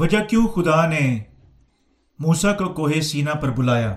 وجہ 0.00 0.24
کیوں 0.24 0.48
خدا 0.48 0.86
نے 0.86 1.18
موسا 2.18 2.52
کو 2.52 2.68
کوہ 2.68 3.00
سینا 3.00 3.34
پر 3.34 3.50
بلایا؟ 3.50 3.96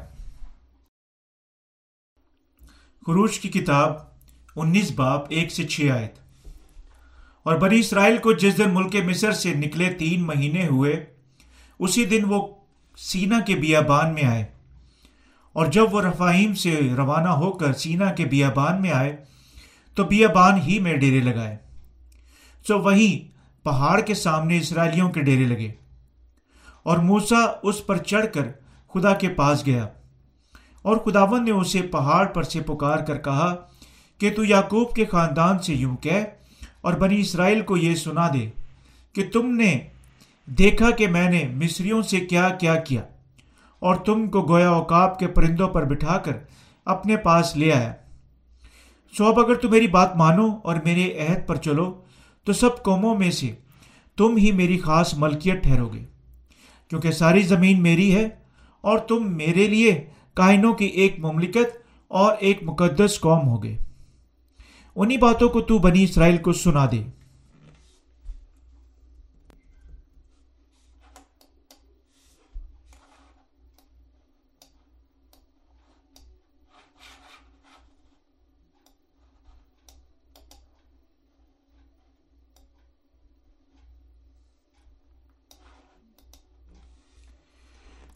خروج 3.07 3.39
کی 3.39 3.49
کتاب 3.49 3.93
انیس 4.55 4.91
باپ 4.91 5.25
ایک 5.29 5.51
سے 5.51 5.63
چھ 5.63 5.91
آیت۔ 5.91 6.19
اور 7.43 7.55
بنی 7.55 7.79
اسرائیل 7.79 8.17
کو 8.17 8.33
جس 8.33 8.57
دن 8.57 8.69
ملک 8.73 8.95
مصر 8.95 9.31
سے 9.31 9.53
نکلے 9.53 9.93
تین 9.93 10.23
مہینے 10.23 10.67
ہوئے، 10.67 11.05
اسی 11.79 12.05
دن 12.05 12.23
وہ 12.27 12.53
سینا 12.97 13.39
کے 13.39 13.55
بیابان 13.55 14.13
میں 14.13 14.23
آئے۔ 14.23 14.45
اور 15.53 15.65
جب 15.65 15.93
وہ 15.93 16.01
رفاہیم 16.01 16.53
سے 16.53 16.79
روانہ 16.97 17.29
ہو 17.29 17.51
کر 17.51 17.73
سینا 17.73 18.11
کے 18.11 18.25
بیابان 18.25 18.81
میں 18.81 18.91
آئے، 18.91 19.25
تو 19.95 20.03
بیابان 20.03 20.61
ہی 20.61 20.79
میں 20.79 20.97
ڈیرے 20.97 21.19
لگائے۔ 21.19 21.57
سو 22.67 22.79
وہیں 22.79 23.31
پہاڑ 23.63 24.01
کے 24.01 24.13
سامنے 24.13 24.57
اسرائیلیوں 24.57 25.11
کے 25.11 25.21
ڈیرے 25.21 25.43
لگے۔ 25.43 25.80
اور 26.83 26.97
موسا 26.97 27.39
اس 27.63 27.85
پر 27.85 27.97
چڑھ 27.97 28.25
کر 28.33 28.47
خدا 28.93 29.13
کے 29.13 29.29
پاس 29.29 29.65
گیا۔ 29.65 29.87
اور 30.81 30.97
خداون 30.97 31.45
نے 31.45 31.51
اسے 31.51 31.81
پہاڑ 31.81 32.25
پر 32.25 32.43
سے 32.43 32.61
پکار 32.61 32.97
کر 32.97 33.17
کہا 33.17 33.55
کہ 34.17 34.31
تو 34.35 34.43
یعقوب 34.43 34.95
کے 34.95 35.05
خاندان 35.05 35.59
سے 35.59 35.73
یوں 35.73 35.97
کہہ 35.97 36.23
اور 36.81 36.93
بنی 36.93 37.19
اسرائیل 37.19 37.61
کو 37.61 37.77
یہ 37.77 37.95
سنا 37.95 38.29
دے 38.33 38.49
کہ 39.13 39.29
تم 39.33 39.55
نے 39.55 39.79
دیکھا 40.45 40.91
کہ 40.91 41.07
میں 41.07 41.29
نے 41.29 41.47
مصریوں 41.47 42.01
سے 42.01 42.19
کیا 42.19 42.49
کیا 42.49 42.75
کیا 42.75 43.01
اور 43.79 43.95
تم 43.95 44.29
کو 44.29 44.41
گویا 44.41 44.69
اوقاب 44.69 45.19
کے 45.19 45.27
پرندوں 45.27 45.67
پر 45.67 45.85
بٹھا 45.85 46.17
کر 46.17 46.31
اپنے 46.85 47.17
پاس 47.17 47.57
لے 47.57 47.73
آیا۔ 47.73 47.93
سو 49.17 49.25
اب 49.25 49.39
اگر 49.39 49.55
تم 49.55 49.71
میری 49.71 49.87
بات 49.87 50.15
مانو 50.15 50.47
اور 50.63 50.75
میرے 50.75 51.27
عہد 51.27 51.47
پر 51.47 51.55
چلو 51.55 52.01
تو 52.43 52.53
سب 52.53 52.83
قوموں 52.83 53.15
میں 53.15 53.31
سے 53.31 53.55
تم 54.17 54.37
ہی 54.37 54.51
میری 54.51 54.79
خاص 54.79 55.13
ملکیت 55.13 55.63
ٹھہرو 55.63 55.87
گے 55.87 56.05
کیونکہ 56.91 57.11
ساری 57.11 57.41
زمین 57.41 57.83
میری 57.83 58.15
ہے 58.15 58.29
اور 58.81 58.99
تم 58.99 59.37
میرے 59.37 59.67
لیے 59.67 60.05
کائنوں 60.33 60.73
کی 60.73 60.85
ایک 60.85 61.19
مملکت 61.19 61.77
اور 62.07 62.35
ایک 62.39 62.63
مقدس 62.63 63.19
قوم 63.19 63.47
ہوگے۔ 63.47 63.77
انہی 64.95 65.17
باتوں 65.17 65.49
کو 65.49 65.61
تو 65.61 65.77
بنی 65.77 66.03
اسرائیل 66.03 66.37
کو 66.37 66.53
سنا 66.53 66.85
دے۔ 66.91 67.03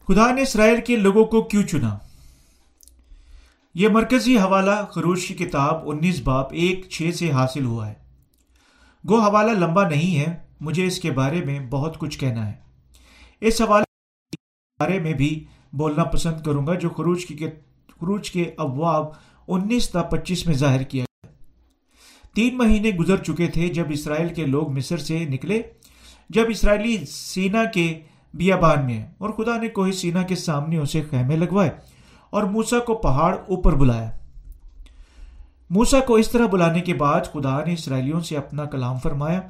خدا 0.08 0.30
نے 0.30 0.42
اسرائیل 0.42 0.80
کے 0.80 0.96
لوگوں 0.96 1.24
کو 1.24 1.42
کیوں 1.42 1.62
چنا؟ 1.62 1.98
یہ 3.74 3.88
مرکزی 3.88 4.38
حوالہ 4.38 4.86
خروش 4.90 5.28
کی 5.28 5.34
کتاب 5.34 5.90
انیس 5.90 6.20
باپ 6.20 6.52
ایک 6.52 6.88
چھ 6.90 7.10
سے 7.14 7.30
حاصل 7.30 7.64
ہوا 7.64 7.88
ہے۔ 7.88 7.94
گو 9.08 9.20
حوالہ 9.20 9.50
لمبا 9.50 9.88
نہیں 9.88 10.18
ہے، 10.18 10.42
مجھے 10.60 10.86
اس 10.86 11.00
کے 11.00 11.10
بارے 11.10 11.44
میں 11.44 11.60
بہت 11.60 11.98
کچھ 11.98 12.18
کہنا 12.18 12.46
ہے۔ 12.46 12.52
اس 13.40 13.62
حوالے 13.62 13.84
کے 14.30 14.36
بارے 14.80 14.98
میں 14.98 15.12
بھی 15.12 15.44
بولنا 15.72 16.04
پسند 16.04 16.40
کروں 16.40 16.66
گا، 16.66 16.74
جو 16.74 16.90
خروج 16.90 17.26
کی 17.26 17.36
خروج 18.00 18.30
کے 18.30 18.50
ابواب 18.56 19.06
انیس 19.48 19.90
تا 19.90 20.02
پچیس 20.02 20.46
میں 20.46 20.54
ظاہر 20.54 20.82
کیا 20.82 21.04
گیا۔ 21.04 21.32
تین 22.34 22.58
مہینے 22.58 22.90
گزر 22.90 23.16
چکے 23.16 23.46
تھے 23.46 23.68
جب 23.68 23.84
اسرائیل 23.88 24.34
کے 24.34 24.46
لوگ 24.46 24.72
مصر 24.72 24.96
سے 24.96 25.18
نکلے۔ 25.18 25.62
جب 26.30 26.44
اسرائیلی 26.48 27.06
سینا 27.06 27.64
کے 27.64 28.00
بیابان 28.36 28.86
میں 28.86 29.06
اور 29.18 29.30
خدا 29.30 29.56
نے 29.56 29.68
کوئی 29.68 29.92
سینا 29.92 30.22
کے 30.22 30.34
سامنے 30.34 30.76
اسے 30.76 31.02
خیمے 31.10 31.36
لگوائے 31.36 31.70
اور 32.30 32.42
موسا 32.42 32.78
کو 32.78 32.94
پہاڑ 32.94 33.34
اوپر 33.34 33.72
بلایا۔ 33.72 34.10
موسا 35.70 36.00
کو 36.00 36.14
اس 36.14 36.30
طرح 36.30 36.46
بلانے 36.46 36.80
کے 36.80 36.94
بعد 36.94 37.20
خدا 37.32 37.64
نے 37.64 37.72
اسرائیلیوں 37.72 38.20
سے 38.20 38.36
اپنا 38.36 38.64
کلام 38.64 38.98
فرمایا۔ 38.98 39.40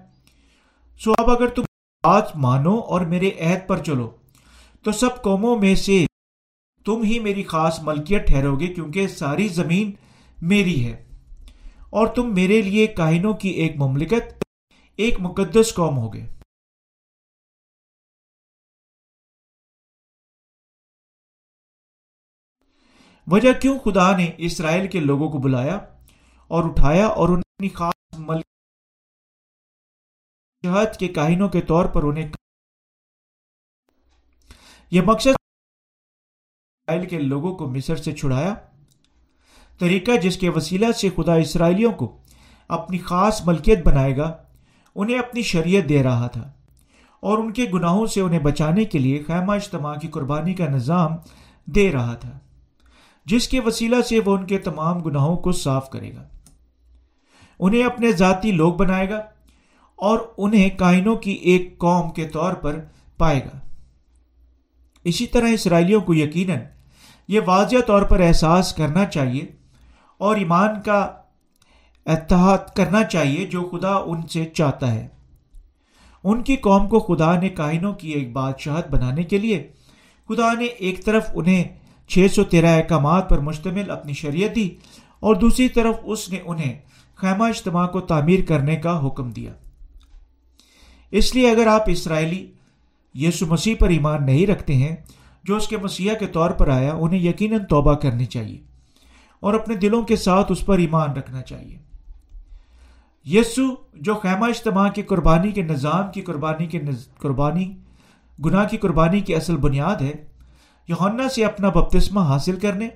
سو 0.98 1.12
اب 1.18 1.30
اگر 1.30 1.46
تم 1.46 1.62
بات 2.04 2.36
مانو 2.36 2.78
اور 2.78 3.00
میرے 3.00 3.30
عہد 3.40 3.68
پر 3.68 3.78
چلو، 3.78 4.10
تو 4.82 4.92
سب 4.92 5.22
قوموں 5.22 5.58
میں 5.58 5.74
سے 5.74 6.06
تم 6.84 7.02
ہی 7.02 7.18
میری 7.18 7.42
خاص 7.42 7.82
ملکیت 7.82 8.26
ٹھہرو 8.26 8.60
گے 8.60 8.66
کیونکہ 8.66 9.08
ساری 9.08 9.48
زمین 9.48 9.90
میری 10.42 10.86
ہے۔ 10.86 11.04
اور 11.90 12.06
تم 12.06 12.34
میرے 12.34 12.62
لیے 12.62 12.86
کاہنوں 12.86 13.34
کی 13.34 13.48
ایک 13.48 13.76
مملکت، 13.76 14.44
ایک 14.96 15.14
مقدس 15.18 15.74
قوم 15.74 15.98
ہوگے۔ 15.98 16.35
وجہ 23.26 23.52
کیوں 23.52 23.78
خدا 23.78 24.16
نے 24.16 24.30
اسرائیل 24.38 24.88
کے 24.88 25.00
لوگوں 25.00 25.30
کو 25.30 25.38
بلایا 25.38 25.76
اور 26.48 26.64
اٹھایا 26.64 27.06
اور 27.06 27.28
انہیں 27.28 27.40
اپنی 27.40 27.68
خاص 27.68 28.18
ملک 28.18 28.46
کے 30.98 31.08
کاہنوں 31.08 31.48
کے 31.48 31.60
طور 31.60 31.84
پر 31.84 32.02
انہیں 32.02 32.32
یہ 34.90 35.00
مقصد 35.00 35.26
اسرائیل 35.26 37.08
کے 37.08 37.18
لوگوں 37.18 37.54
کو 37.54 37.70
مصر 37.70 37.96
سے 37.96 38.12
چھڑایا۔ 38.12 38.54
طریقہ 39.78 40.10
جس 40.22 40.38
کے 40.38 40.50
وسیلہ 40.50 40.92
سے 40.92 41.10
خدا 41.16 41.34
اسرائیلیوں 41.34 41.92
کو 41.92 42.18
اپنی 42.68 42.98
خاص 42.98 43.46
ملکیت 43.46 43.86
بنائے 43.86 44.16
گا، 44.16 44.44
انہیں 44.94 45.18
اپنی 45.18 45.42
شریعت 45.42 45.88
دے 45.88 46.02
رہا 46.02 46.26
تھا۔ 46.26 46.52
اور 47.20 47.38
ان 47.38 47.52
کے 47.52 47.64
گناہوں 47.74 48.06
سے 48.06 48.20
انہیں 48.20 48.40
بچانے 48.40 48.84
کے 48.84 48.98
لیے 48.98 49.22
خیمہ 49.26 49.52
اجتماع 49.52 49.94
کی 49.94 50.08
قربانی 50.08 50.54
کا 50.54 50.66
نظام 50.66 51.10
دے 51.64 51.92
رہا 51.92 52.14
تھا۔ 52.14 52.38
جس 53.26 53.48
کے 53.48 53.60
وسیلہ 53.60 54.02
سے 54.02 54.20
وہ 54.24 54.36
ان 54.36 54.46
کے 54.46 54.58
تمام 54.58 55.02
گناہوں 55.02 55.36
کو 55.36 55.52
صاف 55.52 55.90
کرے 55.90 56.14
گا۔ 56.14 56.28
انہیں 57.58 57.84
اپنے 57.84 58.12
ذاتی 58.12 58.52
لوگ 58.52 58.74
بنائے 58.74 59.10
گا 59.10 59.22
اور 59.96 60.18
انہیں 60.38 60.78
کائنوں 60.78 61.16
کی 61.16 61.30
ایک 61.30 61.78
قوم 61.78 62.10
کے 62.10 62.28
طور 62.28 62.52
پر 62.52 62.80
پائے 63.18 63.40
گا۔ 63.44 63.60
اسی 65.04 65.26
طرح 65.26 65.48
اسرائیلیوں 65.48 66.00
کو 66.00 66.14
یقیناً 66.14 66.58
یہ 67.28 67.40
واضح 67.46 67.76
طور 67.86 68.02
پر 68.02 68.20
احساس 68.20 68.72
کرنا 68.72 69.04
چاہیے 69.04 69.46
اور 70.18 70.36
ایمان 70.36 70.82
کا 70.84 71.12
اتحاد 72.06 72.58
کرنا 72.76 73.04
چاہیے 73.04 73.46
جو 73.46 73.70
خدا 73.72 73.94
ان 73.94 74.26
سے 74.26 74.44
چاہتا 74.44 74.94
ہے۔ 74.94 75.08
ان 76.24 76.42
کی 76.42 76.56
قوم 76.56 76.88
کو 76.88 77.00
خدا 77.00 77.40
نے 77.40 77.48
کائنوں 77.48 77.92
کی 77.92 78.10
ایک 78.10 78.32
بادشاہت 78.32 78.88
بنانے 78.90 79.22
کے 79.22 79.38
لیے 79.38 79.70
خدا 80.28 80.52
نے 80.52 80.64
ایک 80.64 81.04
طرف 81.04 81.30
انہیں 81.34 81.64
چھ 82.08 82.26
سو 82.34 82.44
تیرہ 82.44 82.66
احکامات 82.66 83.30
پر 83.30 83.38
مشتمل 83.38 83.90
اپنی 83.90 84.12
شریعت 84.12 84.56
دی 84.56 84.74
اور 85.20 85.34
دوسری 85.34 85.68
طرف 85.68 85.94
اس 86.02 86.28
نے 86.28 86.38
انہیں 86.46 86.78
خیمہ 87.14 87.44
اجتماع 87.44 87.86
کو 87.86 88.00
تعمیر 88.00 88.40
کرنے 88.48 88.76
کا 88.76 89.06
حکم 89.06 89.30
دیا۔ 89.30 89.52
اس 91.10 91.34
لیے 91.34 91.50
اگر 91.50 91.66
آپ 91.66 91.82
اسرائیلی 91.86 92.46
یسو 93.14 93.46
مسیح 93.46 93.74
پر 93.78 93.88
ایمان 93.88 94.26
نہیں 94.26 94.46
رکھتے 94.46 94.74
ہیں، 94.74 94.96
جو 95.44 95.56
اس 95.56 95.68
کے 95.68 95.76
مسیح 95.76 96.12
کے 96.12 96.26
طور 96.26 96.50
پر 96.50 96.68
آیا، 96.68 96.92
انہیں 96.92 97.20
یقیناً 97.20 97.64
توبہ 97.68 97.94
کرنی 97.94 98.24
چاہیے 98.24 98.60
اور 99.40 99.54
اپنے 99.54 99.74
دلوں 99.74 100.02
کے 100.02 100.16
ساتھ 100.16 100.52
اس 100.52 100.66
پر 100.66 100.78
ایمان 100.78 101.12
رکھنا 101.12 101.42
چاہیے۔ 101.42 101.78
یسو 103.24 103.62
جو 103.94 104.14
خیمہ 104.14 104.46
اجتماع 104.46 104.88
کی 104.88 105.02
قربانی 105.02 105.50
کے 105.50 105.62
نظام 105.62 106.12
کی 106.12 106.20
قربانی 106.20 106.66
کے 106.66 106.78
نز... 106.78 107.08
قربانی، 107.18 107.74
گناہ 108.44 108.68
کی 108.68 108.76
قربانی 108.76 109.20
کی 109.20 109.34
اصل 109.34 109.56
بنیاد 109.56 110.02
ہے 110.02 110.35
یوحنا 110.88 111.28
سے 111.28 111.44
اپنا 111.44 111.68
بپتسمہ 111.68 112.20
حاصل 112.20 112.58
کرنے 112.58 112.88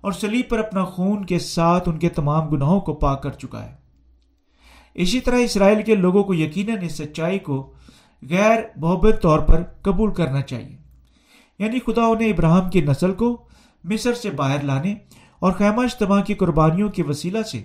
اور 0.00 0.12
سلیب 0.12 0.48
پر 0.48 0.58
اپنا 0.58 0.84
خون 0.84 1.24
کے 1.24 1.38
ساتھ 1.38 1.88
ان 1.88 1.98
کے 1.98 2.08
تمام 2.08 2.48
گناہوں 2.48 2.80
کو 2.80 2.94
پاک 2.94 3.22
کر 3.22 3.30
چکا 3.30 3.64
ہے۔ 3.64 3.74
اسی 4.94 5.20
طرح 5.20 5.36
اسرائیل 5.36 5.82
کے 5.82 5.94
لوگوں 5.94 6.24
کو 6.24 6.34
یقیناً 6.34 6.84
اس 6.84 6.92
سچائی 6.92 7.38
کو 7.38 7.72
غیر 8.30 8.60
محبت 8.76 9.18
طور 9.22 9.38
پر 9.38 9.62
قبول 9.82 10.14
کرنا 10.14 10.42
چاہیے۔ 10.42 10.76
یعنی 11.58 11.78
خدا 11.78 12.02
انہیں 12.02 12.28
ابراہم 12.28 12.70
کی 12.70 12.80
نسل 12.80 13.12
کو 13.12 13.48
مصر 13.84 14.14
سے 14.14 14.30
باہر 14.30 14.62
لانے 14.62 14.94
اور 15.38 15.52
خیمہ 15.52 15.82
اجتماع 15.82 16.22
کی 16.22 16.34
قربانیوں 16.34 16.88
کے 16.88 17.02
وسیلہ 17.02 17.42
سے، 17.42 17.62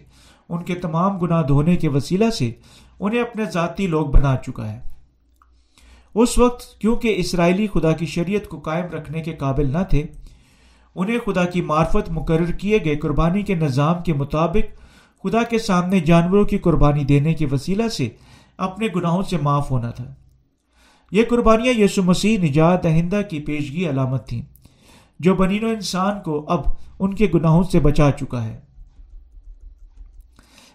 ان 0.50 0.63
کے 0.63 0.75
تمام 0.75 1.18
گناہ 1.18 1.44
دھونے 1.44 1.75
کے 1.75 1.89
وسیلہ 1.89 2.30
سے 2.30 2.51
انہیں 3.00 3.22
اپنے 3.22 3.45
ذاتی 3.45 3.88
لوگ 3.88 4.07
بنا 4.07 4.36
چکا 4.38 4.74
ہے۔ 4.74 4.94
اس 6.15 6.38
وقت 6.38 6.79
کیونکہ 6.79 7.13
اسرائیلی 7.17 7.67
خدا 7.73 7.91
کی 7.91 8.06
شریعت 8.06 8.47
کو 8.47 8.59
قائم 8.59 8.85
رکھنے 8.85 9.21
کے 9.21 9.33
قابل 9.33 9.71
نہ 9.71 9.83
تھے، 9.89 10.03
انہیں 10.95 11.19
خدا 11.25 11.45
کی 11.45 11.62
معرفت 11.62 12.09
مقرر 12.09 12.51
کیے 12.51 12.77
گئے 12.85 12.95
قربانی 12.95 13.41
کے 13.41 13.56
نظام 13.56 14.03
کے 14.03 14.13
مطابق 14.13 14.77
خدا 15.23 15.44
کے 15.44 15.59
سامنے 15.59 16.00
جانوروں 16.00 16.45
کی 16.45 16.57
قربانی 16.57 17.03
دینے 17.03 17.33
کے 17.33 17.45
وسیلہ 17.51 17.88
سے 17.88 18.09
اپنے 18.57 18.88
گناہوں 18.95 19.23
سے 19.23 19.38
معاف 19.38 19.71
ہونا 19.71 19.91
تھا۔ 19.91 20.13
یہ 21.12 21.23
قربانیاں 21.29 21.73
یسو 21.73 22.03
مسیح 22.03 22.39
نجات 22.39 22.83
دہندہ 22.83 23.21
کی 23.29 23.39
پیشگی 23.39 23.89
علامت 23.89 24.27
تھیں، 24.27 24.41
جو 25.19 25.35
بنین 25.35 25.63
و 25.63 25.67
انسان 25.67 26.21
کو 26.21 26.45
اب 26.47 26.62
ان 27.00 27.13
کے 27.13 27.27
گناہوں 27.33 27.63
سے 27.63 27.79
بچا 27.79 28.12
چکا 28.12 28.44
ہے۔ 28.44 28.59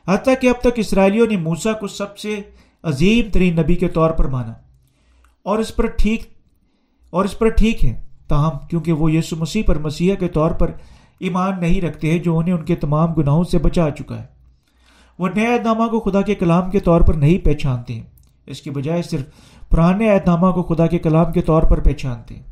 حتیٰ 0.08 0.34
کہ 0.40 0.46
اب 0.46 0.60
تک 0.60 0.72
اسرائیلیوں 0.76 1.26
نے 1.26 1.36
موسا 1.36 1.72
کو 1.72 1.86
سب 1.86 2.18
سے 2.18 2.40
عظیم 2.82 3.30
ترین 3.30 3.56
نبی 3.56 3.74
کے 3.74 3.88
طور 3.88 4.10
پر 4.10 4.24
مانا۔ 4.24 4.52
اور 5.42 5.58
اس 5.58 5.76
پر 5.76 5.86
ٹھیک 5.86 6.22
اور 7.10 7.24
اس 7.24 7.38
پر 7.38 7.48
ٹھیک 7.48 7.84
ہے 7.84 8.00
تاہم، 8.28 8.66
کیونکہ 8.70 8.92
وہ 8.92 9.12
یسو 9.12 9.36
مسیح 9.36 9.62
پر، 9.66 9.78
مسیح 9.78 10.14
کے 10.14 10.28
طور 10.28 10.50
پر 10.50 10.70
ایمان 11.20 11.60
نہیں 11.60 11.80
رکھتے 11.80 12.10
ہیں، 12.10 12.18
جو 12.18 12.38
انہیں 12.38 12.54
ان 12.54 12.64
کے 12.64 12.76
تمام 12.76 13.14
گناہوں 13.14 13.44
سے 13.44 13.58
بچا 13.58 13.90
چکا 13.90 14.20
ہے۔ 14.20 14.26
وہ 15.18 15.28
نئے 15.28 15.46
عہد 15.46 15.66
نامہ 15.66 15.86
کو 15.86 16.00
خدا 16.00 16.22
کے 16.22 16.34
کلام 16.34 16.70
کے 16.70 16.80
طور 16.80 17.00
پر 17.00 17.14
نہیں 17.14 17.44
پہچانتے 17.44 17.94
ہیں۔ 17.94 18.02
اس 18.46 18.62
کے 18.62 18.70
بجائے 18.70 19.02
صرف 19.02 19.22
پرانے 19.68 20.10
عہد 20.10 20.28
نامہ 20.28 20.50
کو 20.50 20.62
خدا 20.62 20.86
کے 20.86 20.98
کلام 20.98 21.32
کے 21.32 21.42
طور 21.42 21.62
پر 21.62 21.80
پہچانتے 21.80 22.34
ہیں۔ 22.34 22.42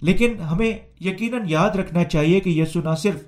لیکن 0.00 0.40
ہمیں 0.40 0.72
یقیناً 1.00 1.40
یاد 1.48 1.70
رکھنا 1.70 2.04
چاہیے 2.04 2.40
کہ 2.40 2.50
یسو 2.50 2.80
نہ 2.80 2.94
صرف 2.98 3.22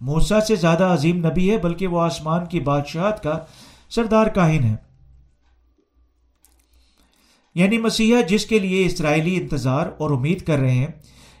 موسا 0.00 0.40
سے 0.40 0.56
زیادہ 0.56 0.84
عظیم 0.84 1.26
نبی 1.26 1.50
ہے، 1.50 1.58
بلکہ 1.58 1.86
وہ 1.86 2.00
آسمان 2.00 2.46
کی 2.46 2.60
بادشاہت 2.60 3.22
کا 3.22 3.38
سردار 3.90 4.26
کاہن 4.26 4.64
ہے۔ 4.64 4.87
یعنی 7.58 7.78
مسیحا 7.78 8.20
جس 8.20 8.46
کے 8.46 8.58
لیے 8.58 8.86
اسرائیلی 8.86 9.36
انتظار 9.36 9.86
اور 9.98 10.10
امید 10.10 10.46
کر 10.46 10.58
رہے 10.58 10.74
ہیں، 10.74 10.86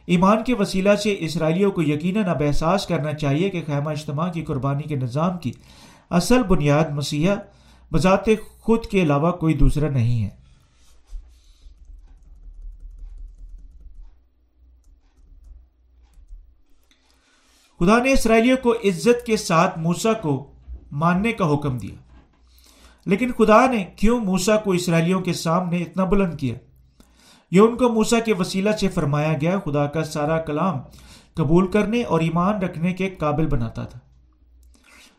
ایمان 0.06 0.44
کے 0.44 0.54
وسیلہ 0.54 0.94
سے 0.94 1.16
اسرائیلیوں 1.18 1.70
کو 1.70 1.82
یقیناً 1.82 2.24
اب 2.24 2.42
احساس 2.46 2.86
کرنا 2.86 3.12
چاہیے 3.12 3.50
کہ 3.50 3.62
خیمہ 3.66 3.90
اجتماع 3.90 4.32
کی 4.32 4.42
قربانی 4.42 4.82
کے 4.82 4.96
نظام 4.96 5.38
کی 5.38 5.52
اصل 6.10 6.42
بنیاد 6.42 6.84
مسیحا 6.90 7.34
بذات 7.92 8.26
خود 8.60 8.86
کے 8.86 9.02
علاوہ 9.02 9.32
کوئی 9.32 9.54
دوسرا 9.54 9.90
نہیں 9.90 10.24
ہے۔ 10.24 10.30
خدا 17.80 18.02
نے 18.02 18.12
اسرائیلیوں 18.12 18.56
کو 18.62 18.72
عزت 18.72 19.26
کے 19.26 19.36
ساتھ 19.36 19.78
موسا 19.78 20.12
کو 20.12 20.50
ماننے 20.92 21.32
کا 21.32 21.54
حکم 21.54 21.78
دیا۔ 21.78 22.07
لیکن 23.08 23.32
خدا 23.32 23.70
نے 23.70 23.84
کیوں 23.96 24.20
موسا 24.20 24.56
کو 24.56 24.72
اسرائیلیوں 24.72 25.20
کے 25.20 25.32
سامنے 25.32 25.76
اتنا 25.76 26.04
بلند 26.04 26.38
کیا؟ 26.38 26.54
یہ 27.50 27.60
ان 27.60 27.76
کو 27.76 27.88
موسا 27.88 28.20
کے 28.20 28.34
وسیلہ 28.38 28.70
سے 28.70 28.88
فرمایا 28.88 29.32
گیا، 29.40 29.58
خدا 29.64 29.86
کا 29.86 30.04
سارا 30.04 30.38
کلام 30.38 30.78
قبول 31.34 31.66
کرنے 31.70 32.02
اور 32.02 32.20
ایمان 32.20 32.62
رکھنے 32.62 32.92
کے 32.92 33.10
قابل 33.10 33.46
بناتا 33.46 33.84
تھا۔ 33.84 33.98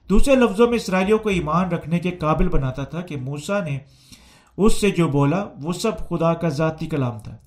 دوسرے 0.09 0.36
لفظوں 0.36 0.68
میں 0.68 0.75
اسرائیلیوں 0.75 1.19
کو 1.19 1.30
ایمان 1.30 1.69
رکھنے 1.69 2.00
کے 2.00 2.12
قابل 2.12 2.47
بناتا 2.47 2.83
تھا 2.83 3.01
کہ 3.01 3.18
موسا 3.18 3.63
نے 3.63 3.80
اس 4.57 4.81
سے 4.81 4.92
جو 4.92 5.07
بولا، 5.07 5.45
وہ 5.63 5.74
سب 5.74 6.09
خدا 6.09 6.33
کا 6.33 6.50
ذاتی 6.50 6.85
کلام 6.85 7.19
تھا۔ 7.19 7.38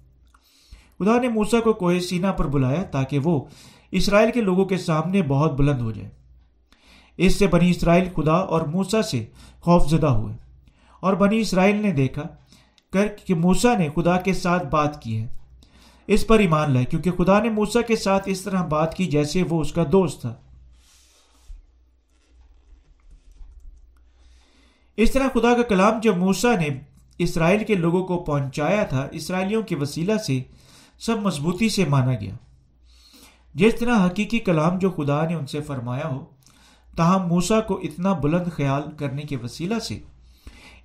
خدا 0.98 1.20
نے 1.20 1.28
موسا 1.28 1.60
کو 1.60 1.72
کوہ 1.72 1.98
سینا 1.98 2.32
پر 2.32 2.46
بلایا 2.46 2.82
تاکہ 2.82 3.18
وہ 3.18 3.44
اسرائیل 3.90 4.30
کے 4.30 4.40
لوگوں 4.40 4.64
کے 4.64 4.78
سامنے 4.78 5.22
بہت 5.22 5.52
بلند 5.52 5.80
ہو 5.80 5.90
جائے۔ 5.92 6.21
اس 7.16 7.38
سے 7.38 7.46
بنی 7.46 7.70
اسرائیل 7.70 8.08
خدا 8.16 8.34
اور 8.34 8.60
موسا 8.60 9.02
سے 9.02 9.26
خوف 9.60 9.88
زدہ 9.88 10.06
ہوئے۔ 10.06 10.34
اور 11.00 11.14
بنی 11.14 11.40
اسرائیل 11.40 11.76
نے 11.76 11.92
دیکھا 11.92 12.22
کر 12.92 13.06
کہ 13.26 13.34
موسا 13.34 13.76
نے 13.76 13.88
خدا 13.96 14.20
کے 14.20 14.32
ساتھ 14.32 14.66
بات 14.66 15.02
کی 15.02 15.20
ہے۔ 15.20 15.26
اس 16.06 16.26
پر 16.26 16.38
ایمان 16.38 16.70
لائے، 16.70 16.84
کیونکہ 16.84 17.10
خدا 17.10 17.42
نے 17.42 17.50
موسا 17.50 17.80
کے 17.80 17.96
ساتھ 17.96 18.22
اس 18.26 18.42
طرح 18.42 18.64
بات 18.64 18.96
کی 18.96 19.06
جیسے 19.06 19.42
وہ 19.42 19.60
اس 19.60 19.72
کا 19.72 19.84
دوست 19.92 20.20
تھا۔ 20.20 20.34
اس 24.96 25.12
طرح 25.12 25.28
خدا 25.34 25.54
کا 25.54 25.62
کلام 25.62 26.00
جب 26.02 26.16
موسا 26.16 26.56
نے 26.56 26.68
اسرائیل 27.18 27.64
کے 27.64 27.74
لوگوں 27.74 28.04
کو 28.04 28.24
پہنچایا 28.24 28.84
تھا، 28.84 29.08
اسرائیلیوں 29.12 29.62
کے 29.62 29.76
وسیلہ 29.76 30.16
سے 30.16 30.42
سب 30.98 31.18
مضبوطی 31.18 31.68
سے 31.68 31.84
مانا 31.84 32.14
گیا۔ 32.20 32.34
جس 33.54 33.74
طرح 33.78 34.06
حقیقی 34.06 34.38
کلام 34.38 34.78
جو 34.78 34.90
خدا 34.90 35.24
نے 35.24 35.34
ان 35.34 35.46
سے 35.46 35.60
فرمایا 35.60 36.08
ہو 36.08 36.24
تاہم 36.96 37.28
موسا 37.28 37.60
کو 37.60 37.80
اتنا 37.82 38.12
بلند 38.12 38.46
خیال 38.52 38.82
کرنے 38.96 39.22
کے 39.22 39.36
وسیلہ 39.36 39.78
سے 39.78 39.98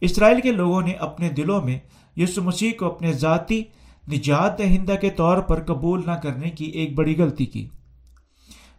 اسرائیل 0.01 0.41
کے 0.41 0.51
لوگوں 0.51 0.81
نے 0.81 0.91
اپنے 0.91 1.29
دلوں 1.29 1.61
میں 1.61 1.79
یسو 2.17 2.43
مسیح 2.43 2.71
کو 2.79 2.85
اپنے 2.85 3.13
ذاتی 3.13 3.63
نجات 4.11 4.59
دہندہ 4.59 4.95
کے 5.01 5.09
طور 5.09 5.37
پر 5.37 5.63
قبول 5.63 6.01
نہ 6.05 6.11
کرنے 6.11 6.49
کی 6.49 6.65
ایک 6.65 6.95
بڑی 6.95 7.17
غلطی 7.17 7.45
کی۔ 7.45 7.67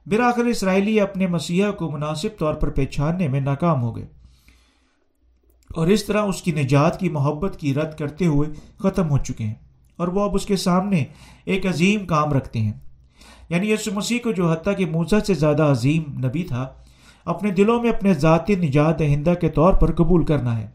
براخر 0.07 0.45
اسرائیلی 0.45 1.01
اپنے 1.01 1.27
مسیح 1.27 1.67
کو 1.71 1.91
مناسب 1.91 2.29
طور 2.39 2.55
پر 2.55 2.71
پہچاننے 2.71 3.29
میں 3.29 3.41
ناکام 3.41 3.83
ہو 3.83 3.97
گئے 3.97 4.07
اور 5.75 5.87
اس 5.87 6.05
طرح 6.05 6.23
اس 6.23 6.43
کی 6.43 6.53
نجات 6.53 7.01
کی 7.01 7.09
محبت 7.09 7.57
کی 7.61 7.75
رد 7.75 7.99
کرتے 7.99 8.27
ہوئے 8.27 8.49
ختم 8.79 9.11
ہو 9.11 9.19
چکے 9.19 9.45
ہیں 9.45 9.55
اور 9.97 10.09
وہ 10.09 10.21
اب 10.21 10.35
اس 10.35 10.47
کے 10.47 10.57
سامنے 10.57 11.05
ایک 11.45 11.67
عظیم 11.67 12.07
کام 12.07 12.33
رکھتے 12.33 12.59
ہیں۔ 12.59 12.73
یعنی 13.49 13.73
یسو 13.73 13.93
مسیح 13.93 14.19
کو 14.25 14.33
جو 14.33 14.53
حتیٰ 14.53 14.77
کہ 14.77 14.87
موسا 14.87 15.21
سے 15.21 15.35
زیادہ 15.35 15.63
عظیم 15.63 16.03
نبی 16.19 16.43
تھا 16.43 16.69
اپنے 17.29 17.51
دلوں 17.51 17.83
میں 17.83 17.91
اپنے 17.91 18.15
ذاتی 18.15 18.55
نجات 18.55 18.99
دہندہ 18.99 19.35
کے 19.41 19.49
طور 19.49 19.75
پر 19.75 19.95
قبول 19.95 20.25
کرنا 20.25 20.59
ہے۔ 20.59 20.67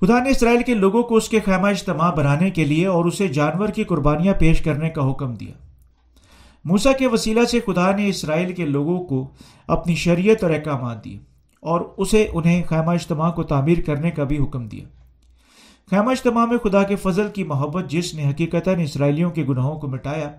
خدا 0.00 0.22
نے 0.22 0.30
اسرائیل 0.30 0.62
کے 0.62 0.74
لوگوں 0.74 1.02
کو 1.02 1.16
اس 1.16 1.28
کے 1.28 1.40
خیمہ 1.40 1.66
اجتماع 1.66 2.10
بنانے 2.10 2.50
کے 2.50 2.64
لیے 2.64 2.86
اور 2.86 3.04
اسے 3.04 3.28
جانور 3.28 3.68
کی 3.68 3.84
قربانیاں 3.84 4.34
پیش 4.34 4.62
کرنے 4.62 4.90
کا 4.90 5.10
حکم 5.10 5.34
دیا۔ 5.34 5.52
موسا 6.64 6.92
کے 6.92 7.06
وسیلہ 7.06 7.44
سے 7.44 7.60
خدا 7.66 7.96
نے 7.96 8.08
اسرائیل 8.08 8.54
کے 8.54 8.66
لوگوں 8.66 9.04
کو 9.04 9.30
اپنی 9.66 9.94
شریعت 9.94 10.44
اور 10.44 10.52
احکامات 10.52 11.04
دیے 11.04 11.18
اور 11.60 11.80
اسے 11.96 12.28
انہیں 12.32 12.62
خیمہ 12.68 12.90
اجتماع 12.90 13.30
کو 13.30 13.42
تعمیر 13.42 13.78
کرنے 13.86 14.10
کا 14.10 14.24
بھی 14.24 14.38
حکم 14.38 14.66
دیا۔ 14.68 14.97
خیمہ 15.90 16.10
اجتماع 16.10 16.44
میں 16.44 16.58
خدا 16.58 16.82
کے 16.82 16.96
فضل 16.96 17.28
کی 17.34 17.44
محبت 17.44 17.90
جس 17.90 18.14
نے 18.14 18.30
حقیقت 18.30 18.68
اسرائیلیوں 18.82 19.30
کے 19.30 19.44
گناہوں 19.48 19.78
کو 19.78 19.88
مٹایا، 19.88 20.30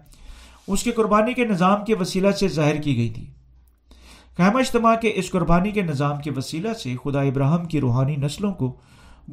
اس 0.68 0.84
کی 0.84 0.92
قربانی 0.92 1.34
کے 1.34 1.46
نظام 1.46 1.86
کے 1.86 1.96
وسیلہ 2.00 2.32
سے 2.32 2.48
ظاہر 2.48 2.76
کی 2.76 2.98
گئی 2.98 3.10
تھی۔ 3.10 3.26
خیمہ 4.38 4.60
اجتماع 4.60 4.96
کے 4.96 5.12
اس 5.16 5.32
قربانی 5.32 5.72
کے 5.72 5.82
نظام 5.82 6.22
کے 6.22 6.32
وسیلہ 6.36 6.74
سے 6.74 6.96
خدا 7.04 7.22
ابراہم 7.22 7.66
کی 7.66 7.82
روحانی 7.82 8.16
نسلوں 8.16 8.54
کو 8.54 8.76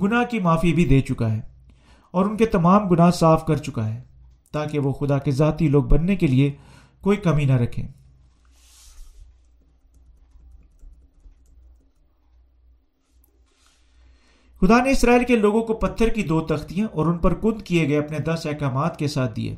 گناہ 0.03 0.25
کی 0.31 0.39
معافی 0.39 0.73
بھی 0.73 0.85
دے 0.85 1.01
چکا 1.01 1.33
ہے 1.33 1.41
اور 2.11 2.27
ان 2.27 2.37
کے 2.37 2.47
تمام 2.47 2.89
گناہ 2.89 3.11
صاف 3.11 3.47
کر 3.47 3.57
چکا 3.57 3.95
ہے 3.95 4.03
تاکہ 4.53 4.79
وہ 4.79 4.93
خدا 4.93 5.19
کے 5.19 5.31
ذاتی 5.31 5.69
لوگ 5.69 5.85
بننے 5.85 6.17
کے 6.17 6.27
لیے 6.27 6.53
کوئی 7.01 7.17
کمی 7.17 7.45
نہ 7.45 7.53
رکھیں۔ 7.53 7.89
خدا 14.61 14.83
نے 14.83 14.91
اسرائیل 14.91 15.25
کے 15.25 15.37
لوگوں 15.37 15.63
کو 15.63 15.75
پتھر 15.75 16.09
کی 16.09 16.23
دو 16.23 16.41
تختیاں 16.41 16.89
اور 16.93 17.07
ان 17.07 17.19
پر 17.19 17.35
کند 17.35 17.63
کیے 17.63 17.89
گئے 17.89 17.99
اپنے 17.99 18.19
دس 18.19 18.47
احکامات 18.47 18.97
کے 18.97 19.09
ساتھ 19.09 19.37
دیے۔ 19.37 19.57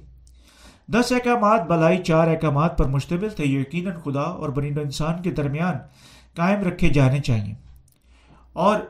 دس 0.89 1.13
احکامات 1.13 1.67
بلائی 1.67 1.99
چار 1.99 2.29
احکامات 2.29 2.79
پر 2.79 2.85
مشتمل 2.85 3.29
تھے 3.29 3.45
یقیناً 3.45 3.99
خدا 4.05 4.21
اور 4.21 4.49
بنی 4.49 4.69
انسان 4.69 5.23
کے 5.23 5.31
درمیان 5.31 5.75
قائم 6.35 6.61
رکھے 6.61 6.89
جانے 6.89 7.21
چاہیے۔ 7.21 7.55
اور 8.53 8.81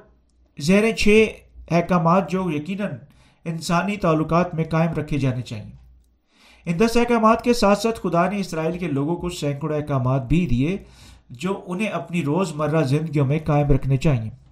زیر 0.59 0.97
چھ 0.97 1.27
احکامات 1.71 2.31
جو 2.31 2.51
یقیناً 2.51 2.91
انسانی 3.45 3.97
تعلقات 3.97 4.55
میں 4.55 4.65
قائم 4.65 4.93
رکھے 4.93 5.19
جانے 5.19 5.43
چاہیے۔ 5.43 5.73
ان 6.65 6.81
دس 6.81 6.97
احکامات 6.97 7.43
کے 7.43 7.55
ساتھ 7.55 7.79
ساتھ 7.79 8.01
خدا 8.03 8.31
نے 8.31 8.41
اسرائیل 8.41 8.79
کے 8.79 8.89
لوگوں 8.89 9.17
کو 9.17 9.29
سینکڑوں 9.29 9.77
احکامات 9.77 10.27
بھی 10.27 10.47
دیے 10.47 10.79
جو 11.31 11.61
انہیں 11.67 11.89
اپنی 11.89 12.25
روز 12.25 12.53
مرہ 12.55 12.83
زندگیوں 12.83 13.27
میں 13.27 13.39
قائم 13.45 13.67
رکھنے 13.67 13.97
چاہیے۔ 13.97 14.48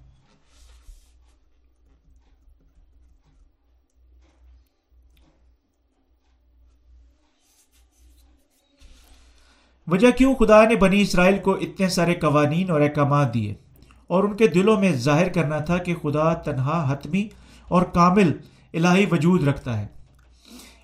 وجہ 9.88 10.10
کیوں 10.10 10.34
خدا 10.34 10.64
نے 10.64 10.76
بنی 10.76 11.00
اسرائیل 11.00 11.38
کو 11.38 11.54
اتنے 11.54 11.88
سارے 11.88 12.14
قوانین 12.14 12.70
اور 12.70 12.80
احکامات 12.80 13.34
دیے؟ 13.34 13.54
اور 14.06 14.24
ان 14.24 14.36
کے 14.36 14.46
دلوں 14.46 14.80
میں 14.80 14.92
ظاہر 14.92 15.28
کرنا 15.28 15.58
تھا 15.58 15.78
کہ 15.78 15.94
خدا 15.94 16.34
تنہا، 16.34 16.92
حتمی 16.92 17.28
اور 17.68 17.82
کامل 17.82 18.32
الہی 18.74 19.06
وجود 19.10 19.48
رکھتا 19.48 19.80
ہے۔ 19.80 19.86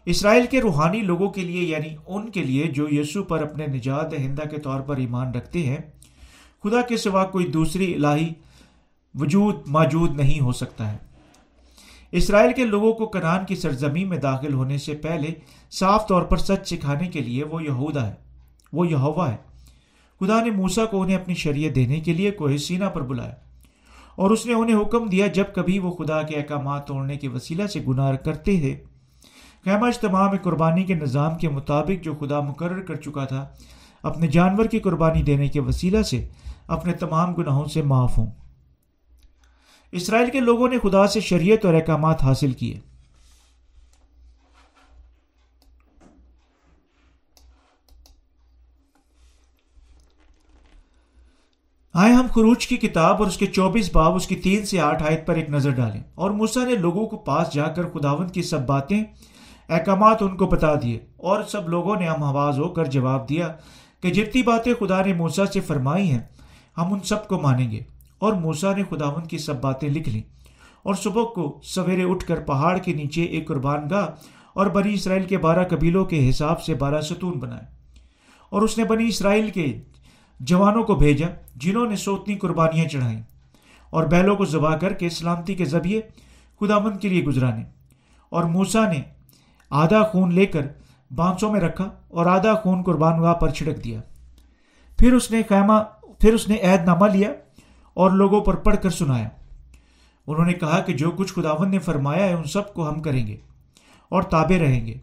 اسرائیل 0.07 0.47
کے 0.51 0.61
روحانی 0.61 1.01
لوگوں 1.01 1.31
کے 1.31 1.41
لیے 1.41 1.63
یعنی 1.63 1.89
ان 2.07 2.31
کے 2.31 2.43
لیے، 2.43 2.67
جو 2.67 2.87
یسو 2.91 3.23
پر 3.23 3.43
اپنے 3.43 3.67
نجات 3.67 4.15
ہندہ 4.15 4.43
کے 4.43 4.59
طور 4.59 4.81
پر 4.81 4.97
ایمان 4.97 5.35
رکھتے 5.35 5.63
ہیں، 5.63 5.79
خدا 6.65 6.83
کے 6.83 6.97
سوا 6.97 7.25
کوئی 7.25 7.47
دوسری 7.47 7.95
الہی 7.95 8.29
وجود 9.15 9.57
موجود 9.67 10.17
نہیں 10.17 10.41
ہو 10.41 10.53
سکتا 10.53 10.93
ہے۔ 10.93 10.97
اسرائیل 12.13 12.53
کے 12.53 12.65
لوگوں 12.65 12.93
کو 12.93 13.07
کنان 13.07 13.45
کی 13.45 13.57
سرزمین 13.57 14.09
میں 14.09 14.19
داخل 14.19 14.53
ہونے 14.55 14.79
سے 14.79 14.95
پہلے 14.95 15.29
صاف 15.71 16.09
طور 16.09 16.23
پر 16.23 16.37
سچ 16.37 16.75
سکھانے 16.75 17.09
کے 17.09 17.21
لیے 17.21 17.45
وہ 17.45 17.63
یہودا 17.63 18.07
ہے۔ 18.07 18.32
وہ 18.73 18.89
یہوا 18.89 19.33
ہے۔ 19.33 19.37
خدا 20.21 20.45
نے 20.45 20.51
موسا 20.51 20.85
کو 20.85 21.03
انہیں 21.03 21.17
اپنی 21.17 21.35
شریعت 21.35 21.75
دینے 21.75 22.01
کے 22.01 22.13
لیے 22.13 22.31
کوہ 22.31 22.57
سینا 22.57 22.89
پر 22.89 23.01
بلایا 23.01 23.35
اور 24.17 24.31
اس 24.31 24.47
نے 24.47 24.55
انہیں 24.55 24.81
حکم 24.81 25.07
دیا 25.07 25.27
جب 25.27 25.45
کبھی 25.55 25.79
وہ 25.79 25.91
خدا 25.91 26.23
کے 26.23 26.37
احکامات 26.37 26.87
توڑنے 26.87 27.17
کے 27.17 27.29
وسیلہ 27.29 27.67
سے 27.67 27.81
گناہ 27.89 28.17
کرتے 28.17 28.61
تھے۔ 28.61 28.77
خیمہ 29.65 29.87
اجتماع 29.87 30.31
میں 30.31 30.39
قربانی 30.39 30.85
کے 30.85 30.95
نظام 30.95 31.39
کے 31.39 31.49
مطابق 31.49 32.05
جو 32.05 32.15
خدا 32.21 32.41
مقرر 32.41 32.81
کر 32.81 32.95
چکا 32.95 33.25
تھا، 33.25 33.47
اپنے 34.03 34.27
جانور 34.27 34.65
کی 34.65 34.79
قربانی 34.79 35.23
دینے 35.23 35.49
کے 35.49 35.61
وسیلہ 35.61 36.03
سے 36.03 36.29
اپنے 36.67 36.93
تمام 36.93 37.35
گناہوں 37.35 37.65
سے 37.65 37.83
معاف 37.83 38.19
ہوں۔ 38.19 38.27
اسرائیل 39.93 40.31
کے 40.31 40.41
لوگوں 40.41 40.69
نے 40.69 40.79
خدا 40.79 41.07
سے 41.07 41.21
شریعت 41.21 41.65
اور 41.65 41.75
احکامات 41.75 42.23
حاصل 42.23 42.53
کیے۔ 42.53 42.92
آئے 51.95 52.13
ہم 52.13 52.27
خروج 52.35 52.67
کی 52.67 52.77
کتاب 52.77 53.17
اور 53.19 53.27
اس 53.27 53.37
کے 53.37 53.47
چوبیس 53.47 53.91
باب 53.93 54.15
اس 54.15 54.27
کی 54.27 54.37
تین 54.37 54.67
سے 54.67 54.81
آٹھ 54.81 55.03
آیت 55.03 55.27
پر 55.27 55.35
ایک 55.35 55.51
نظر 55.51 55.71
ڈالیں۔ 55.71 56.03
اور 56.15 56.31
موسا 56.31 56.65
نے 56.65 56.75
لوگوں 56.75 57.07
کو 57.07 57.17
پاس 57.17 57.53
جا 57.53 57.65
کر 57.65 57.89
خداون 57.89 58.29
کی 58.29 58.43
سب 58.43 58.67
باتیں، 58.67 59.05
احکامات 59.69 60.23
ان 60.23 60.37
کو 60.37 60.47
بتا 60.47 60.75
دیے۔ 60.83 61.01
اور 61.17 61.43
سب 61.43 61.69
لوگوں 61.69 61.97
نے 61.97 62.09
ہم 62.09 62.23
آواز 62.23 62.59
ہو 62.59 62.69
کر 62.69 62.85
جواب 62.85 63.29
دیا 63.29 63.53
کہ 64.03 64.11
جتنی 64.11 64.43
باتیں 64.43 64.75
خدا 64.81 65.05
نے 65.05 65.13
موسا 65.13 65.47
سے 65.47 65.61
فرمائی 65.61 66.11
ہیں، 66.11 66.19
ہم 66.79 66.93
ان 66.93 67.01
سب 67.01 67.29
کو 67.29 67.41
مانیں 67.41 67.71
گے۔ 67.71 67.81
اور 68.19 68.33
موسا 68.33 68.75
نے 68.75 68.83
خداون 68.91 69.27
کی 69.27 69.39
سب 69.39 69.61
باتیں 69.61 69.89
لکھ 69.89 70.09
لیں۔ 70.09 70.23
اور 70.83 70.95
صبح 70.95 71.25
کو 71.25 71.61
سویرے 71.63 72.05
اٹھ 72.05 72.27
کر 72.27 72.41
پہاڑ 72.41 72.79
کے 72.79 72.93
نیچے 72.93 73.25
ایک 73.25 73.49
قربان 73.49 73.91
گاہ 73.91 74.07
اور 74.55 74.67
بنی 74.67 74.95
اسرائیل 74.95 75.23
کے 75.23 75.39
بارہ 75.39 75.65
قبیلوں 75.65 76.05
کے 76.05 76.31
حساب 76.31 76.63
سے 76.63 76.75
بارہ 76.75 77.01
ستون 77.01 77.39
بنائے۔ 77.39 77.65
اور 78.51 78.63
اس 78.63 78.79
نے 78.79 78.85
بنی 78.85 79.09
اسرائیل 79.09 79.51
کے 79.51 79.81
جوانوں 80.43 80.85
کو 80.85 80.95
بھیجا 80.95 81.27
جنہوں 81.57 81.87
نے 81.87 81.97
سوتنی 81.97 82.35
قربانیاں 82.35 82.89
چڑھائیں 82.89 83.23
اور 83.91 84.05
بیلوں 84.05 84.37
کو 84.37 84.45
ذبح 84.45 84.77
کر 84.77 84.93
کے 84.93 85.09
سلامتی 85.09 85.55
کے 85.55 85.65
ذریعے 85.65 86.01
خدا 86.61 86.79
مند 86.79 87.01
کے 87.01 87.09
لیے 87.09 87.23
گزرانے۔ 87.23 87.65
اور 88.29 88.45
موسا 88.45 88.93
نے 88.93 89.03
آدھا 89.71 90.03
خون 90.03 90.35
لے 90.35 90.47
کر 90.47 90.67
بانسوں 91.15 91.53
میں 91.53 91.61
رکھا 91.61 91.91
اور 92.09 92.27
آدھا 92.27 92.55
خون 92.55 92.83
قربان 92.83 93.23
گاہ 93.23 93.35
پر 93.35 93.49
چھڑک 93.49 93.85
دیا۔ 93.85 94.01
پھر 94.99 95.13
اس 95.13 95.31
نے 95.31 95.43
خیمہ، 95.49 95.73
پھر 96.19 96.35
اس 96.35 96.49
نے 96.49 96.57
عہد 96.63 96.85
نامہ 96.85 97.07
لیا 97.07 97.33
اور 97.95 98.11
لوگوں 98.11 98.41
پر 98.41 98.55
پڑھ 98.55 98.77
کر 98.83 98.91
سنایا۔ 98.91 99.29
انہوں 100.27 100.45
نے 100.45 100.53
کہا 100.53 100.81
کہ 100.81 100.93
جو 100.93 101.11
کچھ 101.11 101.33
خداون 101.33 101.71
نے 101.71 101.79
فرمایا 101.79 102.27
ہے 102.27 102.33
ان 102.33 102.45
سب 102.45 102.75
کو 102.75 102.89
ہم 102.89 103.03
کریں 103.03 103.27
گے 103.27 103.37
اور 104.09 104.23
تابے 104.23 104.59
رہیں 104.59 104.87
گے۔ 104.87 104.95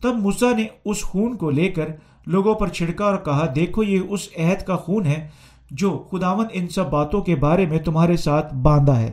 تب 0.00 0.14
موسا 0.16 0.52
نے 0.56 0.66
اس 0.84 1.02
خون 1.02 1.36
کو 1.36 1.50
لے 1.50 1.68
کر 1.68 1.88
لوگوں 2.28 2.54
پر 2.54 2.68
چھڑکا 2.68 3.04
اور 3.04 3.16
کہا، 3.16 3.52
دیکھو 3.54 3.82
یہ 3.82 4.00
اس 4.08 4.28
عہد 4.36 4.62
کا 4.66 4.76
خون 4.76 5.06
ہے 5.06 5.28
جو 5.70 6.04
خداون 6.10 6.46
ان 6.52 6.68
سب 6.68 6.90
باتوں 6.90 7.20
کے 7.20 7.36
بارے 7.36 7.66
میں 7.66 7.78
تمہارے 7.78 8.16
ساتھ 8.16 8.54
باندھا 8.54 9.00
ہے۔ 9.00 9.10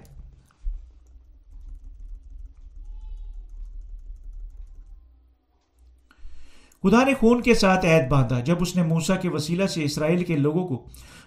خدا 6.84 7.04
نے 7.04 7.14
خون 7.20 7.42
کے 7.42 7.54
ساتھ 7.54 7.86
عہد 7.86 8.10
باندھا۔ 8.10 8.40
جب 8.40 8.56
اس 8.60 8.76
نے 8.76 8.84
موسا 8.84 9.16
کے 9.16 9.30
وسیلہ 9.30 9.68
سے 9.68 9.84
اسرائیل 9.84 10.24
کے 10.24 10.38
لوگوں 10.38 10.68
کو 10.68 10.86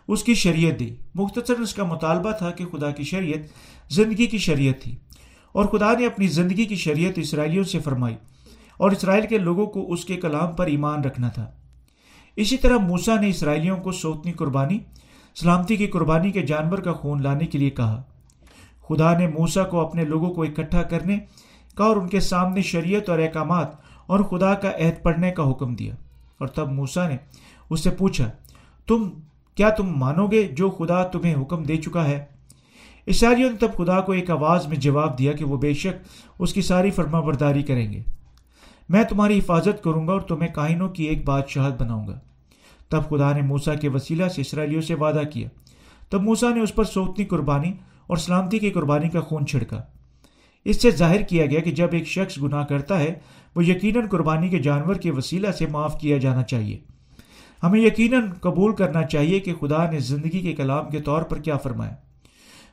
اس 0.08 0.24
کی 0.24 0.34
شریعت 0.34 0.80
دی 0.80 0.94
مختصر 1.14 1.58
اس 1.58 1.74
کا 1.74 1.84
مطالبہ 1.84 2.32
تھا 2.32 2.50
کہ 2.50 2.64
خدا 2.72 2.90
کی 2.90 3.04
شریعت 3.04 3.38
زندگی 3.92 4.26
کی 4.26 4.38
شریعت 4.38 4.82
تھی۔ 4.82 4.96
اور 5.52 5.64
خدا 5.64 5.92
نے 5.98 6.06
اپنی 6.06 6.26
زندگی 6.26 6.64
کی 6.64 6.76
شریعت 6.76 7.12
اسرائیلیوں 7.16 7.64
سے 7.64 7.78
فرمائی 7.78 8.16
اور 8.76 8.90
اسرائیل 8.90 9.26
کے 9.26 9.38
لوگوں 9.38 9.66
کو 9.66 9.92
اس 9.92 10.04
کے 10.04 10.16
کلام 10.16 10.52
پر 10.52 10.66
ایمان 10.66 11.04
رکھنا 11.04 11.28
تھا۔ 11.28 11.57
اسی 12.38 12.56
طرح 12.56 12.76
موسا 12.76 13.20
نے 13.20 13.28
اسرائیلیوں 13.28 13.76
کو 13.76 13.92
سوتنی 13.92 14.32
قربانی، 14.32 14.78
سلامتی 15.34 15.76
کی 15.76 15.86
قربانی 15.86 16.30
کے 16.30 16.42
جانور 16.42 16.78
کا 16.78 16.92
خون 16.92 17.22
لانے 17.22 17.46
کے 17.46 17.58
لیے 17.58 17.70
کہا۔ 17.70 18.02
خدا 18.88 19.18
نے 19.18 19.26
موسا 19.26 19.64
کو 19.64 19.80
اپنے 19.80 20.04
لوگوں 20.04 20.34
کو 20.34 20.42
اکٹھا 20.42 20.82
کرنے 20.82 21.18
کا 21.74 21.84
اور 21.84 21.96
ان 21.96 22.08
کے 22.08 22.20
سامنے 22.20 22.62
شریعت 22.62 23.08
اور 23.08 23.18
احکامات 23.18 23.68
اور 24.06 24.20
خدا 24.20 24.54
کا 24.54 24.70
عہد 24.70 25.02
پڑھنے 25.02 25.30
کا 25.30 25.50
حکم 25.50 25.74
دیا۔ 25.74 25.94
اور 26.38 26.48
تب 26.48 26.72
موسا 26.72 27.08
نے 27.08 27.16
اس 27.70 27.80
سے 27.80 27.90
پوچھا، 27.90 28.30
تم 28.86 29.10
کیا 29.54 29.70
تم 29.70 29.98
مانو 29.98 30.26
گے 30.26 30.48
جو 30.52 30.70
خدا 30.70 31.04
تمہیں 31.04 31.34
حکم 31.42 31.62
دے 31.62 31.76
چکا 31.76 32.04
ہے؟ 32.04 32.24
اسرائیلیوں 33.06 33.50
نے 33.50 33.56
تب 33.56 33.74
خدا 33.76 34.00
کو 34.00 34.12
ایک 34.12 34.30
آواز 34.30 34.66
میں 34.66 34.76
جواب 34.76 35.18
دیا 35.18 35.32
کہ 35.32 35.44
وہ 35.44 35.56
بے 35.56 35.74
شک 35.74 36.08
اس 36.38 36.52
کی 36.52 36.62
ساری 36.62 36.90
فرما 36.90 37.20
برداری 37.20 37.62
کریں 37.62 37.92
گے۔ 37.92 38.02
میں 38.88 39.02
تمہاری 39.02 39.38
حفاظت 39.38 39.84
کروں 39.84 40.06
گا 40.08 40.12
اور 40.12 40.20
تمہیں 40.20 40.54
کائنوں 40.54 40.88
کی 40.88 41.04
ایک 41.04 41.24
بادشاہت 41.24 41.80
بناؤں 41.80 42.08
گا۔ 42.08 42.20
تب 42.88 43.08
خدا 43.08 43.32
نے 43.32 43.42
موسا 43.42 43.74
کے 43.74 43.88
وسیلہ 43.88 44.28
سے 44.28 44.40
اسرائیلیوں 44.40 44.80
سے 44.80 44.94
وعدہ 44.94 45.22
کیا۔ 45.32 45.48
تب 46.08 46.22
موسا 46.22 46.54
نے 46.54 46.60
اس 46.60 46.74
پر 46.74 46.84
سوتنی 46.84 47.24
قربانی 47.24 47.72
اور 48.06 48.16
سلامتی 48.16 48.58
کی 48.58 48.70
قربانی 48.70 49.08
کا 49.08 49.20
خون 49.20 49.46
چھڑکا۔ 49.46 49.82
اس 50.64 50.82
سے 50.82 50.90
ظاہر 50.90 51.22
کیا 51.22 51.46
گیا 51.46 51.60
کہ 51.60 51.70
جب 51.70 51.88
ایک 51.92 52.06
شخص 52.06 52.38
گناہ 52.42 52.64
کرتا 52.64 52.98
ہے، 52.98 53.14
وہ 53.56 53.64
یقیناً 53.64 54.08
قربانی 54.08 54.48
کے 54.48 54.58
جانور 54.58 54.94
کے 54.94 55.10
وسیلہ 55.10 55.50
سے 55.50 55.66
معاف 55.66 56.00
کیا 56.00 56.18
جانا 56.18 56.42
چاہیے۔ 56.42 56.78
ہمیں 57.62 57.80
یقیناً 57.80 58.30
قبول 58.40 58.74
کرنا 58.74 59.02
چاہیے 59.02 59.40
کہ 59.40 59.54
خدا 59.54 59.90
نے 59.90 59.98
زندگی 59.98 60.40
کے 60.40 60.52
کلام 60.52 60.88
کے 60.88 61.00
طور 61.00 61.22
پر 61.22 61.38
کیا 61.38 61.56
فرمایا۔ 61.56 61.94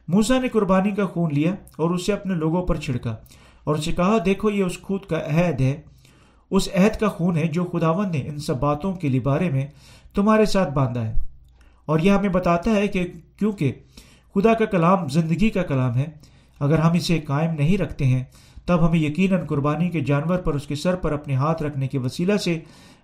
موسا 0.07 0.39
نے 0.39 0.49
قربانی 0.49 0.91
کا 0.91 1.05
خون 1.05 1.33
لیا 1.33 1.51
اور 1.51 1.89
اسے 1.89 2.13
اپنے 2.13 2.33
لوگوں 2.33 2.65
پر 2.65 2.75
چھڑکا 2.75 3.15
اور 3.63 3.75
اسے 3.75 3.91
کہا، 3.91 4.17
دیکھو، 4.25 4.49
یہ 4.49 4.63
اس 4.63 4.81
خود 4.81 5.01
کا 5.05 5.17
عہد 5.17 5.61
ہے۔ 5.61 5.81
اس 6.51 6.69
عہد 6.75 6.99
کا 6.99 7.07
خون 7.07 7.37
ہے 7.37 7.47
جو 7.47 7.65
خداون 7.65 8.11
نے 8.11 8.19
ان 8.19 8.39
سب 8.39 8.59
باتوں 8.59 8.93
کے 8.93 9.19
بارے 9.23 9.49
میں 9.49 9.67
تمہارے 10.15 10.45
ساتھ 10.45 10.73
باندھا 10.73 11.07
ہے۔ 11.07 11.13
اور 11.85 11.99
یہ 11.99 12.11
ہمیں 12.11 12.29
بتاتا 12.29 12.71
ہے 12.71 12.87
کہ 12.87 13.07
کیونکہ 13.37 13.73
خدا 14.35 14.53
کا 14.53 14.65
کلام 14.65 15.07
زندگی 15.07 15.49
کا 15.49 15.63
کلام 15.63 15.95
ہے، 15.95 16.05
اگر 16.59 16.79
ہم 16.79 16.93
اسے 16.93 17.19
قائم 17.19 17.51
نہیں 17.51 17.77
رکھتے 17.77 18.05
ہیں، 18.05 18.23
تب 18.65 18.87
ہمیں 18.87 18.99
یقیناً 18.99 19.45
قربانی 19.45 19.89
کے 19.89 19.99
جانور 19.99 20.37
پر 20.37 20.53
اس 20.53 20.67
کے 20.67 20.75
سر 20.75 20.95
پر 20.95 21.11
اپنے 21.11 21.35
ہاتھ 21.35 21.63
رکھنے 21.63 21.87
کے 21.87 21.97
وسیلہ 21.97 22.37
سے 22.37 22.59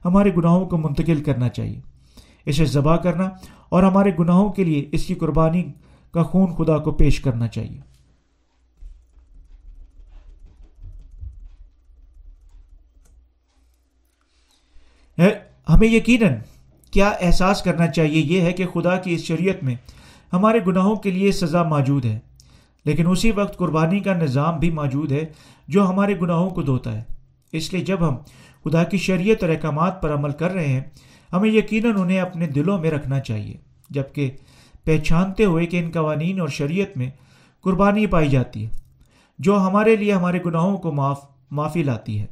ہمارے 0.05 0.31
گناہوں 0.37 0.65
کو 0.65 0.77
منتقل 0.77 1.23
کرنا 1.23 1.49
چاہیے۔ 1.49 1.79
اسے 2.45 2.65
ذبح 2.65 2.95
کرنا 2.95 3.29
اور 3.69 3.83
ہمارے 3.83 4.11
گناہوں 4.19 4.49
کے 4.49 4.63
لیے 4.63 4.89
اس 4.91 5.05
کی 5.05 5.15
قربانی 5.15 5.71
کا 6.13 6.23
خون 6.23 6.55
خدا 6.55 6.77
کو 6.77 6.91
پیش 6.91 7.19
کرنا 7.19 7.47
چاہیے۔ 7.47 7.79
ہمیں 15.69 15.87
یقیناً 15.87 16.33
کیا 16.91 17.09
احساس 17.21 17.61
کرنا 17.61 17.87
چاہیے 17.87 18.21
یہ 18.21 18.41
ہے 18.41 18.53
کہ 18.53 18.65
خدا 18.65 18.95
کی 18.95 19.13
اس 19.13 19.23
شریعت 19.23 19.63
میں 19.63 19.75
ہمارے 20.33 20.59
گناہوں 20.67 20.95
کے 20.95 21.11
لیے 21.11 21.31
سزا 21.31 21.63
موجود 21.63 22.05
ہے، 22.05 22.17
لیکن 22.85 23.07
اسی 23.07 23.31
وقت 23.31 23.57
قربانی 23.57 23.99
کا 23.99 24.13
نظام 24.13 24.59
بھی 24.59 24.69
موجود 24.71 25.11
ہے 25.11 25.25
جو 25.67 25.87
ہمارے 25.89 26.19
گناہوں 26.21 26.49
کو 26.49 26.61
دھوتا 26.61 26.95
ہے۔ 26.97 27.03
اس 27.53 27.71
لیے 27.73 27.83
جب 27.85 28.07
ہم 28.09 28.15
خدا 28.65 28.83
کی 28.83 28.97
شریعت 28.97 29.43
اور 29.43 29.51
احکامات 29.51 30.01
پر 30.01 30.13
عمل 30.13 30.31
کر 30.31 30.51
رہے 30.51 30.67
ہیں، 30.67 30.81
ہمیں 31.33 31.49
یقیناً 31.49 31.99
انہیں 32.01 32.19
اپنے 32.19 32.47
دلوں 32.47 32.77
میں 32.77 32.91
رکھنا 32.91 33.19
چاہیے، 33.19 33.57
جبکہ 33.89 34.31
پہچانتے 34.85 35.45
ہوئے 35.45 35.65
کہ 35.65 35.79
ان 35.79 35.89
قوانین 35.93 36.39
اور 36.39 36.49
شریعت 36.49 36.97
میں 36.97 37.09
قربانی 37.63 38.05
پائی 38.05 38.29
جاتی 38.29 38.63
ہے، 38.65 38.69
جو 39.39 39.59
ہمارے 39.59 39.95
لیے 39.95 40.13
ہمارے 40.13 40.39
گناہوں 40.45 40.77
کو 40.77 40.91
معاف، 40.91 41.25
معافی 41.51 41.83
لاتی 41.83 42.19
ہے۔ 42.19 42.25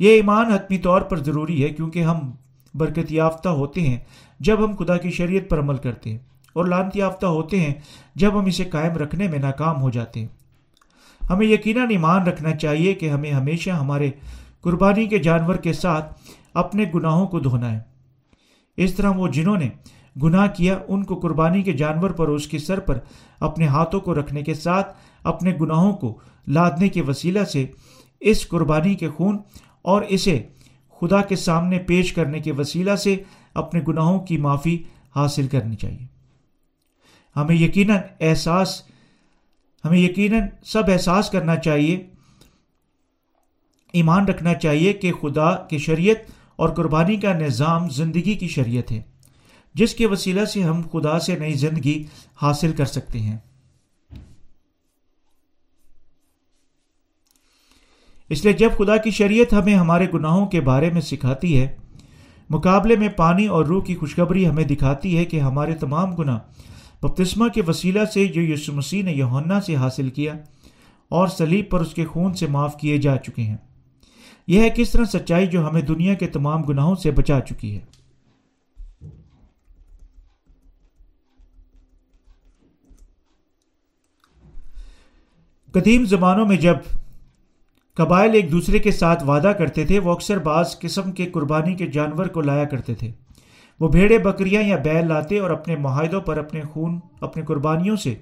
یہ 0.00 0.12
ایمان 0.12 0.52
حتمی 0.52 0.78
طور 0.78 1.00
پر 1.00 1.18
ضروری 1.18 1.62
ہے 1.64 1.68
کیونکہ 1.68 2.02
ہم 2.02 2.30
برکت 2.74 3.12
یافتہ 3.12 3.48
ہوتے 3.48 3.80
ہیں 3.80 3.98
جب 4.40 4.64
ہم 4.64 4.76
خدا 4.76 4.96
کی 4.96 5.10
شریعت 5.10 5.50
پر 5.50 5.58
عمل 5.58 5.76
کرتے 5.76 6.10
ہیں 6.10 6.18
اور 6.52 6.64
لانت 6.64 6.96
یافتہ 6.96 7.26
ہوتے 7.26 7.60
ہیں 7.60 7.74
جب 8.14 8.40
ہم 8.40 8.44
اسے 8.44 8.64
قائم 8.64 8.92
رکھنے 8.92 9.28
میں 9.28 9.38
ناکام 9.38 9.82
ہو 9.82 9.90
جاتے 9.90 10.20
ہیں۔ 10.20 10.26
ہمیں 11.30 11.46
یقیناً 11.46 11.90
ایمان 11.90 12.22
رکھنا 12.22 12.56
چاہیے 12.56 12.94
کہ 12.94 13.10
ہمیں 13.10 13.32
ہمیشہ 13.32 13.70
ہمارے 13.70 14.10
قربانی 14.60 15.06
کے 15.06 15.18
جانور 15.18 15.54
کے 15.54 15.72
ساتھ 15.72 16.20
اپنے 16.54 16.84
گناہوں 16.94 17.26
کو 17.26 17.40
دھونا 17.40 17.72
ہے۔ 17.72 17.80
اس 18.76 18.94
طرح 18.94 19.10
وہ 19.10 19.28
جنہوں 19.28 19.56
نے 19.56 19.68
گناہ 20.22 20.46
کیا، 20.46 20.78
ان 20.88 21.04
کو 21.04 21.14
قربانی 21.14 21.62
کے 21.62 21.72
جانور 21.72 22.10
پر 22.10 22.28
اس 22.28 22.46
کے 22.46 22.58
سر 22.58 22.80
پر 22.80 22.98
اپنے 23.40 23.66
ہاتھوں 23.66 24.00
کو 24.00 24.14
رکھنے 24.14 24.42
کے 24.42 24.54
ساتھ 24.54 24.96
اپنے 25.22 25.56
گناہوں 25.60 25.92
کو 25.92 26.18
لادنے 26.46 26.88
کے 26.88 27.02
وسیلہ 27.02 27.44
سے 27.44 27.66
اس 28.20 28.48
قربانی 28.48 28.94
کے 28.94 29.08
خون 29.08 29.38
اور 29.82 30.02
اسے 30.02 30.42
خدا 31.00 31.22
کے 31.22 31.36
سامنے 31.36 31.78
پیش 31.78 32.12
کرنے 32.12 32.40
کے 32.40 32.52
وسیلہ 32.52 32.96
سے 32.96 33.22
اپنے 33.54 33.80
گناہوں 33.88 34.18
کی 34.20 34.36
معافی 34.36 34.82
حاصل 35.16 35.46
کرنی 35.48 35.76
چاہیے۔ 35.76 36.06
ہمیں 37.36 37.56
یقیناً 37.56 37.96
احساس، 38.20 38.82
ہمیں 39.84 39.98
یقیناً 39.98 40.42
سب 40.64 40.82
احساس 40.88 41.30
کرنا 41.30 41.56
چاہیے، 41.56 42.06
ایمان 43.92 44.24
رکھنا 44.24 44.54
چاہیے 44.54 44.92
کہ 44.92 45.12
خدا 45.12 45.54
کی 45.54 45.78
شریعت 45.78 46.30
اور 46.56 46.68
قربانی 46.68 47.16
کا 47.16 47.32
نظام 47.32 47.88
زندگی 47.88 48.34
کی 48.34 48.48
شریعت 48.48 48.92
ہے، 48.92 49.02
جس 49.74 49.94
کے 49.94 50.06
وسیلہ 50.06 50.44
سے 50.44 50.62
ہم 50.62 50.82
خدا 50.92 51.18
سے 51.18 51.38
نئی 51.38 51.54
زندگی 51.54 52.04
حاصل 52.42 52.72
کر 52.72 52.84
سکتے 52.84 53.18
ہیں۔ 53.18 53.36
اس 58.28 58.44
لیے 58.44 58.52
جب 58.52 58.70
خدا 58.78 58.96
کی 58.96 59.10
شریعت 59.10 59.52
ہمیں 59.52 59.74
ہمارے 59.74 60.06
گناہوں 60.14 60.46
کے 60.46 60.60
بارے 60.60 60.90
میں 60.90 61.00
سکھاتی 61.00 61.60
ہے، 61.60 61.76
مقابلے 62.50 62.96
میں 62.96 63.08
پانی 63.08 63.46
اور 63.46 63.64
روح 63.64 63.84
کی 63.84 63.94
خوشخبری 63.94 64.48
ہمیں 64.48 64.64
دکھاتی 64.64 65.18
ہے 65.18 65.24
کہ 65.24 65.40
ہمارے 65.40 65.74
تمام 65.74 66.14
گناہ 66.14 66.38
بپتسمہ 67.02 67.48
کے 67.48 67.62
وسیلہ 67.68 68.04
سے 68.04 68.26
جو 68.26 68.42
یسو 68.42 68.72
مسیح 68.72 69.02
نے 69.02 69.12
یونا 69.12 69.60
سے 69.60 69.76
حاصل 69.76 70.10
کیا 70.10 70.32
اور 71.08 71.28
سلیب 71.28 71.70
پر 71.70 71.80
اس 71.80 71.94
کے 71.94 72.06
خون 72.06 72.34
سے 72.34 72.46
معاف 72.46 72.76
کیے 72.76 72.98
جا 72.98 73.16
چکے 73.16 73.42
ہیں۔ 73.42 73.56
یہ 74.46 74.60
ہے 74.60 74.70
کس 74.70 74.90
طرح 74.90 75.04
سچائی 75.04 75.46
جو 75.46 75.68
ہمیں 75.68 75.82
دنیا 75.82 76.14
کے 76.14 76.26
تمام 76.26 76.62
گناہوں 76.62 76.94
سے 76.94 77.10
بچا 77.10 77.40
چکی 77.40 77.78
ہے۔ 77.78 77.80
قدیم 85.72 86.04
زمانوں 86.04 86.46
میں 86.46 86.56
جب 86.56 86.76
قبائل 87.98 88.34
ایک 88.34 88.52
دوسرے 88.52 88.78
کے 88.78 88.90
ساتھ 88.90 89.24
وعدہ 89.24 89.52
کرتے 89.58 89.84
تھے، 89.84 89.98
وہ 89.98 90.12
اکثر 90.12 90.38
بعض 90.38 90.78
قسم 90.78 91.12
کے 91.12 91.26
قربانی 91.26 91.74
کے 91.74 91.86
جانور 91.86 92.26
کو 92.26 92.40
لایا 92.40 92.64
کرتے 92.64 92.94
تھے۔ 92.94 93.12
وہ 93.80 93.88
بھیڑے، 93.88 94.18
بکریاں 94.18 94.62
یا 94.62 94.76
بیل 94.76 95.08
لاتے 95.08 95.38
اور 95.38 95.50
اپنے 95.50 95.76
معاہدوں 95.76 96.20
پر 96.20 96.36
اپنے 96.36 96.60
خون 96.62 97.00
اپنے 97.20 97.42
قربانیوں 97.42 97.96
سے 97.96 98.14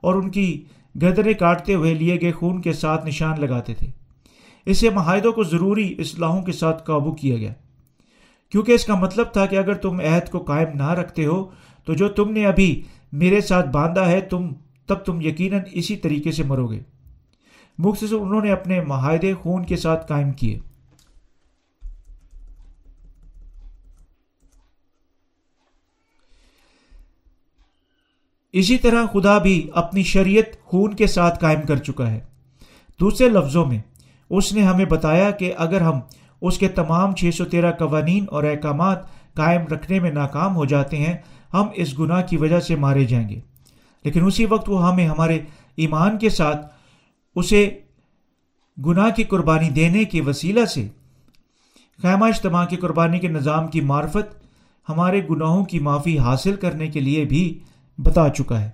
اور 0.00 0.14
ان 0.14 0.30
کی 0.30 0.64
گدرے 1.02 1.34
کاٹتے 1.34 1.74
ہوئے 1.74 1.94
لیے 1.94 2.20
گئے 2.20 2.32
خون 2.32 2.60
کے 2.60 2.72
ساتھ 2.72 3.06
نشان 3.06 3.40
لگاتے 3.40 3.74
تھے۔ 3.74 3.86
اسے 4.66 4.90
معاہدوں 4.90 5.32
کو 5.32 5.44
ضروری 5.44 5.94
اصلاحوں 5.98 6.42
کے 6.42 6.52
ساتھ 6.52 6.84
قابو 6.84 7.12
کیا 7.12 7.36
گیا۔ 7.36 7.52
کیونکہ 8.52 8.72
اس 8.72 8.84
کا 8.84 8.94
مطلب 8.94 9.26
تھا 9.32 9.46
کہ 9.46 9.56
اگر 9.56 9.74
تم 9.74 10.00
عہد 10.00 10.30
کو 10.30 10.38
قائم 10.38 10.68
نہ 10.74 10.90
رکھتے 10.90 11.26
ہو، 11.26 11.44
تو 11.84 11.94
جو 11.94 12.08
تم 12.08 12.32
نے 12.32 12.46
ابھی 12.46 12.82
میرے 13.12 13.40
ساتھ 13.40 13.68
باندھا 13.68 14.10
ہے، 14.10 14.20
تم، 14.20 14.52
تب 14.86 14.94
تم 14.94 15.20
یقیناً 15.20 15.60
اسی 15.72 15.96
طریقے 15.96 16.32
سے 16.32 16.42
مرو 16.42 16.66
گے۔ 16.66 16.80
مختصر 17.84 18.14
انہوں 18.14 18.40
نے 18.40 18.52
اپنے 18.52 18.80
معاہدے 18.80 19.34
خون 19.34 19.64
کے 19.64 19.76
ساتھ 19.76 20.08
قائم 20.08 20.32
کیے۔ 20.32 20.58
اسی 28.52 28.78
طرح 28.78 29.06
خدا 29.12 29.38
بھی 29.38 29.70
اپنی 29.74 30.02
شریعت 30.02 30.64
خون 30.64 30.94
کے 30.94 31.06
ساتھ 31.06 31.40
قائم 31.40 31.60
کر 31.62 31.76
چکا 31.76 32.10
ہے۔ 32.10 32.20
دوسرے 33.00 33.28
لفظوں 33.28 33.66
میں 33.66 33.78
اس 34.30 34.52
نے 34.52 34.62
ہمیں 34.62 34.84
بتایا 34.84 35.30
کہ 35.30 35.54
اگر 35.56 35.80
ہم 35.80 36.00
اس 36.40 36.58
کے 36.58 36.68
تمام 36.68 37.14
چھ 37.14 37.30
سو 37.34 37.44
تیرہ 37.44 37.72
قوانین 37.72 38.24
اور 38.28 38.44
احکامات 38.44 38.98
قائم 39.34 39.66
رکھنے 39.66 40.00
میں 40.00 40.10
ناکام 40.10 40.56
ہو 40.56 40.64
جاتے 40.64 40.96
ہیں، 40.96 41.16
ہم 41.54 41.66
اس 41.74 41.98
گناہ 41.98 42.22
کی 42.22 42.36
وجہ 42.36 42.60
سے 42.60 42.76
مارے 42.76 43.04
جائیں 43.04 43.28
گے۔ 43.28 43.40
لیکن 44.04 44.24
اسی 44.24 44.44
وقت 44.44 44.68
وہ 44.68 44.88
ہمیں 44.88 45.08
ہمارے 45.08 45.38
ایمان 45.76 46.18
کے 46.18 46.30
ساتھ 46.30 46.79
اسے 47.34 47.78
گناہ 48.86 49.10
کی 49.10 49.24
قربانی 49.24 49.70
دینے 49.70 50.04
کے 50.04 50.20
وسیلہ 50.20 50.64
سے۔ 50.64 50.88
خیمہ 52.02 52.24
اجتماع 52.24 52.66
کی 52.66 52.76
قربانی 52.76 53.18
کے 53.18 53.28
نظام 53.28 53.68
کی 53.68 53.80
معرفت 53.80 54.40
ہمارے 54.88 55.20
گناہوں 55.30 55.64
کی 55.64 55.78
معافی 55.78 56.18
حاصل 56.18 56.56
کرنے 56.56 56.88
کے 56.88 57.00
لیے 57.00 57.24
بھی 57.24 57.58
بتا 57.98 58.28
چکا 58.28 58.60
ہے۔ 58.60 58.70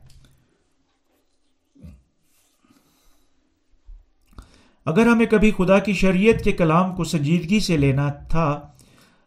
اگر 4.84 5.06
ہمیں 5.06 5.26
کبھی 5.26 5.50
خدا 5.50 5.78
کی 5.78 5.92
شریعت 5.92 6.44
کے 6.44 6.52
کلام 6.52 6.96
کو 6.96 7.04
سنجیدگی 7.04 7.60
سے 7.60 7.76
لینا 7.76 8.08
تھا، 8.08 8.68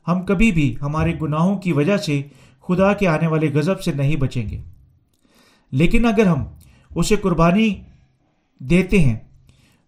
ہم 0.07 0.25
کبھی 0.25 0.51
بھی 0.51 0.75
ہمارے 0.81 1.13
گناہوں 1.21 1.57
کی 1.57 1.71
وجہ 1.71 1.97
سے 1.97 2.21
خدا 2.67 2.93
کے 2.93 3.07
آنے 3.07 3.27
والے 3.27 3.51
غضب 3.53 3.81
سے 3.81 3.91
نہیں 3.91 4.15
بچیں 4.15 4.49
گے۔ 4.49 4.61
لیکن 5.71 6.05
اگر 6.05 6.25
ہم 6.25 6.43
اسے 6.95 7.15
قربانی 7.15 7.81
دیتے 8.59 8.99
ہیں۔ 8.99 9.17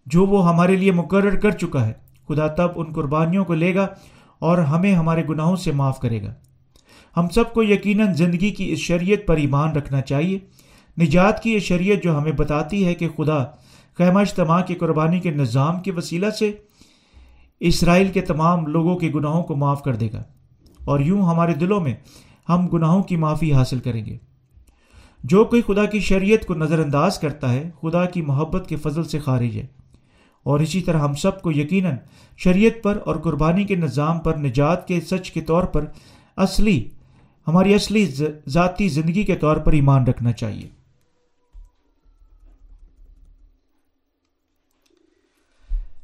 جو 0.06 0.26
وہ 0.26 0.48
ہمارے 0.48 0.76
لیے 0.76 0.92
مقرر 0.92 1.36
کر 1.36 1.50
چکا 1.50 1.86
ہے، 1.86 1.92
خدا 2.28 2.46
تب 2.46 2.68
ان 2.76 2.86
قربانیوں 2.92 3.44
کو 3.44 3.54
لے 3.54 3.74
گا 3.74 3.86
اور 4.38 4.58
ہمیں 4.58 4.94
ہمارے 4.94 5.22
گناہوں 5.28 5.56
سے 5.56 5.72
معاف 5.72 6.00
کرے 6.00 6.22
گا۔ 6.22 6.34
ہم 7.16 7.28
سب 7.28 7.52
کو 7.52 7.62
یقیناً 7.62 8.14
زندگی 8.14 8.50
کی 8.50 8.72
اس 8.72 8.78
شریعت 8.78 9.26
پر 9.26 9.36
ایمان 9.36 9.72
رکھنا 9.72 10.00
چاہیے۔ 10.00 10.38
نجات 11.00 11.42
کی 11.42 11.52
یہ 11.52 11.58
شریعت 11.58 12.04
جو 12.04 12.18
ہمیں 12.18 12.32
بتاتی 12.32 12.86
ہے 12.86 12.94
کہ 12.94 13.08
خدا 13.08 13.44
خیمہ 13.98 14.18
اجتماع 14.18 14.60
کی 14.60 14.74
قربانی 14.74 15.20
کے 15.20 15.30
نظام 15.30 15.80
کے 15.80 15.92
وسیلہ 15.92 16.30
سے 16.30 16.52
اسرائیل 17.60 18.08
کے 18.08 18.20
تمام 18.20 18.66
لوگوں 18.66 18.96
کے 18.96 19.08
گناہوں 19.14 19.42
کو 19.42 19.56
معاف 19.56 19.82
کر 19.82 19.96
دے 19.96 20.08
گا۔ 20.12 20.22
اور 20.84 21.00
یوں 21.00 21.22
ہمارے 21.22 21.54
دلوں 21.54 21.80
میں 21.80 21.94
ہم 22.48 22.66
گناہوں 22.66 23.02
کی 23.02 23.16
معافی 23.16 23.52
حاصل 23.52 23.78
کریں 23.78 24.06
گے۔ 24.06 24.18
جو 25.24 25.44
کوئی 25.44 25.62
خدا 25.62 25.84
کی 25.84 26.00
شریعت 26.00 26.46
کو 26.46 26.54
نظر 26.54 26.78
انداز 26.78 27.18
کرتا 27.18 27.52
ہے، 27.52 27.70
خدا 27.82 28.04
کی 28.04 28.22
محبت 28.22 28.68
کے 28.68 28.76
فضل 28.76 29.04
سے 29.04 29.18
خارج 29.18 29.58
ہے۔ 29.58 29.66
اور 30.42 30.60
اسی 30.60 30.80
طرح 30.80 30.98
ہم 30.98 31.14
سب 31.14 31.42
کو 31.42 31.52
یقیناً 31.52 31.96
شریعت 32.36 32.82
پر 32.82 32.98
اور 33.04 33.16
قربانی 33.16 33.64
کے 33.64 33.74
نظام 33.74 34.18
پر، 34.18 34.36
نجات 34.36 34.88
کے 34.88 35.00
سچ 35.00 35.30
کے 35.30 35.40
طور 35.40 35.64
پر 35.64 35.84
اصلی، 36.36 36.88
ہماری 37.48 37.74
اصلی 37.74 38.14
ذاتی 38.46 38.88
زندگی 38.88 39.24
کے 39.24 39.36
طور 39.36 39.56
پر 39.56 39.72
ایمان 39.72 40.06
رکھنا 40.06 40.32
چاہیے۔ 40.32 40.68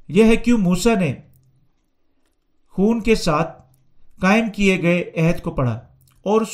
یہ 0.09 0.25
ہے 0.25 0.37
کیوں 0.37 0.59
موسا 0.59 0.95
نے 0.95 1.15
خون 2.71 3.01
کے 3.01 3.15
ساتھ 3.15 3.63
قائم 4.21 4.45
کیے 4.51 4.83
گئے 4.83 5.11
عہد 5.17 5.43
کو 5.43 5.51
پڑھا۔ 5.51 5.75
اور 6.23 6.41
اس 6.41 6.49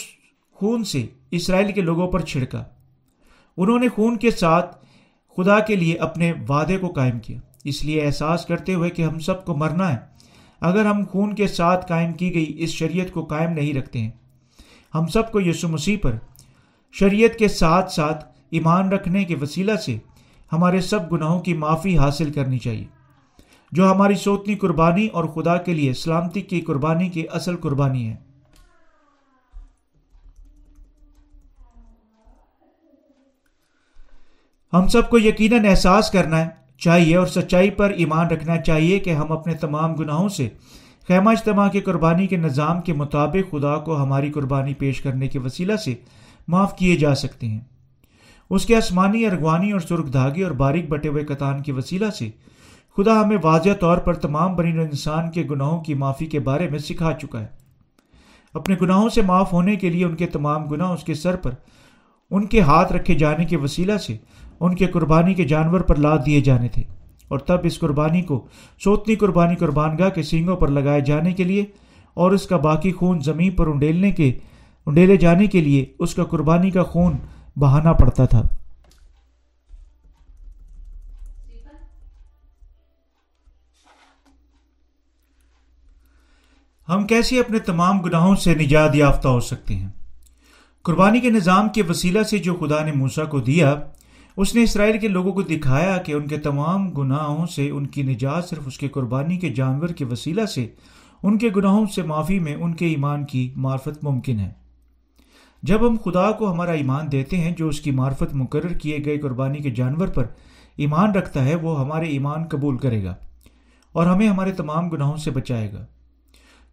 خون 0.53 0.85
سے 0.85 1.07
اسرائیل 1.37 1.73
کے 1.73 1.81
لوگوں 1.81 2.13
پر 2.13 2.21
چھڑکا۔ 2.21 2.65
انہوں 3.57 3.79
نے 3.79 3.89
خون 3.89 4.17
کے 4.17 4.31
ساتھ 4.31 4.77
خدا 5.37 5.59
کے 5.59 5.77
لیے 5.77 5.97
اپنے 5.97 6.33
وعدے 6.49 6.79
کو 6.79 6.89
قائم 6.89 7.19
کیا۔ 7.19 7.39
اس 7.65 7.85
لیے 7.85 8.07
احساس 8.07 8.47
کرتے 8.47 8.75
ہوئے 8.75 8.91
کہ 8.91 9.03
ہم 9.03 9.19
سب 9.19 9.45
کو 9.45 9.57
مرنا 9.57 9.93
ہے۔ 9.93 9.99
اگر 10.61 10.85
ہم 10.85 11.03
خون 11.11 11.35
کے 11.35 11.47
ساتھ 11.47 11.87
قائم 11.87 12.13
کی 12.13 12.35
گئی 12.35 12.55
اس 12.59 12.71
شریعت 12.71 13.13
کو 13.13 13.25
قائم 13.25 13.51
نہیں 13.51 13.75
رکھتے 13.75 13.99
ہیں، 13.99 14.11
ہم 14.95 15.07
سب 15.07 15.33
کو 15.33 15.41
یسو 15.41 15.69
مسیح 15.69 15.97
پر 16.03 16.13
شریعت 16.93 17.39
کے 17.39 17.49
ساتھ 17.49 17.93
ساتھ 17.93 18.25
ایمان 18.51 18.89
رکھنے 18.89 19.25
کے 19.25 19.37
وسیلہ 19.41 19.77
سے 19.77 19.99
ہمارے 20.53 20.81
سب 20.81 21.13
گناہوں 21.13 21.41
کی 21.41 21.55
معافی 21.55 21.99
حاصل 21.99 22.33
کرنی 22.33 22.59
چاہیے۔ 22.59 22.85
جو 23.73 23.93
ہماری 23.93 24.15
سوتنی 24.15 24.55
قربانی 24.55 25.07
اور 25.07 25.25
خدا 25.25 25.57
کے 25.57 25.75
لیے 25.75 25.93
سلامتی 25.93 26.41
کی 26.41 26.61
قربانی 26.61 27.09
کی 27.09 27.27
اصل 27.33 27.57
قربانی 27.57 28.09
ہے۔ 28.09 28.17
ہم 34.75 34.89
سب 34.89 35.11
کو 35.11 35.19
یقیناً 35.19 35.65
احساس 35.65 36.11
کرنا 36.11 36.45
چاہیے 36.79 37.17
اور 37.17 37.27
سچائی 37.27 37.71
پر 37.71 37.91
ایمان 37.91 38.27
رکھنا 38.27 38.61
چاہیے 38.61 38.99
کہ 38.99 39.11
ہم 39.11 39.33
اپنے 39.33 39.55
تمام 39.55 39.95
گناہوں 39.95 40.29
سے 40.29 40.49
خیمہ 41.09 41.31
اجتماع 41.31 41.69
کی 41.69 41.81
قربانی 41.81 42.27
کے 42.27 42.37
نظام 42.37 42.81
کے 42.81 42.93
مطابق 42.93 43.51
خدا 43.51 43.77
کو 43.77 44.03
ہماری 44.03 44.33
قربانی 44.33 44.75
پیش 44.75 45.01
کرنے 45.01 45.29
کے 45.29 45.39
وسیلہ 45.39 45.77
سے 45.77 45.95
معاف 46.49 46.77
کیے 46.77 46.97
جا 46.97 47.15
سکتے 47.15 47.47
ہیں۔ 47.47 47.61
اس 48.51 48.67
کے 48.67 48.77
آسمانی، 48.77 49.27
ارغوانی 49.27 49.73
اور 49.73 49.81
سرخ 49.81 50.13
دھاگے 50.13 50.45
اور 50.45 50.53
باریک 50.53 50.89
بٹے 50.89 51.09
ہوئے 51.09 51.25
کتان 51.25 51.63
کے 51.63 51.73
وسیلہ 51.73 52.11
سے 52.11 52.31
خدا 52.97 53.21
ہمیں 53.21 53.37
واضح 53.43 53.71
طور 53.81 53.99
پر 53.99 54.15
تمام 54.15 54.57
برین 54.57 54.81
انسان 54.81 55.31
کے 55.31 55.43
گناہوں 55.51 55.81
کی 55.81 55.95
معافی 55.95 56.27
کے 56.27 56.41
بارے 56.41 56.69
میں 56.69 56.79
سکھا 56.79 57.13
چکا 57.13 57.41
ہے۔ 57.41 57.47
اپنے 58.55 58.77
گناہوں 58.83 59.09
سے 59.09 59.23
معاف 59.23 59.53
ہونے 59.53 59.77
کے 59.77 59.91
لیے 59.91 60.05
ان 60.05 60.17
کے 60.17 60.27
تمام 60.27 60.65
گناہ 60.65 60.91
اس 60.91 61.05
کے 61.05 61.15
سر 61.15 61.37
پر 61.37 61.51
ان 62.31 62.47
کے 62.47 62.61
ہاتھ 62.61 62.93
رکھے 62.93 63.15
جانے 63.15 63.45
کے 63.45 63.57
وسیلہ 63.57 63.97
سے 63.97 64.17
ان 64.65 64.75
کے 64.75 64.87
قربانی 64.87 65.35
کے 65.35 65.45
جانور 65.45 65.81
پر 65.81 65.97
لاد 65.97 66.19
دیے 66.27 66.41
جانے 66.41 66.69
تھے۔ 66.69 66.83
اور 67.29 67.39
تب 67.39 67.59
اس 67.63 67.79
قربانی 67.79 68.23
کو 68.23 68.47
سوتنی 68.85 69.17
قربانی 69.17 69.57
قربان 69.57 69.99
گاہ 69.99 70.09
کے 70.09 70.23
سینگوں 70.23 70.57
پر 70.57 70.69
لگائے 70.69 71.01
جانے 71.01 71.33
کے 71.33 71.45
لیے 71.45 71.65
اور 72.15 72.31
اس 72.31 72.47
کا 72.47 72.57
باقی 72.57 72.93
خون 72.93 73.21
زمین 73.21 73.51
پر 73.51 73.67
انڈیلنے 73.67 74.13
کے، 74.13 74.39
انڈیلے 74.87 75.17
جانے 75.17 75.47
کے 75.47 75.61
لیے 75.61 75.85
اس 75.99 76.15
کا 76.15 76.25
قربانی 76.25 76.71
کا 76.71 76.83
خون 76.83 77.13
بہانا 77.57 77.93
پڑتا 77.93 78.25
تھا۔ 78.25 78.43
ہم 86.89 87.07
کیسے 87.07 87.41
اپنے 87.41 87.59
تمام 87.59 88.01
گناہوں 88.01 88.37
سے 88.37 88.55
نجات 88.55 88.95
یافتہ 88.95 89.29
ہو 89.29 89.41
سکتے 89.41 89.77
ہیں؟ 89.77 89.89
قربانی 90.83 91.21
کے 91.21 91.31
نظام 91.31 91.69
کے 91.69 91.83
وسیلہ 91.83 92.23
سے 92.23 92.39
جو 92.39 92.55
خدا 92.55 92.85
نے 92.85 92.93
موسا 92.93 93.25
کو 93.25 93.41
دیا 93.41 93.75
اس 94.37 94.55
نے 94.55 94.63
اسرائیل 94.63 94.99
کے 94.99 95.09
لوگوں 95.09 95.33
کو 95.33 95.43
دکھایا 95.43 95.97
کہ 95.97 96.13
ان 96.13 96.27
کے 96.27 96.39
تمام 96.39 96.91
گناہوں 96.91 97.47
سے 97.47 97.71
ان 97.71 97.87
کی 97.87 98.03
نجات 98.03 98.49
صرف 98.49 98.63
اس 98.67 98.79
کے 98.79 98.89
قربانی 98.89 99.37
کے 99.37 99.49
جانور 99.49 99.89
کے 99.89 100.05
وسیلہ 100.05 100.45
سے، 100.45 100.67
ان 101.23 101.39
کے 101.39 101.51
گناہوں 101.57 101.87
سے 101.87 102.03
معافی 102.03 102.39
میں 102.39 102.55
ان 102.55 102.75
کے 102.75 102.87
ایمان 102.87 103.25
کی 103.25 103.53
معرفت 103.57 104.05
ممکن 104.05 104.41
ہے۔ 104.41 104.51
جب 105.63 105.89
ہم 105.89 105.97
خدا 106.05 106.33
کو 106.33 106.53
ہمارا 106.53 106.73
ایمان 106.73 107.13
دیتے 107.13 107.37
ہیں، 107.37 107.51
جو 107.51 107.69
اس 107.69 107.81
کی 107.81 107.91
معرفت 107.91 108.35
مقرر 108.35 108.69
کیے 108.69 108.99
گئے 109.05 109.19
قربانی 109.19 109.59
کے 109.59 109.71
جانور 109.71 110.09
پر 110.09 110.25
ایمان 110.77 111.13
رکھتا 111.13 111.45
ہے، 111.45 111.55
وہ 111.55 111.81
ہمارے 111.81 112.07
ایمان 112.07 112.45
قبول 112.45 112.77
کرے 112.77 113.05
گا 113.05 113.15
اور 113.93 114.07
ہمیں 114.07 114.29
ہمارے 114.29 114.53
تمام 114.53 114.89
گناہوں 114.89 115.17
سے 115.17 115.31
بچائے 115.31 115.73
گا۔ 115.73 115.87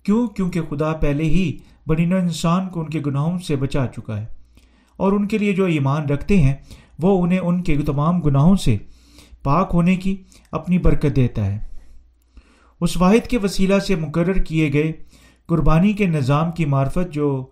کیوں؟ 0.04 0.28
کیونکہ 0.28 0.62
خدا 0.69 0.93
پہلے 0.93 1.24
ہی 1.24 1.58
بنینا 1.88 2.15
انسان 2.15 2.69
کو 2.69 2.80
ان 2.80 2.89
کے 2.89 3.02
گناہوں 3.06 3.39
سے 3.39 3.56
بچا 3.56 3.88
چکا 3.88 4.21
ہے 4.21 4.26
اور 4.97 5.12
ان 5.12 5.28
کے 5.28 5.38
لیے 5.38 5.54
جو 5.54 5.65
ایمان 5.65 6.06
رکھتے 6.06 6.41
ہیں 6.41 6.56
وہ 7.01 7.23
انہیں 7.23 7.39
ان 7.39 7.63
کے 7.63 7.77
تمام 7.77 8.21
گناہوں 8.21 8.55
سے 8.55 8.77
پاک 9.43 9.71
ہونے 9.73 9.95
کی 9.95 10.23
اپنی 10.51 10.77
برکت 10.77 11.15
دیتا 11.15 11.45
ہے۔ 11.45 11.59
اس 12.81 12.97
واحد 12.97 13.27
کے 13.27 13.37
وسیلہ 13.37 13.79
سے 13.79 13.95
مقرر 13.95 14.33
کیے 14.33 14.73
گئے 14.73 14.91
قربانی 15.45 15.93
کے 15.93 16.05
نظام 16.05 16.51
کی 16.51 16.65
معرفت 16.65 17.13
جو 17.13 17.45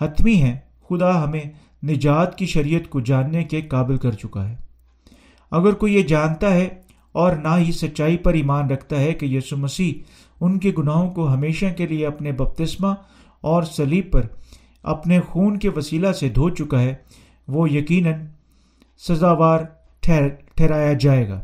حتمی 0.00 0.42
ہے 0.42 0.58
خدا 0.88 1.24
ہمیں 1.24 1.42
نجات 1.86 2.38
کی 2.38 2.46
شریعت 2.46 2.90
کو 2.90 3.00
جاننے 3.00 3.44
کے 3.44 3.60
قابل 3.60 3.96
کر 3.96 4.12
چکا 4.12 4.48
ہے۔ 4.48 4.56
اگر 5.50 5.72
کوئی 5.72 5.94
یہ 5.94 6.02
جانتا 6.02 6.54
ہے 6.54 6.68
اور 7.12 7.36
نہ 7.36 7.48
ہی 7.58 7.72
سچائی 7.72 8.16
پر 8.16 8.32
ایمان 8.32 8.70
رکھتا 8.70 9.00
ہے 9.00 9.14
کہ 9.14 9.26
یسو 9.26 9.56
مسیح 9.56 9.92
ان 10.40 10.58
کے 10.58 10.72
گناہوں 10.78 11.10
کو 11.10 11.34
ہمیشہ 11.34 11.66
کے 11.76 11.86
لیے 11.86 12.06
اپنے 12.06 12.32
بپتسمہ 12.32 12.94
اور 13.40 13.62
سلیب 13.62 14.12
پر 14.12 14.22
اپنے 14.82 15.20
خون 15.20 15.58
کے 15.58 15.68
وسیلہ 15.68 16.12
سے 16.12 16.28
دھو 16.28 16.50
چکا 16.50 16.80
ہے، 16.80 16.94
وہ 17.48 17.70
یقیناً 17.70 18.12
سزاوار 18.98 19.60
ٹھہرایا 20.00 20.92
جائے 20.92 21.28
گا۔ 21.28 21.40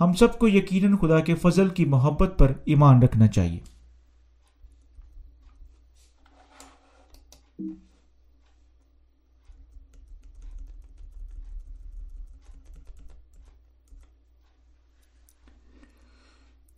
ہم 0.00 0.12
سب 0.12 0.38
کو 0.38 0.48
یقیناً 0.48 0.96
خدا 0.96 1.20
کے 1.20 1.34
فضل 1.34 1.68
کی 1.68 1.84
محبت 1.84 2.34
پر 2.38 2.52
ایمان 2.64 3.02
رکھنا 3.02 3.26
چاہیے۔ 3.26 3.58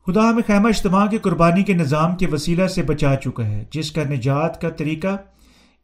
خدا 0.06 0.30
ہمیں 0.30 0.42
خیمہ 0.46 0.68
اجتماع 0.68 1.06
کی 1.06 1.18
قربانی 1.18 1.62
کے 1.62 1.72
نظام 1.72 2.16
کے 2.16 2.26
وسیلہ 2.26 2.66
سے 2.66 2.82
بچا 2.82 3.16
چکا 3.16 3.46
ہے، 3.46 3.64
جس 3.70 3.92
کا 3.92 4.02
نجات 4.04 4.60
کا 4.60 4.70
طریقہ 4.70 5.16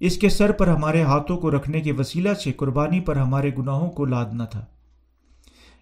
اس 0.02 0.16
کے 0.16 0.28
سر 0.28 0.52
پر 0.52 0.68
ہمارے 0.68 1.02
ہاتھوں 1.02 1.36
کو 1.36 1.50
رکھنے 1.50 1.80
کے 1.80 1.92
وسیلہ 1.92 2.34
سے 2.34 2.52
قربانی 2.52 3.00
پر 3.00 3.16
ہمارے 3.16 3.50
گناہوں 3.58 3.90
کو 3.90 4.04
لادنا 4.04 4.44
تھا۔ 4.44 4.64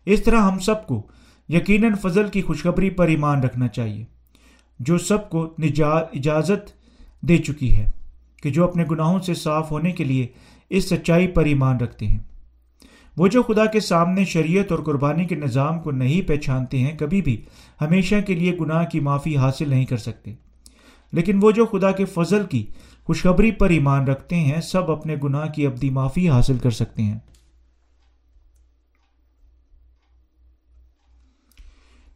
اس 0.06 0.22
طرح 0.22 0.36
ہم 0.36 0.58
سب 0.58 0.86
کو 0.86 1.06
یقیناً 1.48 1.94
فضل 1.94 2.28
کی 2.28 2.42
خوشخبری 2.42 2.90
پر 2.90 3.08
ایمان 3.08 3.42
رکھنا 3.42 3.68
چاہیے، 3.68 4.04
جو 4.80 4.98
سب 4.98 5.30
کو 5.30 5.54
اجازت 6.14 6.72
دے 7.20 7.38
چکی 7.38 7.76
ہے 7.76 7.90
کہ 8.42 8.50
جو 8.50 8.64
اپنے 8.64 8.84
گناہوں 8.90 9.20
سے 9.20 9.34
صاف 9.34 9.70
ہونے 9.70 9.92
کے 9.92 10.04
لیے 10.04 10.26
اس 10.70 10.88
سچائی 10.88 11.26
پر 11.26 11.44
ایمان 11.44 11.76
رکھتے 11.76 12.06
ہیں۔ 12.06 12.18
وہ 13.16 13.28
جو 13.28 13.42
خدا 13.42 13.66
کے 13.66 13.80
سامنے 13.80 14.24
شریعت 14.24 14.72
اور 14.72 14.80
قربانی 14.80 15.24
کے 15.24 15.34
نظام 15.34 15.80
کو 15.80 15.90
نہیں 15.90 16.28
پہچانتے 16.28 16.78
ہیں، 16.78 16.98
کبھی 16.98 17.22
بھی 17.22 17.44
ہمیشہ 17.80 18.14
کے 18.26 18.34
لیے 18.34 18.56
گناہ 18.60 18.84
کی 18.84 19.00
معافی 19.00 19.36
حاصل 19.36 19.70
نہیں 19.70 19.84
کر 19.84 19.96
سکتے۔ 19.96 20.34
لیکن 21.12 21.38
وہ 21.42 21.50
جو 21.50 21.66
خدا 21.66 21.90
کے 21.90 22.04
فضل 22.04 22.46
کی 22.50 22.66
خوشخبری 23.10 23.50
پر 23.50 23.70
ایمان 23.70 24.04
رکھتے 24.04 24.36
ہیں، 24.36 24.60
سب 24.60 24.90
اپنے 24.90 25.16
گناہ 25.24 25.48
کی 25.48 25.66
ابدی 25.66 25.90
معافی 25.90 26.30
حاصل 26.30 26.58
کر 26.58 26.70
سکتے 26.70 27.02
ہیں۔ 27.02 27.18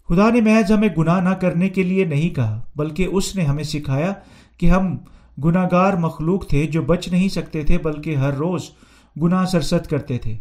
خدا 0.08 0.30
نے 0.30 0.40
محض 0.40 0.72
ہمیں 0.72 0.88
گناہ 0.98 1.20
نہ 1.20 1.34
کرنے 1.34 1.68
کے 1.68 1.82
لیے 1.82 2.04
نہیں 2.04 2.34
کہا، 2.34 2.60
بلکہ 2.76 3.08
اس 3.10 3.36
نے 3.36 3.44
ہمیں 3.44 3.64
سکھایا 3.64 4.12
کہ 4.58 4.70
ہم 4.70 4.98
گناہ 5.44 5.68
گار 5.72 5.92
مخلوق 5.92 6.48
تھے 6.48 6.66
جو 6.66 6.82
بچ 6.82 7.08
نہیں 7.08 7.28
سکتے 7.28 7.62
تھے، 7.62 7.78
بلکہ 7.78 8.16
ہر 8.16 8.32
روز 8.32 8.70
گناہ 9.22 9.44
سرست 9.44 9.90
کرتے 9.90 10.18
تھے۔ 10.18 10.38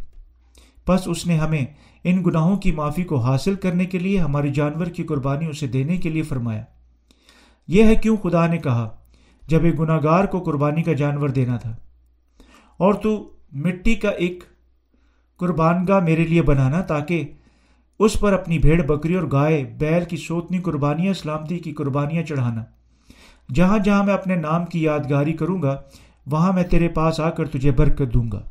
بس 0.88 1.02
اس 1.06 1.28
نے 1.28 1.38
ہمیں 1.38 1.66
ان 2.04 2.24
گناہوں 2.26 2.58
کی 2.58 2.72
معافی 2.72 3.04
کو 3.04 3.20
حاصل 3.20 3.56
کرنے 3.56 3.86
کے 3.86 4.00
لیے 4.00 4.20
ہماری 4.20 4.54
جانور 4.54 4.86
کی 4.86 5.04
قربانی 5.04 5.46
اسے 5.46 5.68
دینے 5.68 5.98
کے 5.98 6.10
لیے 6.10 6.22
فرمایا۔ 6.22 6.64
یہ 7.68 7.84
ہے 7.84 7.96
کیوں 7.96 8.18
خدا 8.18 8.48
نے 8.48 8.58
کہا 8.58 8.98
جب 9.48 9.64
ایک 9.64 9.80
گناہ 9.80 10.00
گار 10.04 10.26
کو 10.26 10.40
قربانی 10.40 10.84
کا 10.84 10.94
جانور 10.94 11.30
دینا 11.30 11.58
تھا۔ 11.58 11.76
اور 12.78 12.94
تو 12.94 13.30
مٹی 13.52 13.96
کا 13.96 14.10
ایک 14.10 14.44
قربان 15.38 15.86
گاہ 15.88 16.00
میرے 16.00 16.28
لیے 16.28 16.42
بنانا 16.42 16.82
تاکہ 16.82 17.24
اس 18.00 18.20
پر 18.20 18.34
اپنی 18.34 18.60
بھیڑ، 18.60 18.82
بکری 18.86 19.16
اور 19.16 19.28
گائے، 19.32 19.64
بیل 19.64 20.06
کی 20.06 20.18
سوتنی، 20.18 20.60
قربانیاں، 20.60 21.14
سلامتی 21.14 21.60
کی 21.60 21.74
قربانیاں 21.74 22.24
چڑھانا۔ 22.24 22.64
جہاں 23.54 23.78
جہاں 23.78 24.04
میں 24.04 24.14
اپنے 24.14 24.36
نام 24.36 24.66
کی 24.66 24.84
یادگاری 24.84 25.34
کروں 25.34 25.62
گا، 25.62 25.82
وہاں 26.26 26.54
میں 26.54 26.64
تیرے 26.64 26.88
پاس 26.88 27.20
آ 27.20 27.30
کر 27.30 27.46
تجھے 27.46 27.72
برکت 27.72 28.14
دوں 28.14 28.32
گا۔ 28.32 28.42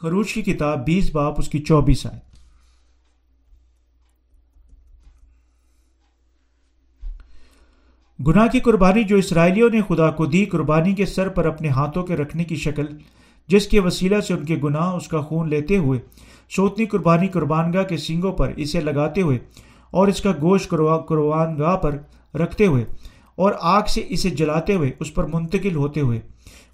خروش 0.00 0.34
کی 0.34 0.42
کتاب 0.42 0.86
بیس 0.86 1.10
باپ 1.10 1.34
اس 1.38 1.48
کی 1.48 1.58
چوبیس 1.58 2.06
آئے 2.06 2.31
گناہ 8.26 8.46
کی 8.46 8.60
قربانی 8.60 9.04
جو 9.04 9.16
اسرائیلیوں 9.16 9.70
نے 9.70 9.80
خدا 9.88 10.10
کو 10.10 10.26
دی، 10.26 10.44
قربانی 10.44 10.92
کے 10.92 11.06
سر 11.06 11.28
پر 11.28 11.46
اپنے 11.46 11.68
ہاتھوں 11.68 12.02
کے 12.02 12.16
رکھنے 12.16 12.44
کی 12.44 12.56
شکل، 12.56 12.86
جس 13.48 13.66
کے 13.66 13.80
وسیلہ 13.80 14.20
سے 14.20 14.34
ان 14.34 14.44
کے 14.44 14.56
گناہ 14.64 14.92
اس 14.92 15.08
کا 15.08 15.20
خون 15.20 15.48
لیتے 15.48 15.76
ہوئے، 15.76 15.98
سوتنی 16.50 16.86
قربانی 16.86 17.28
قربان 17.28 17.72
گاہ 17.72 17.82
کے 17.82 17.96
سنگوں 17.96 18.32
پر 18.32 18.52
اسے 18.56 18.80
لگاتے 18.80 19.22
ہوئے 19.22 19.38
اور 19.90 20.08
اس 20.08 20.20
کا 20.20 20.32
گوشت 20.40 20.68
قربان 20.68 21.58
گاہ 21.58 21.76
پر 21.76 21.98
رکھتے 22.34 22.66
ہوئے 22.66 22.84
اور 23.34 23.52
آگ 23.60 23.82
سے 23.88 24.06
اسے 24.08 24.30
جلاتے 24.30 24.74
ہوئے 24.74 24.90
اس 25.00 25.14
پر 25.14 25.24
منتقل 25.24 25.76
ہوتے 25.76 26.00
ہوئے۔ 26.00 26.20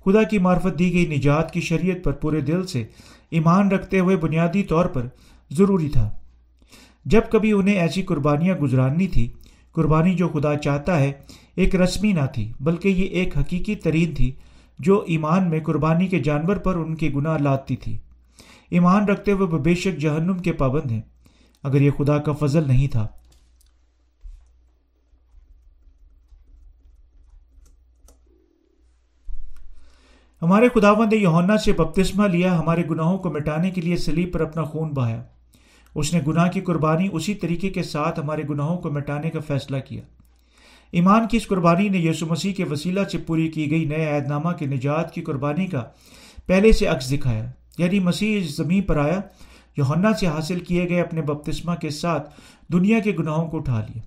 خدا 0.04 0.22
کی 0.22 0.38
معرفت 0.38 0.78
دی 0.78 0.92
گئی 0.92 1.06
نجات 1.06 1.52
کی 1.52 1.60
شریعت 1.60 2.04
پر 2.04 2.12
پورے 2.12 2.40
دل 2.40 2.66
سے 2.66 2.84
ایمان 3.30 3.70
رکھتے 3.70 4.00
ہوئے 4.00 4.16
بنیادی 4.16 4.62
طور 4.62 4.84
پر 4.84 5.06
ضروری 5.50 5.88
تھا۔ 5.88 6.10
جب 7.04 7.20
کبھی 7.30 7.52
انہیں 7.52 7.74
ایسی 7.74 8.02
قربانیاں 8.02 8.56
گزرانی 8.56 9.06
تھی 9.06 9.32
قربانی 9.78 10.14
جو 10.14 10.28
خدا 10.28 10.56
چاہتا 10.56 11.00
ہے 11.00 11.12
ایک 11.54 11.76
رسمی 11.76 12.12
نہ 12.12 12.26
تھی، 12.34 12.52
بلکہ 12.60 12.88
یہ 12.88 13.04
ایک 13.04 13.38
حقیقی 13.38 13.74
ترین 13.74 14.14
تھی 14.14 14.32
جو 14.78 15.04
ایمان 15.06 15.50
میں 15.50 15.60
قربانی 15.60 16.06
کے 16.06 16.18
جانور 16.18 16.56
پر 16.56 16.74
ان 16.74 16.94
کے 16.94 17.10
گناہ 17.14 17.38
لاتی 17.38 17.76
تھی۔ 17.76 17.98
ایمان 18.70 19.04
رکھتے 19.04 19.32
ہوئے 19.32 19.46
وہ 19.46 19.58
بے 19.58 19.74
شک 19.74 19.98
جہنم 19.98 20.38
کے 20.38 20.52
پابند 20.52 20.90
ہیں۔ 20.90 21.00
اگر 21.62 21.80
یہ 21.80 21.90
خدا 21.98 22.18
کا 22.18 22.32
فضل 22.32 22.66
نہیں 22.66 22.88
تھا۔ 22.88 23.06
ہمارے 30.42 30.68
خداوند 30.74 31.12
یونا 31.12 31.56
سے 31.56 31.72
بپتسمہ 31.72 32.26
لیا، 32.26 32.58
ہمارے 32.58 32.82
گناہوں 32.90 33.18
کو 33.18 33.30
مٹانے 33.30 33.70
کے 33.70 33.80
لیے 33.80 33.96
سلیب 33.96 34.32
پر 34.32 34.40
اپنا 34.40 34.64
خون 34.64 34.90
بہایا۔ 34.90 35.22
اس 35.98 36.14
نے 36.14 36.20
گناہ 36.26 36.50
کی 36.50 36.60
قربانی 36.60 37.08
اسی 37.12 37.34
طریقے 37.34 37.70
کے 37.70 37.82
ساتھ 37.82 38.20
ہمارے 38.20 38.42
گناہوں 38.50 38.78
کو 38.78 38.90
مٹانے 38.90 39.30
کا 39.30 39.40
فیصلہ 39.46 39.76
کیا۔ 39.88 40.02
ایمان 40.92 41.28
کی 41.28 41.36
اس 41.36 41.46
قربانی 41.46 41.88
نے 41.88 41.98
یسو 41.98 42.26
مسیح 42.26 42.52
کے 42.52 42.64
وسیلہ 42.64 43.00
سے 43.12 43.18
پوری 43.18 43.48
کی 43.48 43.70
گئی 43.70 43.84
نئے 43.84 44.16
عہد 44.16 44.26
نامہ 44.28 44.52
کے 44.52 44.66
نجات 44.66 45.14
کی 45.14 45.22
قربانی 45.22 45.66
کا 45.66 45.84
پہلے 46.46 46.72
سے 46.72 46.86
عکس 46.86 47.12
دکھایا۔ 47.12 47.50
یعنی 47.78 48.00
مسیح 48.00 48.38
اس 48.38 48.56
زمین 48.56 48.82
پر 48.82 48.96
آیا 48.96 49.20
یونا 49.76 50.12
سے 50.20 50.26
حاصل 50.26 50.60
کیے 50.60 50.88
گئے 50.88 51.00
اپنے 51.00 51.22
بپتسمہ 51.22 51.74
کے 51.74 51.90
ساتھ 51.90 52.40
دنیا 52.72 52.98
کے 52.98 53.12
گناہوں 53.18 53.48
کو 53.48 53.56
اٹھا 53.56 53.80
لیا۔ 53.80 54.02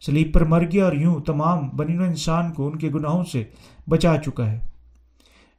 سلیب 0.00 0.32
پر 0.32 0.44
مر 0.44 0.62
گیا 0.72 0.84
اور 0.84 0.92
یوں 0.92 1.20
تمام 1.20 1.68
بنین 1.68 2.00
و 2.00 2.04
انسان 2.04 2.52
کو 2.52 2.66
ان 2.66 2.78
کے 2.78 2.88
گناہوں 2.88 3.24
سے 3.24 3.44
بچا 3.88 4.16
چکا 4.26 4.52
ہے۔ 4.52 4.58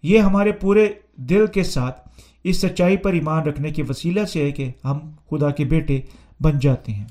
یہ 0.03 0.19
ہمارے 0.19 0.51
پورے 0.51 0.89
دل 1.15 1.45
کے 1.45 1.63
ساتھ 1.63 2.10
اس 2.43 2.57
سچائی 2.57 2.97
پر 2.97 3.13
ایمان 3.13 3.43
رکھنے 3.43 3.71
کے 3.71 3.83
وسیلہ 3.89 4.25
سے 4.25 4.43
ہے 4.43 4.51
کہ 4.51 4.71
ہم 4.85 4.99
خدا 5.31 5.49
کے 5.51 5.65
بیٹے 5.65 5.99
بن 6.39 6.59
جاتے 6.59 6.91
ہیں۔ 6.91 7.05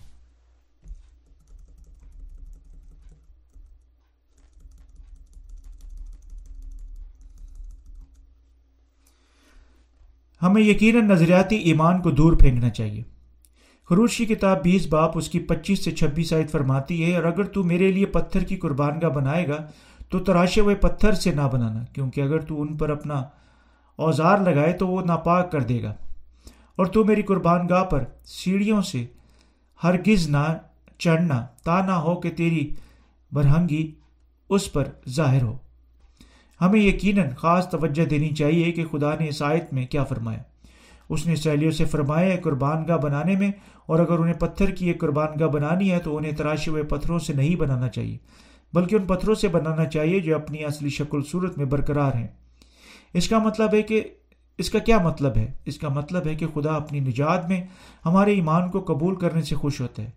ہمیں 10.42 10.62
یقیناً 10.62 11.08
نظریاتی 11.08 11.56
ایمان 11.56 12.00
کو 12.02 12.10
دور 12.10 12.32
پھینکنا 12.32 12.70
چاہیے۔ 12.70 13.02
خروش 13.90 14.16
کی 14.16 14.24
کتاب 14.26 14.62
بیس 14.62 14.86
باپ 14.86 15.18
اس 15.18 15.28
کی 15.28 15.38
پچیس 15.38 15.84
سے 15.84 15.90
چھبیس 15.90 16.32
آئٹ 16.32 16.50
فرماتی 16.50 17.04
ہے، 17.04 17.16
اور 17.16 17.24
اگر 17.24 17.44
تو 17.44 17.64
میرے 17.64 17.90
لیے 17.92 18.06
پتھر 18.06 18.44
کی 18.44 18.56
قربان 18.56 19.00
گاہ 19.02 19.10
بنائے 19.10 19.48
گا، 19.48 19.56
تو 20.08 20.18
تراشے 20.18 20.60
ہوئے 20.60 20.74
پتھر 20.74 21.12
سے 21.12 21.30
نہ 21.30 21.48
بنانا، 21.52 21.84
کیونکہ 21.84 22.20
اگر 22.20 22.40
تو 22.40 22.60
ان 22.62 22.76
پر 22.76 22.90
اپنا 22.90 23.22
اوزار 24.00 24.38
لگائے 24.38 24.72
تو 24.72 24.88
وہ 24.88 25.02
ناپاک 25.02 25.52
کر 25.52 25.60
دے 25.60 25.82
گا۔ 25.82 25.94
اور 26.76 26.86
تو 26.86 27.04
میری 27.04 27.22
قربان 27.22 27.68
گاہ 27.68 27.84
پر 27.84 28.04
سیڑھیوں 28.24 28.82
سے 28.82 29.06
ہرگز 29.84 30.28
نہ 30.28 30.56
چڑھنا، 30.98 31.46
تا 31.64 31.86
نہ 31.86 31.92
ہو 31.92 32.20
کہ 32.20 32.30
تیری 32.30 32.70
برہنگی 33.32 33.90
اس 34.48 34.72
پر 34.72 34.84
ظاہر 35.08 35.42
ہو۔ 35.42 35.56
ہمیں 36.60 36.80
یقیناً 36.80 37.30
خاص 37.30 37.70
توجہ 37.70 38.04
دینی 38.04 38.28
چاہیے 38.28 38.72
کہ 38.72 38.84
خدا 38.90 39.10
نے 39.20 39.28
اس 39.28 39.42
آیت 39.42 39.72
میں 39.72 39.86
کیا 39.86 40.04
فرمایا۔ 40.04 40.42
اس 41.08 41.26
نے 41.26 41.36
سیلیوں 41.36 41.70
سے 41.70 41.84
فرمایا 41.84 42.36
قربان 42.42 42.84
گاہ 42.88 42.96
بنانے 42.96 43.36
میں، 43.36 43.50
اور 43.86 43.98
اگر 43.98 44.18
انہیں 44.18 44.34
پتھر 44.34 44.70
کی 44.70 44.86
ایک 44.86 45.00
قربان 45.00 45.28
گاہ 45.40 45.48
بنانی 45.48 45.92
ہے 45.92 45.98
تو 45.98 46.16
انہیں 46.16 46.32
تراشے 46.32 46.70
ہوئے 46.70 46.82
پتھروں 46.82 47.18
سے 47.18 47.32
نہیں 47.32 47.56
بنانا 47.56 47.88
چاہیے، 47.88 48.18
بلکہ 48.72 48.94
ان 48.94 49.06
پتھروں 49.06 49.34
سے 49.34 49.48
بنانا 49.48 49.84
چاہیے 49.84 50.20
جو 50.20 50.36
اپنی 50.36 50.64
اصلی 50.64 50.88
شکل 50.88 51.22
صورت 51.22 51.58
میں 51.58 51.66
برقرار 51.66 52.12
ہیں۔ 52.14 52.28
اس 53.14 53.28
کا 53.28 53.38
مطلب 53.38 53.74
ہے 53.74 53.82
کہ 53.82 54.04
اس 54.58 54.70
کا 54.70 54.78
کیا 54.78 54.98
مطلب 54.98 55.36
ہے؟ 55.36 55.52
اس 55.64 55.78
کا 55.78 55.88
مطلب 55.88 56.26
ہے 56.26 56.34
کہ 56.34 56.46
خدا 56.54 56.74
اپنی 56.74 57.00
نجات 57.00 57.48
میں 57.48 57.64
ہمارے 58.06 58.32
ایمان 58.32 58.70
کو 58.70 58.80
قبول 58.80 59.14
کرنے 59.14 59.42
سے 59.42 59.54
خوش 59.54 59.80
ہوتا 59.80 60.02
ہے، 60.02 60.10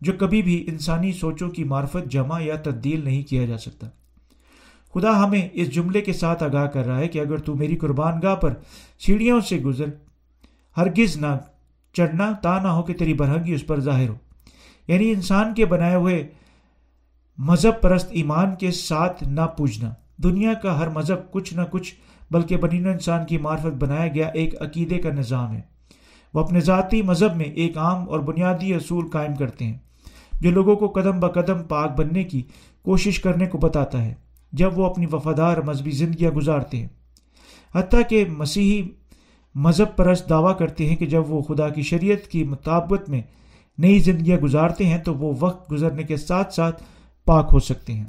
جو 0.00 0.12
کبھی 0.18 0.42
بھی 0.42 0.64
انسانی 0.68 1.12
سوچوں 1.12 1.50
کی 1.50 1.64
معرفت، 1.64 2.10
جمع 2.10 2.40
یا 2.40 2.56
تبدیل 2.56 3.04
نہیں 3.04 3.22
کیا 3.22 3.46
جا 3.46 3.58
سکتا۔ 3.58 3.86
خدا 4.94 5.24
ہمیں 5.24 5.48
اس 5.52 5.70
جملے 5.70 6.00
کے 6.00 6.12
ساتھ 6.12 6.42
آگاہ 6.42 6.66
کر 6.66 6.86
رہا 6.86 6.98
ہے 6.98 7.08
کہ 7.08 7.18
اگر 7.18 7.38
تو 7.38 7.54
میری 7.54 7.76
قربان 7.76 8.20
گاہ 8.22 8.34
پر 8.34 8.54
سیڑھیوں 9.06 9.40
سے 9.40 9.56
گزر، 9.56 9.86
ہرگز 10.76 11.16
نہ 11.16 11.26
چڑھنا، 11.92 12.32
تا 12.32 12.62
نہ 12.62 12.68
ہو 12.68 12.82
کہ 12.82 12.94
تیری 12.94 13.14
برہنگی 13.14 13.52
اس 13.52 13.66
پر 13.66 13.80
ظاہر 13.80 14.08
ہو۔ 14.08 14.14
یعنی 14.88 15.10
انسان 15.10 15.54
کے 15.54 15.66
بنائے 15.66 15.94
ہوئے 15.94 16.28
مذہب 17.38 17.80
پرست 17.80 18.06
ایمان 18.10 18.54
کے 18.54 18.70
ساتھ 18.70 19.24
نہ 19.24 19.40
پوجنا۔ 19.40 19.94
دنیا 20.16 20.54
کا 20.54 20.78
ہر 20.78 20.88
مذہب 20.88 21.32
کچھ 21.32 21.54
نہ 21.54 21.60
کچھ 21.70 21.94
بلکہ 22.30 22.56
بنین 22.56 22.86
انسان 22.88 23.26
کی 23.26 23.38
معرفت 23.38 23.76
بنایا 23.78 24.08
گیا 24.08 24.28
ایک 24.28 24.62
عقیدے 24.62 24.98
کا 24.98 25.10
نظام 25.10 25.52
ہے۔ 25.52 25.60
وہ 26.34 26.40
اپنے 26.40 26.60
ذاتی 26.60 27.02
مذہب 27.02 27.36
میں 27.36 27.44
ایک 27.44 27.78
عام 27.78 28.08
اور 28.08 28.20
بنیادی 28.20 28.74
اصول 28.74 29.08
قائم 29.08 29.34
کرتے 29.34 29.64
ہیں، 29.64 29.78
جو 30.40 30.50
لوگوں 30.50 30.76
کو 30.76 30.88
قدم 30.88 31.20
بقدم 31.20 31.62
پاک 31.62 31.98
بننے 31.98 32.24
کی 32.24 32.42
کوشش 32.82 33.20
کرنے 33.20 33.46
کو 33.46 33.58
بتاتا 33.58 34.04
ہے، 34.04 34.14
جب 34.52 34.78
وہ 34.78 34.86
اپنی 34.86 35.06
وفادار 35.12 35.56
مذہبی 35.56 35.90
زندگیاں 35.90 36.30
گزارتے 36.30 36.76
ہیں۔ 36.76 36.88
حتیٰ 37.74 38.00
کہ 38.08 38.24
مسیحی 38.28 38.88
مذہب 39.54 39.96
پرست 39.96 40.30
دعویٰ 40.30 40.58
کرتے 40.58 40.88
ہیں 40.88 40.96
کہ 40.96 41.06
جب 41.06 41.30
وہ 41.30 41.42
خدا 41.42 41.68
کی 41.68 41.82
شریعت 41.82 42.28
کی 42.28 42.44
مطابقت 42.44 43.08
میں 43.10 43.22
نئی 43.78 43.98
زندگیاں 43.98 44.38
گزارتے 44.38 44.86
ہیں، 44.86 44.98
تو 44.98 45.14
وہ 45.14 45.34
وقت 45.40 45.72
گزرنے 45.72 46.02
کے 46.02 46.16
ساتھ 46.16 46.54
ساتھ 46.54 46.82
پاک 47.24 47.48
ہو 47.52 47.58
سکتے 47.58 47.92
ہیں۔ 47.92 48.04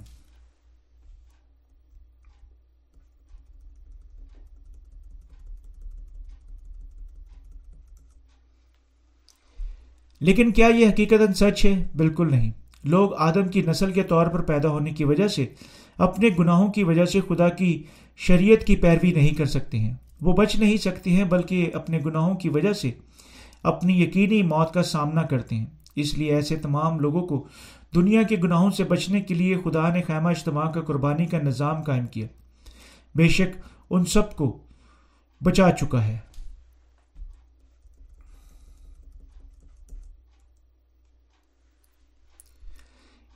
لیکن 10.19 10.51
کیا 10.51 10.67
یہ 10.67 10.87
حقیقت 10.87 11.37
سچ 11.37 11.65
ہے؟ 11.65 11.87
بالکل 11.95 12.31
نہیں۔ 12.31 12.51
لوگ 12.83 13.13
آدم 13.13 13.47
کی 13.47 13.61
نسل 13.61 13.91
کے 13.91 14.03
طور 14.03 14.27
پر 14.27 14.41
پیدا 14.41 14.69
ہونے 14.69 14.91
کی 14.91 15.03
وجہ 15.03 15.27
سے 15.27 15.45
اپنے 15.97 16.29
گناہوں 16.39 16.71
کی 16.71 16.83
وجہ 16.83 17.05
سے 17.05 17.19
خدا 17.29 17.49
کی 17.49 17.83
شریعت 18.15 18.63
کی 18.63 18.75
پیروی 18.75 19.11
نہیں 19.11 19.35
کر 19.35 19.45
سکتے 19.45 19.79
ہیں۔ 19.79 19.93
وہ 20.21 20.33
بچ 20.33 20.55
نہیں 20.55 20.77
سکتے 20.77 21.09
ہیں، 21.09 21.23
بلکہ 21.23 21.71
اپنے 21.73 21.99
گناہوں 22.05 22.35
کی 22.35 22.49
وجہ 22.49 22.73
سے 22.73 22.91
اپنی 23.63 24.03
یقینی 24.03 24.43
موت 24.43 24.73
کا 24.73 24.83
سامنا 24.83 25.21
کرتے 25.21 25.55
ہیں۔ 25.55 25.65
اس 25.95 26.17
لیے 26.17 26.35
ایسے 26.35 26.55
تمام 26.55 26.99
لوگوں 26.99 27.27
کو 27.27 27.47
دنیا 27.95 28.23
کے 28.23 28.35
گناہوں 28.43 28.71
سے 28.71 28.83
بچنے 28.83 29.21
کے 29.21 29.33
لیے 29.33 29.57
خدا 29.63 29.93
نے 29.93 30.01
خیمہ 30.01 30.29
اجتماع 30.29 30.71
کا 30.71 30.81
قربانی 30.81 31.25
کا 31.25 31.37
نظام 31.37 31.81
قائم 31.81 32.05
کیا۔ 32.05 32.27
بے 33.15 33.27
شک 33.27 33.61
ان 33.89 34.05
سب 34.05 34.35
کو 34.35 34.57
بچا 35.43 35.71
چکا 35.71 36.05
ہے۔ 36.05 36.17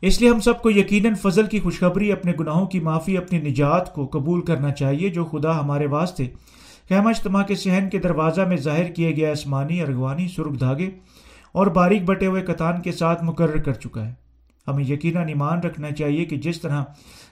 اس 0.04 0.22
لیے 0.22 0.30
ہم 0.30 0.40
سب 0.40 0.62
کو 0.62 0.70
یقیناً 0.72 1.14
فضل 1.14 1.46
کی 1.46 1.60
خوشخبری 1.60 2.12
اپنے 2.12 2.34
گناہوں 2.40 2.66
کی 2.66 2.80
معافی، 2.80 3.18
اپنی 3.18 3.40
نجات 3.40 3.94
کو 3.94 4.08
قبول 4.08 4.42
کرنا 4.42 4.72
چاہیے، 4.72 5.10
جو 5.10 5.26
خدا 5.26 5.60
ہمارے 5.60 5.86
واسطے 5.86 6.28
خیمہ 6.90 7.10
اجتماع 7.10 7.44
کے 7.44 7.56
صحن 7.56 7.90
کے 7.90 8.00
دروازہ 8.00 8.42
میں 8.42 8.58
ظاہر 8.58 8.84
کیے 8.84 9.16
گیا 9.16 9.32
آسمانی، 9.32 9.82
ارغوانی، 9.82 10.28
سرخ 10.28 10.60
دھاگے 10.60 10.90
اور 11.52 11.68
باریک 11.68 12.04
بٹے 12.04 12.28
ہوئے 12.28 12.42
کتان 12.42 12.82
کے 12.82 12.92
ساتھ 12.92 13.24
مقرر 13.24 13.58
کر 13.58 13.74
چکا 13.74 14.08
ہے۔ 14.08 14.14
ہمیں 14.68 14.84
یقیناً 14.84 15.28
ایمان 15.28 15.60
رکھنا 15.60 15.92
چاہیے 15.92 16.26
کہ 16.26 16.38
جس 16.38 16.62
طرح 16.62 16.84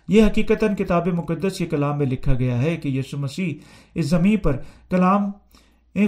یہ 0.08 0.24
حقیقت 0.24 0.64
کتاب 0.78 1.08
مقدس 1.08 1.58
کے 1.58 1.66
کلام 1.66 1.98
میں 1.98 2.06
لکھا 2.06 2.34
گیا 2.34 2.62
ہے 2.62 2.76
کہ 2.78 2.90
یسو 2.90 3.18
مسیح 3.18 3.54
اس 3.96 4.06
زمین 4.06 4.38
پر 4.38 4.58
کلام 4.90 5.32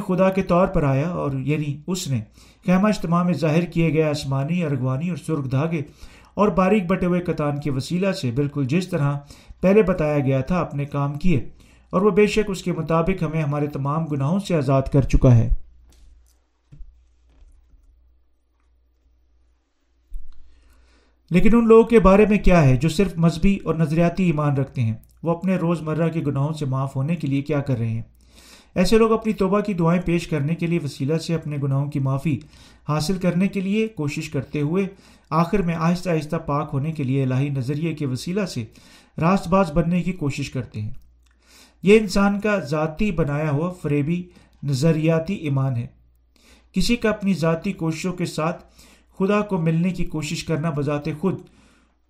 خدا 0.08 0.30
کے 0.30 0.42
طور 0.44 0.68
پر 0.68 0.84
آیا 0.84 1.10
اور 1.10 1.32
یعنی 1.34 1.78
اس 1.88 2.08
نے 2.08 2.22
خیمہ 2.66 2.88
اجتماع 2.88 3.24
میں 3.24 3.34
ظاہر 3.34 3.66
کیے 3.66 3.94
گئے 3.94 4.04
آسمانی، 4.04 4.64
ارغوانی 4.64 5.10
اور 5.10 5.18
سرخ 5.18 5.52
دھاگے 5.52 5.82
اور 6.34 6.48
باریک 6.48 6.86
بٹے 6.88 7.06
ہوئے 7.06 7.22
کتان 7.22 7.60
کے 7.60 7.72
وسیلہ 7.72 8.12
سے 8.12 8.32
بالکل 8.32 8.66
جس 8.66 8.88
طرح 8.88 9.18
پہلے 9.62 9.84
بتایا 9.84 10.20
گیا 10.20 10.42
تھا 10.42 10.60
اپنے 10.60 10.86
کام 10.86 11.14
کیے، 11.14 11.50
اور 11.90 12.02
وہ 12.02 12.12
بے 12.12 12.28
شک 12.28 12.50
اس 12.50 12.64
کے 12.64 12.72
مطابق 12.72 13.24
ہمیں 13.24 13.42
ہمارے 13.44 13.68
تمام 13.68 14.06
گناہوں 14.06 14.40
سے 14.40 14.56
آزاد 14.56 14.82
کر 14.94 15.02
چکا 15.02 15.36
ہے۔ 15.36 15.50
لیکن 21.32 21.56
ان 21.56 21.68
لوگوں 21.68 21.84
کے 21.84 22.00
بارے 22.00 22.26
میں 22.26 22.38
کیا 22.38 22.64
ہے 22.64 22.76
جو 22.78 22.90
صرف 22.90 23.18
مذہبی 23.18 23.58
اور 23.64 23.76
نظریاتی 23.76 24.24
ایمان 24.24 24.58
رکھتے 24.58 24.82
ہیں؟ 24.82 24.94
وہ 25.24 25.32
اپنے 25.32 25.56
روز 25.56 25.82
مرہ 25.82 26.10
کے 26.10 26.22
گناہوں 26.22 26.54
سے 26.54 26.66
معاف 26.66 26.96
ہونے 26.96 27.16
کے 27.16 27.28
لیے 27.28 27.42
کیا 27.42 27.62
کر 27.62 27.78
رہے 27.78 27.90
ہیں؟ 27.90 28.02
ایسے 28.76 28.98
لوگ 28.98 29.12
اپنی 29.12 29.34
توبہ 29.34 29.60
کی 29.60 29.74
دعائیں 29.74 30.02
پیش 30.02 30.28
کرنے 30.28 30.56
کے 30.56 30.68
لیے 30.68 30.80
وسیلہ 30.84 31.18
سے 31.18 31.36
اپنے 31.36 31.58
گناہوں 31.64 31.92
کی 31.92 32.00
معافی 32.00 32.40
حاصل 32.90 33.18
کرنے 33.18 33.48
کے 33.48 33.62
لیے 33.62 33.88
کوشش 33.88 34.30
کرتے 34.30 34.62
ہوئے 34.62 34.88
آخر 35.30 35.62
میں 35.62 35.76
آہستہ 35.76 36.10
آہستہ 36.10 36.36
پاک 36.36 36.70
ہونے 36.74 36.92
کے 36.92 37.04
لیے 37.04 37.24
الہی 37.24 37.50
نظریے 37.50 37.94
کے 37.94 38.06
وسیلہ 38.06 38.46
سے 38.46 38.66
راست 39.22 39.48
باز 39.48 39.72
بننے 39.72 40.04
کی 40.04 40.12
کوشش 40.12 40.52
کرتے 40.52 40.82
ہیں۔ 40.82 40.92
یہ 41.84 42.00
انسان 42.00 42.40
کا 42.40 42.60
ذاتی 42.60 43.12
بنایا 43.12 43.52
ہوا 43.52 43.74
فریبی 43.82 44.24
نظریاتی 44.64 45.34
ایمان 45.34 45.76
ہے۔ 45.76 45.88
کسی 46.74 46.96
کا 46.96 47.10
اپنی 47.10 47.34
ذاتی 47.34 47.74
کوششوں 47.74 48.14
کے 48.14 48.26
ساتھ 48.26 48.66
خدا 49.20 49.42
کو 49.42 49.58
ملنے 49.58 49.90
کی 49.90 50.06
کوشش 50.06 50.44
کرنا 50.44 50.70
بذات 50.70 51.10
خود 51.20 51.42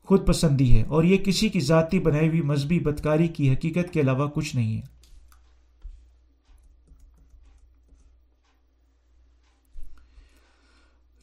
خود 0.04 0.28
پسندی 0.28 0.78
ہے 0.78 0.84
اور 0.84 1.04
یہ 1.04 1.18
کسی 1.18 1.50
کی 1.50 1.60
ذاتی 1.60 2.00
بنائی 2.00 2.28
ہوئی 2.28 2.42
مذہبی 2.42 2.80
بدکاری 2.80 3.28
کی 3.28 3.52
حقیقت 3.52 3.94
کے 3.94 4.00
علاوہ 4.00 4.28
کچھ 4.28 4.56
نہیں 4.56 4.78
ہے۔ 4.78 4.82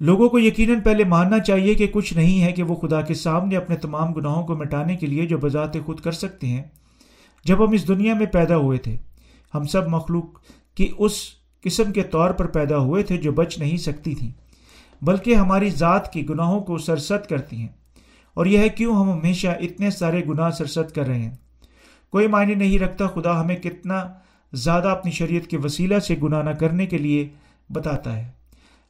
لوگوں 0.00 0.28
کو 0.28 0.38
یقیناً 0.38 0.80
پہلے 0.80 1.04
ماننا 1.04 1.38
چاہیے 1.38 1.74
کہ 1.74 1.86
کچھ 1.86 2.14
نہیں 2.14 2.42
ہے 2.42 2.52
کہ 2.52 2.62
وہ 2.62 2.74
خدا 2.74 3.00
کے 3.00 3.14
سامنے 3.14 3.56
اپنے 3.56 3.76
تمام 3.76 4.12
گناہوں 4.12 4.46
کو 4.46 4.56
مٹانے 4.56 4.96
کے 4.96 5.06
لیے 5.06 5.26
جو 5.26 5.38
بذات 5.38 5.76
خود 5.86 6.00
کر 6.00 6.12
سکتے 6.12 6.46
ہیں۔ 6.46 6.62
جب 7.44 7.68
ہم 7.68 7.72
اس 7.72 7.88
دنیا 7.88 8.14
میں 8.14 8.26
پیدا 8.26 8.56
ہوئے 8.56 8.78
تھے، 8.78 8.96
ہم 9.54 9.64
سب 9.64 9.88
مخلوق 9.88 10.24
کی 10.74 10.92
اس 10.98 11.12
قسم 11.62 11.92
کے 11.92 12.02
طور 12.02 12.30
پر 12.30 12.46
پیدا 12.46 12.78
ہوئے 12.78 13.02
تھے 13.02 13.16
جو 13.16 13.32
بچ 13.32 13.58
نہیں 13.58 13.76
سکتی 13.76 14.14
تھیں، 14.14 14.30
بلکہ 15.02 15.34
ہماری 15.34 15.70
ذات 15.70 16.12
کی 16.12 16.28
گناہوں 16.28 16.60
کو 16.60 16.78
سرست 16.78 17.28
کرتی 17.28 17.56
ہیں۔ 17.56 17.68
اور 18.34 18.46
یہ 18.46 18.58
ہے 18.58 18.68
کیوں 18.68 18.96
ہم 18.96 19.10
ہمیشہ 19.10 19.48
اتنے 19.48 19.90
سارے 19.90 20.22
گناہ 20.28 20.50
سرست 20.50 20.94
کر 20.94 21.06
رہے 21.06 21.18
ہیں۔ 21.18 21.36
کوئی 22.12 22.26
معنی 22.26 22.54
نہیں 22.54 22.78
رکھتا 22.78 23.06
خدا 23.06 23.40
ہمیں 23.40 23.56
کتنا 23.56 24.04
زیادہ 24.52 24.88
اپنی 24.88 25.10
شریعت 25.10 25.46
کے 25.46 25.56
وسیلہ 25.56 25.98
سے 25.98 26.16
گناہ 26.22 26.42
نہ 26.42 26.50
کرنے 26.50 26.86
کے 26.86 26.98
لیے 26.98 27.28
بتاتا 27.70 28.16
ہے۔ 28.16 28.39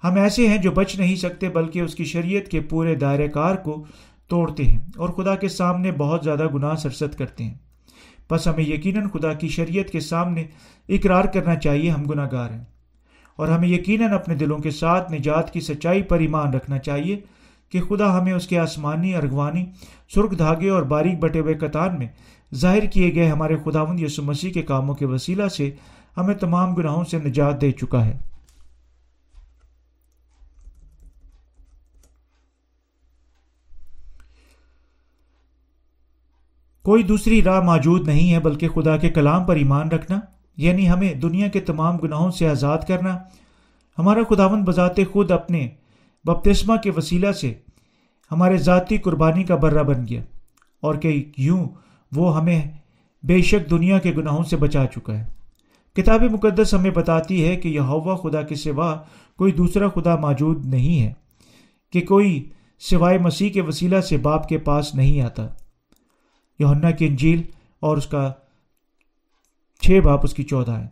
ہم 0.04 0.14
ایسے 0.14 0.48
ہیں 0.48 0.58
جو 0.58 0.70
بچ 0.70 0.98
نہیں 0.98 1.16
سکتے 1.16 1.48
بلکہ 1.48 1.78
اس 1.78 1.94
کی 1.94 2.04
شریعت 2.04 2.50
کے 2.50 2.60
پورے 2.60 2.94
دائرۂ 2.94 3.32
کار 3.32 3.54
کو 3.54 3.84
توڑتے 4.28 4.64
ہیں 4.64 4.78
اور 4.96 5.08
خدا 5.08 5.34
کے 5.34 5.48
سامنے 5.48 5.92
بہت 5.92 6.24
زیادہ 6.24 6.46
گناہ 6.54 6.74
سرست 6.74 7.18
کرتے 7.18 7.44
ہیں۔ 7.44 7.54
بس 8.30 8.48
ہمیں 8.48 8.64
یقیناً 8.64 9.08
خدا 9.08 9.32
کی 9.32 9.48
شریعت 9.48 9.90
کے 9.90 10.00
سامنے 10.00 10.44
اقرار 10.88 11.24
کرنا 11.24 11.54
چاہیے، 11.54 11.90
ہم 11.90 12.02
گناہ 12.02 12.28
گار 12.32 12.50
ہیں۔ 12.50 12.64
اور 13.36 13.48
ہمیں 13.48 13.68
یقیناً 13.68 14.12
اپنے 14.12 14.34
دلوں 14.34 14.58
کے 14.58 14.70
ساتھ 14.70 15.12
نجات 15.12 15.52
کی 15.52 15.60
سچائی 15.60 16.02
پر 16.02 16.18
ایمان 16.18 16.54
رکھنا 16.54 16.78
چاہیے 16.78 17.20
کہ 17.68 17.80
خدا 17.80 18.20
ہمیں 18.20 18.32
اس 18.32 18.46
کے 18.46 18.58
آسمانی، 18.58 19.14
ارغوانی، 19.14 19.66
سرخ 20.14 20.38
دھاگے 20.38 20.70
اور 20.70 20.82
باریک 20.82 21.18
بٹے 21.18 21.40
ہوئے 21.40 21.54
قطار 21.54 21.90
میں 21.90 22.06
ظاہر 22.54 22.86
کیے 22.86 23.14
گئے 23.14 23.28
ہمارے 23.28 23.56
خداوند 23.64 24.00
یسو 24.00 24.22
مسیح 24.22 24.52
کے 24.52 24.62
کاموں 24.62 24.94
کے 24.94 25.06
وسیلہ 25.06 25.48
سے 25.48 25.70
ہمیں 26.16 26.34
تمام 26.34 26.74
گناہوں 26.74 27.04
سے 27.04 27.18
نجات 27.18 27.60
دے 27.60 27.70
چکا 27.70 28.04
ہے۔ 28.04 28.18
کوئی 36.90 37.03
دوسری 37.03 37.42
راہ 37.42 37.61
موجود 37.61 38.09
نہیں 38.09 38.33
ہے 38.33 38.38
بلکہ 38.40 38.68
خدا 38.68 38.96
کے 38.96 39.09
کلام 39.11 39.44
پر 39.44 39.57
ایمان 39.57 39.88
رکھنا 39.88 40.18
یعنی 40.57 40.88
ہمیں 40.90 41.12
دنیا 41.14 41.48
کے 41.48 41.61
تمام 41.61 41.96
گناہوں 41.96 42.31
سے 42.31 42.48
آزاد 42.48 42.79
کرنا۔ 42.88 43.16
ہمارا 43.98 44.20
خداون 44.29 44.62
بذات 44.64 44.98
خود 45.12 45.31
اپنے 45.31 45.68
بپتسمہ 46.24 46.76
کے 46.76 46.90
وسیلہ 46.96 47.33
سے 47.33 47.53
ہمارے 48.31 48.57
ذاتی 48.57 48.96
قربانی 48.98 49.44
کا 49.44 49.57
برہ 49.57 49.83
بن 49.83 50.07
گیا، 50.09 50.22
اور 50.83 50.94
کہ 50.94 51.24
یوں 51.38 51.64
وہ 52.12 52.37
ہمیں 52.37 52.61
بے 53.22 53.40
شک 53.42 53.70
دنیا 53.70 53.98
کے 53.98 54.12
گناہوں 54.16 54.42
سے 54.44 54.57
بچا 54.57 54.85
چکا 54.87 55.18
ہے۔ 55.18 55.24
کتاب 55.96 56.22
مقدس 56.22 56.74
ہمیں 56.74 56.90
بتاتی 56.90 57.44
ہے 57.44 57.57
کہ 57.57 57.68
یہ 57.68 57.81
ہوا 57.92 58.16
خدا 58.16 58.42
کے 58.42 58.55
سوا 58.55 58.94
کوئی 59.38 59.53
دوسرا 59.53 59.88
خدا 59.88 60.16
موجود 60.16 60.66
نہیں 60.66 61.00
ہے، 61.03 61.12
کہ 61.92 62.00
کوئی 62.00 62.44
سوائے 62.81 63.18
مسیح 63.18 63.50
کے 63.50 63.61
وسیلہ 63.61 64.00
سے 64.00 64.16
باپ 64.16 64.48
کے 64.48 64.59
پاس 64.59 64.94
نہیں 64.94 65.20
آتا۔ 65.20 65.46
یوہنا 66.61 66.90
کی 66.90 67.07
انجیل 67.07 67.42
اور 67.81 67.96
اس 67.96 68.07
کا 68.07 68.33
چھ 69.81 70.01
باپ 70.05 70.20
اس 70.23 70.35
کی 70.35 70.42
چودہ 70.42 70.73
آئے 70.73 70.87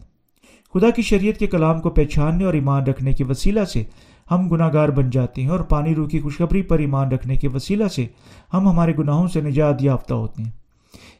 خدا 0.74 0.90
کی 0.90 1.02
شریعت 1.02 1.38
کے 1.38 1.46
کلام 1.46 1.80
کو 1.80 1.90
پہچاننے 1.90 2.44
اور 2.44 2.54
ایمان 2.54 2.82
رکھنے 2.82 3.12
کے 3.12 3.24
وسیلہ 3.24 3.64
سے 3.64 3.84
ہم 4.30 4.48
گناہ 4.48 4.72
گار 4.72 4.88
بن 4.88 5.10
جاتے 5.10 5.42
ہیں 5.42 5.48
اور 5.48 5.60
پانی 5.60 5.94
روح 5.94 6.08
کی 6.08 6.20
خوشخبری 6.20 6.62
پر 6.62 6.78
ایمان 6.78 7.12
رکھنے 7.12 7.36
کے 7.36 7.48
وسیلہ 7.48 7.88
سے 7.88 8.06
ہم 8.52 8.68
ہمارے 8.68 8.92
گناہوں 8.98 9.28
سے 9.28 9.40
نجات 9.40 9.82
یافتہ 9.82 10.14
ہوتے 10.14 10.42
ہیں۔ 10.42 10.50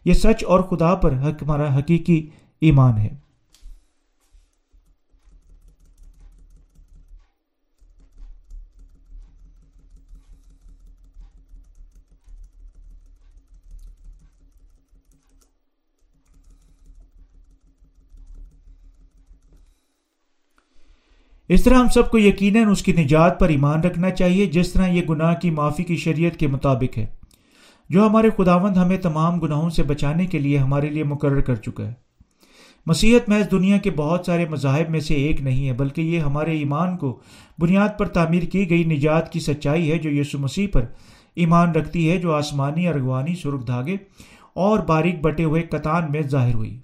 یہ 0.05 0.13
سچ 0.13 0.45
اور 0.45 0.61
خدا 0.61 0.95
پر 0.95 1.13
حق 1.13 1.43
ہمارا 1.43 1.79
حقیقی 1.79 2.27
ایمان 2.61 2.99
ہے۔ 2.99 3.09
اس 21.49 21.63
طرح 21.65 21.75
ہم 21.75 21.87
سب 21.89 22.11
کو 22.11 22.19
یقیناً 22.19 22.69
اس 22.69 22.83
کی 22.83 22.93
نجات 22.93 23.39
پر 23.41 23.49
ایمان 23.49 23.81
رکھنا 23.81 24.11
چاہیے، 24.11 24.47
جس 24.47 24.73
طرح 24.73 24.87
یہ 24.87 25.03
گناہ 25.09 25.35
کی 25.35 25.51
معافی 25.51 25.85
کی 25.85 25.97
شریعت 25.97 26.37
کے 26.37 26.47
مطابق 26.47 26.99
ہے، 26.99 27.07
جو 27.91 28.07
ہمارے 28.07 28.31
خداوند 28.37 28.77
ہمیں 28.77 28.97
تمام 28.97 29.39
گناہوں 29.41 29.71
سے 29.71 29.83
بچانے 29.83 30.27
کے 30.27 30.39
لیے 30.39 30.59
ہمارے 30.59 30.91
لیے 30.91 31.05
مقرر 31.05 31.41
کر 31.41 31.55
چکا 31.55 31.87
ہے۔ 31.87 31.93
مسیحت 32.87 33.29
محض 33.29 33.51
دنیا 33.51 33.79
کے 33.79 33.91
بہت 33.91 34.27
سارے 34.27 34.47
مذاہب 34.49 34.91
میں 34.91 35.01
سے 35.01 35.15
ایک 35.15 35.41
نہیں 35.41 35.69
ہے، 35.69 35.73
بلکہ 35.73 36.01
یہ 36.01 36.21
ہمارے 36.21 36.59
ایمان 36.59 36.97
کو 36.97 37.19
بنیاد 37.59 37.99
پر 37.99 38.09
تعمیر 38.09 38.43
کی 38.43 38.69
گئی 38.71 38.85
نجات 38.85 39.33
کی 39.33 39.41
سچائی 39.41 39.91
ہے، 39.93 39.99
جو 39.99 40.11
یسو 40.11 40.39
مسیح 40.39 40.67
پر 40.73 40.85
ایمان 41.35 41.71
رکھتی 41.71 42.11
ہے، 42.11 42.17
جو 42.17 42.35
آسمانی 42.35 42.89
ارغوانی 42.89 43.35
سرخ 43.35 43.67
دھاگے 43.67 43.97
اور 44.55 44.79
باریک 44.79 45.21
بٹے 45.21 45.45
ہوئے 45.45 45.63
کتان 45.63 46.13
میں 46.13 46.23
ظاہر 46.23 46.55
ہوئی۔ 46.55 46.79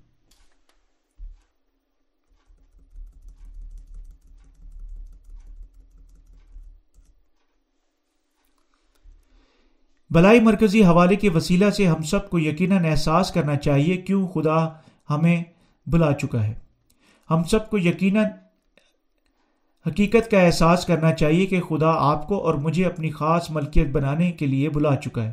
بلائی 10.14 10.40
مرکزی 10.40 10.84
حوالے 10.84 11.16
کے 11.16 11.28
وسیلہ 11.30 11.70
سے 11.70 11.86
ہم 11.86 12.02
سب 12.02 12.30
کو 12.30 12.38
یقیناً 12.38 12.84
احساس 12.84 13.30
کرنا 13.30 13.56
چاہیے 13.56 13.96
کیوں 13.96 14.28
خدا 14.28 14.68
ہمیں 15.10 15.44
بلا 15.86 16.12
چکا 16.12 16.46
ہے۔ 16.46 16.54
ہم 17.30 17.44
سب 17.44 17.70
کو 17.70 17.78
یقیناً 17.78 18.24
حقیقت 19.86 20.30
کا 20.30 20.40
احساس 20.40 20.86
کرنا 20.86 21.12
چاہیے 21.12 21.46
کہ 21.46 21.60
خدا 21.60 21.90
آپ 21.90 22.28
کو 22.28 22.38
اور 22.38 22.54
مجھے 22.54 22.84
اپنی 22.84 23.10
خاص 23.10 23.50
ملکیت 23.50 23.88
بنانے 23.88 24.32
کے 24.32 24.46
لیے 24.46 24.68
بلا 24.68 24.96
چکا 24.96 25.24
ہے۔ 25.24 25.32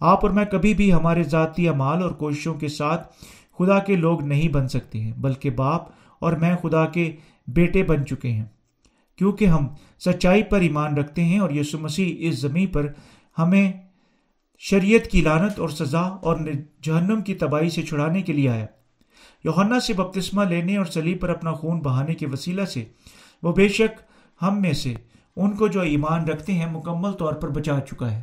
آپ 0.00 0.24
اور 0.24 0.30
میں 0.30 0.44
کبھی 0.44 0.74
بھی 0.74 0.92
ہمارے 0.92 1.22
ذاتی 1.22 1.68
اعمال 1.68 2.02
اور 2.02 2.10
کوششوں 2.10 2.54
کے 2.54 2.68
ساتھ 2.68 3.12
خدا 3.58 3.78
کے 3.78 3.96
لوگ 3.96 4.22
نہیں 4.22 4.48
بن 4.48 4.68
سکتے 4.68 5.00
ہیں، 5.00 5.12
بلکہ 5.16 5.50
باپ 5.50 5.82
اور 6.18 6.32
میں 6.32 6.56
خدا 6.56 6.86
کے 6.86 7.16
بیٹے 7.46 7.82
بن 7.82 8.06
چکے 8.06 8.32
ہیں۔ 8.32 8.44
کیونکہ 9.16 9.44
ہم 9.44 9.66
سچائی 9.98 10.42
پر 10.42 10.60
ایمان 10.60 10.96
رکھتے 10.96 11.24
ہیں 11.24 11.38
اور 11.38 11.50
یسو 11.50 11.78
مسیح 11.78 12.14
اس 12.18 12.40
زمین 12.40 12.66
پر 12.66 12.92
ہمیں 13.38 13.72
شریعت 14.58 15.10
کی 15.10 15.20
لانت 15.20 15.60
اور 15.60 15.68
سزا 15.68 16.00
اور 16.00 16.36
جہنم 16.82 17.22
کی 17.22 17.34
تباہی 17.34 17.70
سے 17.70 17.82
چھڑانے 17.82 18.22
کے 18.22 18.32
لیے 18.32 18.48
آیا۔ 18.48 18.66
یوہنا 19.44 19.80
سے 19.80 19.92
بپتسمہ 19.92 20.44
لینے 20.44 20.76
اور 20.76 20.86
سلیب 20.86 21.20
پر 21.20 21.28
اپنا 21.28 21.52
خون 21.52 21.80
بہانے 21.80 22.14
کے 22.14 22.26
وسیلہ 22.26 22.64
سے، 22.64 22.84
وہ 23.42 23.52
بے 23.52 23.68
شک 23.68 24.00
ہم 24.42 24.60
میں 24.60 24.72
سے 24.72 24.94
ان 25.36 25.50
کو 25.50 25.68
جو 25.68 25.80
ایمان 25.80 26.28
رکھتے 26.28 26.52
ہیں 26.52 26.66
مکمل 26.66 27.12
طور 27.12 27.32
پر 27.32 27.48
بچا 27.48 27.80
چکا 27.80 28.10
ہے۔ 28.10 28.22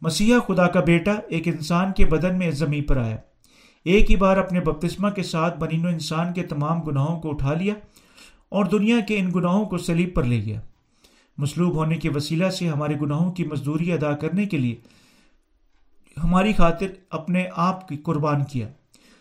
مسیحا 0.00 0.38
خدا 0.38 0.66
کا 0.66 0.80
بیٹا 0.80 1.12
ایک 1.28 1.48
انسان 1.48 1.92
کے 1.92 2.04
بدن 2.04 2.38
میں 2.38 2.50
زمین 2.50 2.84
پر 2.84 2.96
آیا۔ 2.96 3.16
ایک 3.84 4.10
ہی 4.10 4.16
بار 4.16 4.36
اپنے 4.36 4.60
بپتسمہ 4.60 5.10
کے 5.10 5.22
ساتھ 5.22 5.58
بنین 5.58 5.86
و 5.86 5.88
انسان 5.88 6.32
کے 6.32 6.42
تمام 6.42 6.82
گناہوں 6.82 7.20
کو 7.20 7.30
اٹھا 7.30 7.54
لیا 7.54 7.74
اور 8.48 8.64
دنیا 8.64 9.00
کے 9.00 9.18
ان 9.18 9.30
گناہوں 9.34 9.64
کو 9.64 9.78
سلیب 9.78 10.14
پر 10.14 10.22
لے 10.22 10.44
گیا۔ 10.44 10.60
مصلوب 11.40 11.74
ہونے 11.74 11.96
کے 11.96 12.10
وسیلہ 12.14 12.48
سے 12.48 12.68
ہمارے 12.68 12.94
گناہوں 13.00 13.32
کی 13.32 13.44
مزدوری 13.44 13.92
ادا 13.92 14.12
کرنے 14.12 14.46
کے 14.46 14.58
لیے 14.58 14.74
ہماری 16.24 16.52
خاطر 16.52 16.86
اپنے 17.10 17.44
آپ 17.56 17.88
کی 17.88 17.96
قربان 17.96 18.44
کیا۔ 18.44 18.68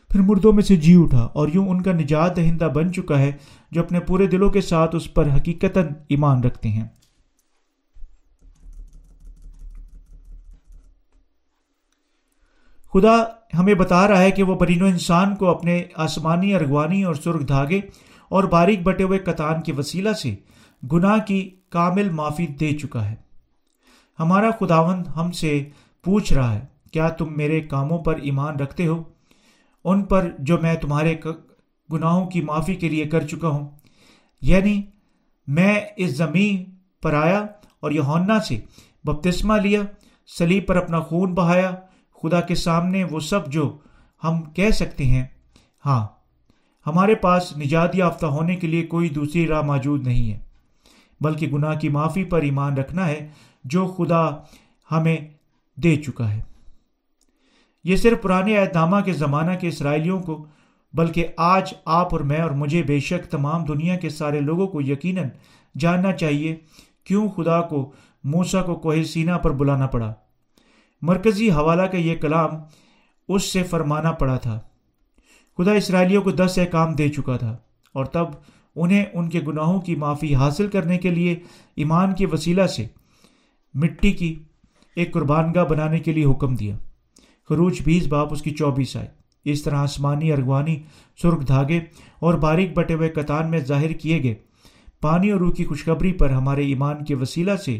پھر 0.09 0.19
مردوں 0.19 0.53
میں 0.53 0.63
سے 0.63 0.75
جی 0.75 0.95
اٹھا 0.97 1.23
اور 1.33 1.47
یوں 1.53 1.67
ان 1.69 1.81
کا 1.81 1.91
نجات 1.91 2.35
دہندہ 2.35 2.65
بن 2.65 2.93
چکا 2.93 3.19
ہے 3.19 3.31
جو 3.71 3.81
اپنے 3.81 3.99
پورے 3.99 4.27
دلوں 4.27 4.49
کے 4.49 4.61
ساتھ 4.61 4.95
اس 4.95 5.13
پر 5.13 5.27
حقیقت 5.35 5.77
ایمان 6.07 6.43
رکھتے 6.43 6.69
ہیں۔ 6.69 6.87
خدا 12.93 13.15
ہمیں 13.59 13.73
بتا 13.73 14.07
رہا 14.07 14.21
ہے 14.21 14.31
کہ 14.31 14.43
وہ 14.43 14.55
برین 14.55 14.81
و 14.81 14.85
انسان 14.85 15.35
کو 15.35 15.49
اپنے 15.49 15.83
آسمانی، 15.95 16.55
ارغوانی 16.55 17.03
اور 17.03 17.15
سرخ 17.15 17.47
دھاگے 17.47 17.81
اور 18.29 18.43
باریک 18.43 18.83
بٹے 18.83 19.03
ہوئے 19.03 19.19
کتان 19.19 19.61
کے 19.61 19.73
وسیلہ 19.73 20.13
سے 20.13 20.35
گناہ 20.91 21.17
کی 21.27 21.55
کامل 21.69 22.09
معافی 22.09 22.47
دے 22.47 22.71
چکا 22.71 23.09
ہے۔ 23.09 23.15
ہمارا 24.19 24.49
خداوند 24.59 25.07
ہم 25.15 25.31
سے 25.31 25.69
پوچھ 26.03 26.33
رہا 26.33 26.53
ہے، 26.53 26.65
کیا 26.91 27.09
تم 27.09 27.37
میرے 27.37 27.61
کاموں 27.61 28.03
پر 28.03 28.15
ایمان 28.15 28.55
رکھتے 28.55 28.87
ہو؟ 28.87 29.03
ان 29.83 30.03
پر 30.03 30.31
جو 30.39 30.57
میں 30.57 30.75
تمہارے 30.75 31.15
گناہوں 31.93 32.25
کی 32.27 32.41
معافی 32.41 32.75
کے 32.75 32.89
لیے 32.89 33.05
کر 33.05 33.27
چکا 33.27 33.47
ہوں۔ 33.47 33.69
یعنی 34.41 34.81
میں 35.47 35.81
اس 35.97 36.17
زمین 36.17 36.63
پر 37.01 37.13
آیا 37.13 37.45
اور 37.79 37.91
یونا 37.91 38.39
سے 38.39 38.59
بپتسمہ 39.03 39.53
لیا 39.53 39.81
سلیب 40.37 40.67
پر 40.67 40.75
اپنا 40.75 40.99
خون 40.99 41.33
بہایا۔ 41.33 41.71
خدا 42.23 42.41
کے 42.41 42.55
سامنے 42.55 43.03
وہ 43.03 43.19
سب 43.19 43.51
جو 43.51 43.77
ہم 44.23 44.41
کہہ 44.41 44.69
سکتے 44.69 45.05
ہیں۔ 45.05 45.25
ہاں 45.85 46.07
ہمارے 46.87 47.15
پاس 47.15 47.57
نجات 47.57 47.95
یافتہ 47.95 48.25
ہونے 48.25 48.55
کے 48.55 48.67
لیے 48.67 48.83
کوئی 48.83 49.09
دوسری 49.09 49.47
راہ 49.47 49.61
موجود 49.61 50.07
نہیں 50.07 50.31
ہے۔ 50.31 50.48
بلکہ 51.21 51.47
گناہ 51.47 51.79
کی 51.79 51.89
معافی 51.89 52.23
پر 52.23 52.41
ایمان 52.41 52.77
رکھنا 52.77 53.07
ہے، 53.07 53.27
جو 53.63 53.87
خدا 53.87 54.29
ہمیں 54.91 55.17
دے 55.75 55.95
چکا 55.95 56.33
ہے۔ 56.33 56.41
یہ 57.83 57.95
صرف 57.95 58.21
پرانے 58.21 58.57
اعتنامہ 58.57 59.01
کے 59.05 59.13
زمانہ 59.13 59.51
کے 59.61 59.67
اسرائیلیوں 59.67 60.19
کو، 60.19 60.45
بلکہ 60.93 61.27
آج 61.37 61.73
آپ 61.85 62.13
اور 62.13 62.21
میں 62.21 62.41
اور 62.41 62.51
مجھے 62.51 62.83
بے 62.83 62.99
شک 62.99 63.31
تمام 63.31 63.65
دنیا 63.65 63.95
کے 63.95 64.09
سارے 64.09 64.39
لوگوں 64.39 64.67
کو 64.67 64.81
یقیناً 64.81 65.29
جاننا 65.79 66.11
چاہیے 66.11 66.55
کیوں 67.03 67.29
خدا 67.29 67.61
کو 67.61 67.91
موسا 68.23 68.61
کو 68.61 68.75
کوہ 68.75 69.03
سینا 69.03 69.37
پر 69.37 69.51
بلانا 69.51 69.87
پڑا۔ 69.87 70.13
مرکزی 71.01 71.51
حوالہ 71.51 71.81
کا 71.81 71.97
یہ 71.97 72.15
کلام 72.15 72.49
اس 73.27 73.43
سے 73.43 73.63
فرمانا 73.63 74.11
پڑا 74.11 74.37
تھا۔ 74.37 74.59
خدا 75.57 75.71
اسرائیلیوں 75.71 76.21
کو 76.21 76.31
دس 76.31 76.59
احکام 76.61 76.93
دے 76.93 77.09
چکا 77.09 77.37
تھا 77.37 77.57
اور 77.93 78.05
تب 78.05 78.25
انہیں 78.81 79.05
ان 79.13 79.29
کے 79.29 79.39
گناہوں 79.47 79.81
کی 79.81 79.95
معافی 79.95 80.35
حاصل 80.35 80.67
کرنے 80.67 80.97
کے 80.97 81.09
لیے 81.09 81.39
ایمان 81.75 82.15
کے 82.15 82.25
وسیلہ 82.25 82.67
سے 82.67 82.87
مٹی 83.73 84.11
کی 84.11 84.43
ایک 84.95 85.13
قربان 85.13 85.51
گاہ 85.55 85.65
بنانے 85.65 85.99
کے 85.99 86.13
لیے 86.13 86.25
حکم 86.25 86.55
دیا۔ 86.55 86.75
خروج 87.49 87.81
بیس 87.81 88.07
باپ 88.07 88.33
اس 88.33 88.41
کی 88.41 88.51
چوبیس 88.51 88.97
آئے۔ 88.97 89.07
اس 89.45 89.63
طرح 89.63 89.75
آسمانی، 89.75 90.31
ارغوانی، 90.31 90.79
سرخ 91.21 91.47
دھاگے 91.47 91.79
اور 92.19 92.33
باریک 92.33 92.73
بٹے 92.73 92.93
ہوئے 92.93 93.09
کتان 93.09 93.51
میں 93.51 93.59
ظاہر 93.59 93.91
کیے 93.91 94.23
گئے۔ 94.23 94.35
پانی 95.01 95.31
اور 95.31 95.39
روح 95.39 95.53
کی 95.53 95.65
خوشخبری 95.65 96.13
پر 96.13 96.29
ہمارے 96.29 96.61
ایمان 96.61 97.05
کے 97.05 97.15
وسیلہ 97.15 97.55
سے 97.55 97.79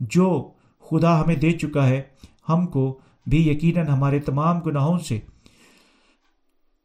جو 0.00 0.50
خدا 0.90 1.20
ہمیں 1.20 1.34
دے 1.34 1.52
چکا 1.52 1.88
ہے، 1.88 2.02
ہم 2.48 2.66
کو 2.66 2.98
بھی 3.26 3.48
یقیناً 3.48 3.86
ہمارے 3.86 4.18
تمام 4.18 4.60
گناہوں 4.60 4.98
سے 4.98 5.20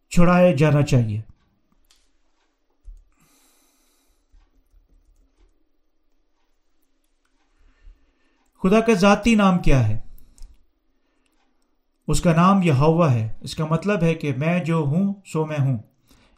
چھڑایا 0.10 0.52
جانا 0.52 0.82
چاہیے۔ 0.82 1.21
خدا 8.63 8.80
کا 8.80 8.93
ذاتی 8.93 9.36
نام 9.36 9.60
کیا 9.60 9.88
ہے؟ 9.88 9.99
اس 12.08 12.21
کا 12.21 12.34
نام 12.34 12.62
یہ 12.62 12.71
ہوا 12.71 13.13
ہے۔ 13.13 13.34
اس 13.41 13.56
کا 13.56 13.65
مطلب 13.65 14.04
ہے 14.04 14.15
کہ 14.15 14.34
میں 14.38 14.63
جو 14.63 14.76
ہوں، 14.76 15.13
سو 15.26 15.45
میں 15.45 15.58
ہوں۔ 15.60 15.78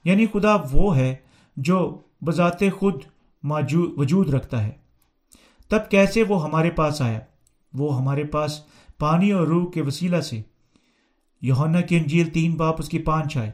یعنی 0.03 0.25
خدا 0.25 0.57
وہ 0.71 0.97
ہے 0.97 1.15
جو 1.57 2.01
بذات 2.25 2.63
خود 2.79 3.03
وجود 3.97 4.33
رکھتا 4.33 4.63
ہے۔ 4.63 4.71
تب 5.69 5.79
کیسے 5.89 6.23
وہ 6.23 6.43
ہمارے 6.43 6.71
پاس 6.71 7.01
آیا؟ 7.01 7.19
وہ 7.73 8.01
ہمارے 8.01 8.23
پاس 8.23 8.61
پانی 8.97 9.31
اور 9.31 9.47
روح 9.47 9.71
کے 9.71 9.81
وسیلہ 9.81 10.21
سے۔ 10.21 10.41
یونا 11.41 11.81
کی 11.81 11.97
انجیل 11.97 12.29
تین 12.29 12.55
باپ 12.55 12.75
اس 12.79 12.89
کی 12.89 12.99
پانچ 12.99 13.37
آئے 13.37 13.51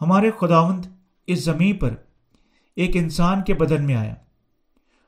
ہمارے 0.00 0.30
خداوند 0.40 0.86
اس 1.26 1.44
زمین 1.44 1.76
پر 1.76 1.94
ایک 2.76 2.90
انسان 2.94 3.42
کے 3.42 3.54
بدن 3.54 3.84
میں 3.84 3.94
آیا۔ 3.94 4.14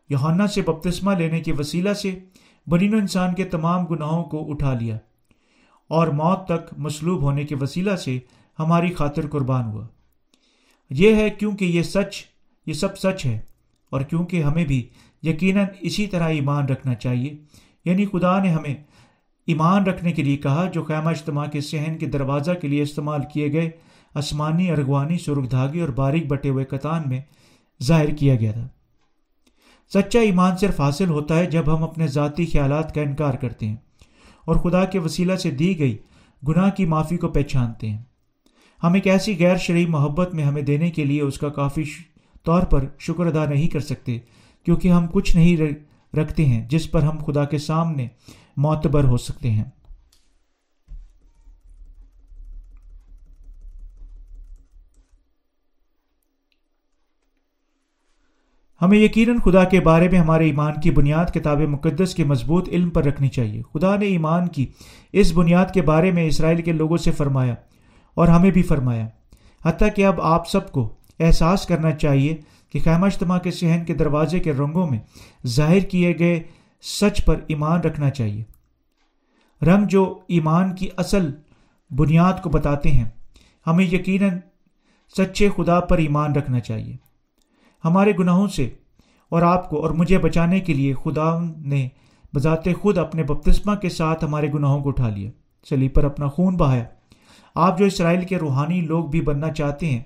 یوہانا 0.09 0.47
سے 0.47 0.63
بپتسمہ 0.63 1.13
لینے 1.13 1.41
کے 1.41 1.53
وسیلہ 1.53 1.93
سے 1.93 2.19
بنین 2.67 2.95
و 2.95 2.99
انسان 2.99 3.35
کے 3.35 3.45
تمام 3.45 3.85
گناہوں 3.85 4.25
کو 4.25 4.51
اٹھا 4.51 4.75
لیا 4.75 4.99
اور 5.89 6.09
موت 6.09 6.45
تک 6.45 6.75
مصلوب 6.77 7.23
ہونے 7.23 7.45
کے 7.45 7.55
وسیلہ 7.61 7.97
سے 7.97 8.19
ہماری 8.59 8.93
خاطر 8.93 9.27
قربان 9.29 9.65
ہوا۔ 9.65 9.87
یہ 10.91 11.15
ہے 11.15 11.31
کیونکہ 11.31 11.65
یہ 11.65 11.83
سچ، 11.83 12.25
یہ 12.67 12.73
سب 12.73 12.99
سچ 12.99 13.27
ہے 13.27 13.41
اور 13.91 14.01
کیونکہ 14.01 14.43
ہمیں 14.43 14.65
بھی 14.65 14.89
یقیناً 15.23 15.67
اسی 15.81 16.07
طرح 16.07 16.29
ایمان 16.29 16.67
رکھنا 16.67 16.95
چاہیے۔ 16.95 17.37
یعنی 17.85 18.07
خدا 18.07 18.43
نے 18.43 18.51
ہمیں 18.51 18.75
ایمان 19.47 19.85
رکھنے 19.85 20.13
کے 20.13 20.23
لیے 20.23 20.37
کہا، 20.37 20.71
جو 20.73 20.83
خیمہ 20.83 21.11
اجتماع 21.11 21.47
کے 21.47 21.61
صحن 21.61 21.99
کے 21.99 22.07
دروازہ 22.07 22.53
کے 22.53 22.69
لیے 22.69 22.83
استعمال 22.83 23.21
کیے 23.33 23.53
گئے 23.53 23.71
آسمانی 24.15 24.71
ارغوانی 24.71 25.19
سرخ 25.19 25.51
دھاگے 25.51 25.81
اور 25.81 25.89
باریک 25.89 26.27
بٹے 26.27 26.49
ہوئے 26.49 26.65
کتان 26.65 27.03
میں 27.07 27.21
ظاہر 27.83 28.09
کیا 28.15 28.35
گیا 28.35 28.53
تھا۔ 28.53 28.69
سچا 29.95 30.21
ایمان 30.21 30.57
صرف 30.57 30.81
حاصل 30.81 31.09
ہوتا 31.09 31.39
ہے 31.39 31.47
جب 31.47 31.77
ہم 31.77 31.83
اپنے 31.85 32.07
ذاتی 32.07 32.47
خیالات 32.47 32.95
کا 32.95 33.01
انکار 33.01 33.35
کرتے 33.35 33.67
ہیں 33.67 33.77
اور 34.45 34.57
خدا 34.57 34.85
کے 34.85 34.99
وسیلہ 34.99 35.37
سے 35.37 35.51
دی 35.51 35.79
گئی 35.79 35.97
گناہ 36.49 36.71
کی 36.71 36.87
معافی 36.87 37.17
کو 37.17 37.29
پہچانتے 37.29 37.91
ہیں۔ 37.91 38.03
ہم 38.83 38.95
ایک 38.95 39.07
ایسی 39.07 39.37
غیر 39.39 39.57
شرعی 39.57 39.87
محبت 39.87 40.35
میں 40.35 40.45
ہمیں 40.45 40.63
دینے 40.63 40.91
کے 40.91 41.05
لیے 41.05 41.21
اس 41.23 41.39
کا 41.39 41.49
کافی 41.49 41.85
طور 42.45 42.63
پر 42.63 42.85
شکر 42.99 43.27
ادا 43.27 43.45
نہیں 43.45 43.69
کر 43.69 43.81
سکتے، 43.81 44.19
کیونکہ 44.67 44.89
ہم 44.89 45.07
کچھ 45.13 45.37
نہیں 45.37 45.57
رکھتے 46.17 46.47
ہیں 46.47 46.69
جس 46.69 46.91
پر 46.91 47.03
ہم 47.03 47.19
خدا 47.25 47.45
کے 47.45 47.59
سامنے 47.59 48.09
معتبر 48.57 49.05
ہو 49.05 49.17
سکتے 49.17 49.51
ہیں۔ 49.51 49.65
ہمیں 58.85 58.99
یقیناً 58.99 59.39
خدا 59.39 59.65
کے 59.65 59.81
بارے 59.81 60.09
میں 60.09 60.19
ہمارے 60.19 60.45
ایمان 60.45 60.73
کی 60.83 60.91
بنیاد 60.91 61.35
کتاب 61.35 61.61
مقدس 61.61 62.15
کے 62.15 62.25
مضبوط 62.25 62.69
علم 62.69 62.91
پر 62.91 63.05
رکھنی 63.05 63.29
چاہیے۔ 63.29 63.63
خدا 63.75 63.97
نے 63.97 64.07
ایمان 64.07 64.49
کی 64.49 64.67
اس 65.13 65.33
بنیاد 65.35 65.67
کے 65.75 65.83
بارے 65.83 66.11
میں 66.11 66.25
اسرائیل 66.25 66.63
کے 66.63 66.73
لوگوں 66.73 66.97
سے 66.97 67.11
فرمایا 67.11 67.55
اور 68.15 68.29
ہمیں 68.29 68.51
بھی 68.51 68.63
فرمایا۔ 68.63 69.09
حتیٰ 69.65 69.89
کہ 69.97 70.07
اب 70.07 70.21
آپ 70.21 70.49
سب 70.49 70.73
کو 70.73 70.95
احساس 71.21 71.67
کرنا 71.67 71.91
چاہیے 71.91 72.37
کہ 72.73 72.81
خیمہ 72.85 73.07
اجتماع 73.07 73.39
کے 73.39 73.51
صحن 73.51 73.85
کے 73.85 73.95
دروازے 73.95 74.39
کے 74.39 74.53
رنگوں 74.53 74.91
میں 74.91 74.99
ظاہر 75.47 75.81
کیے 75.81 76.19
گئے 76.19 76.43
سچ 76.83 77.25
پر 77.25 77.41
ایمان 77.47 77.81
رکھنا 77.81 78.11
چاہیے۔ 78.11 78.45
رنگ 79.65 79.87
جو 79.87 80.19
ایمان 80.29 80.75
کی 80.75 80.89
اصل 80.97 81.31
بنیاد 81.91 82.43
کو 82.43 82.51
بتاتے 82.51 82.91
ہیں، 82.91 83.09
ہمیں 83.67 83.85
یقیناً 83.85 84.39
سچے 85.17 85.49
خدا 85.57 85.81
پر 85.81 85.99
ایمان 85.99 86.33
رکھنا 86.33 86.61
چاہیے۔ 86.61 87.14
ہمارے 87.85 88.13
گناہوں 88.19 88.49
سے 88.49 88.71
اور 89.31 89.43
آپ 89.43 89.71
کو 89.71 89.83
اور 89.83 89.91
مجھے 89.91 90.19
بچانے 90.19 90.61
کے 90.61 90.73
لیے 90.73 90.95
خدا 91.05 91.39
نے 91.57 91.89
بذات 92.35 92.69
خود 92.81 92.99
اپنے 92.99 93.23
بپتسمہ 93.23 93.75
کے 93.75 93.89
ساتھ 93.89 94.25
ہمارے 94.25 94.53
گناہوں 94.53 94.83
کو 94.83 94.89
اٹھا 94.89 95.09
لیا۔ 95.09 95.31
سلی 95.69 95.89
پر 95.89 96.05
اپنا 96.05 96.29
خون 96.29 96.57
بہایا۔ 96.57 96.85
آپ 97.55 97.79
جو 97.79 97.85
اسرائیل 97.85 98.25
کے 98.25 98.37
روحانی 98.37 98.81
لوگ 98.81 99.05
بھی 99.05 99.21
بننا 99.21 99.53
چاہتے 99.53 99.87
ہیں، 99.87 100.03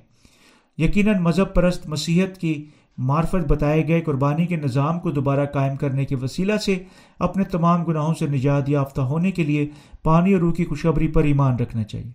یقیناً 0.79 1.23
مذہب 1.23 1.55
پرست 1.55 1.89
مسیحت 1.89 2.39
کی 2.39 2.65
معرفت 2.99 3.49
بتائے 3.49 3.89
گئے 3.89 4.01
قربانی 4.01 4.47
کے 4.47 4.57
نظام 4.57 5.01
کو 5.01 5.11
دوبارہ 5.11 5.47
قائم 5.47 5.77
کرنے 5.77 6.05
کے 6.05 6.17
وسیلہ 6.17 6.57
سے 6.57 6.83
اپنے 7.19 7.45
تمام 7.45 7.85
گناہوں 7.85 8.15
سے 8.15 8.27
نجات 8.27 8.69
یافتہ 8.69 9.01
ہونے 9.01 9.31
کے 9.31 9.45
لیے 9.45 9.69
پانی 10.03 10.33
اور 10.33 10.41
روح 10.41 10.53
کی 10.53 10.65
خوشخبری 10.65 11.09
پر 11.09 11.25
ایمان 11.25 11.57
رکھنا 11.57 11.83
چاہیے۔ 11.85 12.11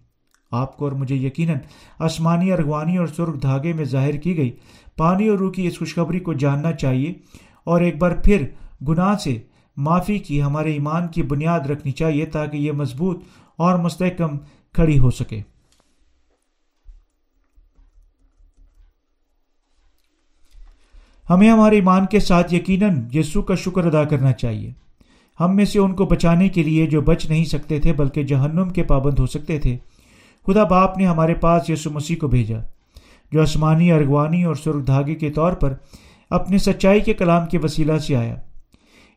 آپ 0.52 0.78
کو 0.78 0.86
اور 0.86 0.92
مجھے 0.92 1.16
یقیناً 1.16 1.58
آسمانی 2.00 2.52
ارغوانی 2.52 2.98
اور 2.98 3.08
سرخ 3.08 3.42
دھاگے 3.42 3.74
میں 3.74 3.86
ظاہر 3.86 4.16
کی 4.16 4.38
گئی 4.38 4.52
پانی 4.98 5.28
اور 5.28 5.38
روح 5.38 5.52
کی 5.52 5.68
اس 5.68 5.80
خوشخبری 5.80 6.20
کو 6.20 6.34
جاننا 6.34 6.72
چاہیے 6.72 7.14
اور 7.64 7.82
ایک 7.82 7.98
بار 7.98 8.12
پھر 8.12 8.48
گناہ 8.88 9.18
سے 9.18 9.38
معافی 9.78 10.20
کی 10.20 10.42
ہمارے 10.42 10.74
ایمان 10.74 11.08
کی 11.08 11.24
بنیاد 11.24 11.60
رکھنی 11.60 11.92
چاہیے 11.92 12.26
تاکہ 12.26 12.58
یہ 12.58 12.72
مضبوط 12.72 13.24
اور 13.58 13.80
مستحکم 13.80 14.38
کھڑی 14.74 15.00
ہو 15.00 15.12
سکے۔ 15.12 15.42
ہمیں 21.30 21.52
ہمارے 21.52 21.76
ایمان 21.76 22.06
کے 22.06 22.20
ساتھ 22.20 22.54
یقیناً 22.54 23.08
یسو 23.14 23.42
کا 23.42 23.56
شکر 23.56 23.86
ادا 23.86 24.04
کرنا 24.04 24.32
چاہیے۔ 24.32 24.72
ہم 25.40 25.56
میں 25.56 25.66
سے 25.66 25.80
ان 25.80 25.96
کو 25.96 26.06
بچانے 26.06 26.50
کے 26.50 26.64
لیے 26.64 26.88
جو 26.88 27.02
بچ 27.02 27.26
نہیں 27.26 27.46
سکتے 27.46 27.80
تھے 27.80 27.94
بلکہ 27.94 28.24
جہنم 28.24 28.70
کے 28.70 28.84
پابند 28.84 29.20
ہو 29.20 29.26
سکتے 29.26 29.60
تھے۔ 29.60 29.78
خدا 30.48 30.64
باپ 30.64 30.98
نے 30.98 31.06
ہمارے 31.08 31.34
پاس 31.34 31.70
یسو 31.70 31.90
مسیح 31.90 32.16
کو 32.22 32.28
بھیجا۔ 32.28 32.60
جو 33.34 33.42
آسمانی، 33.42 33.92
ارغوانی 33.92 34.44
اور 34.44 34.56
سرخ 34.56 34.88
دھاگے 34.88 35.16
کے 35.16 35.30
طور 35.30 35.54
پر 35.54 35.74
اپنے 36.30 36.58
سچائی 36.58 37.00
کے 37.00 37.14
کلام 37.14 37.46
کے 37.46 37.58
وسیلہ 37.58 37.98
سے 37.98 38.16
آیا۔ 38.16 38.36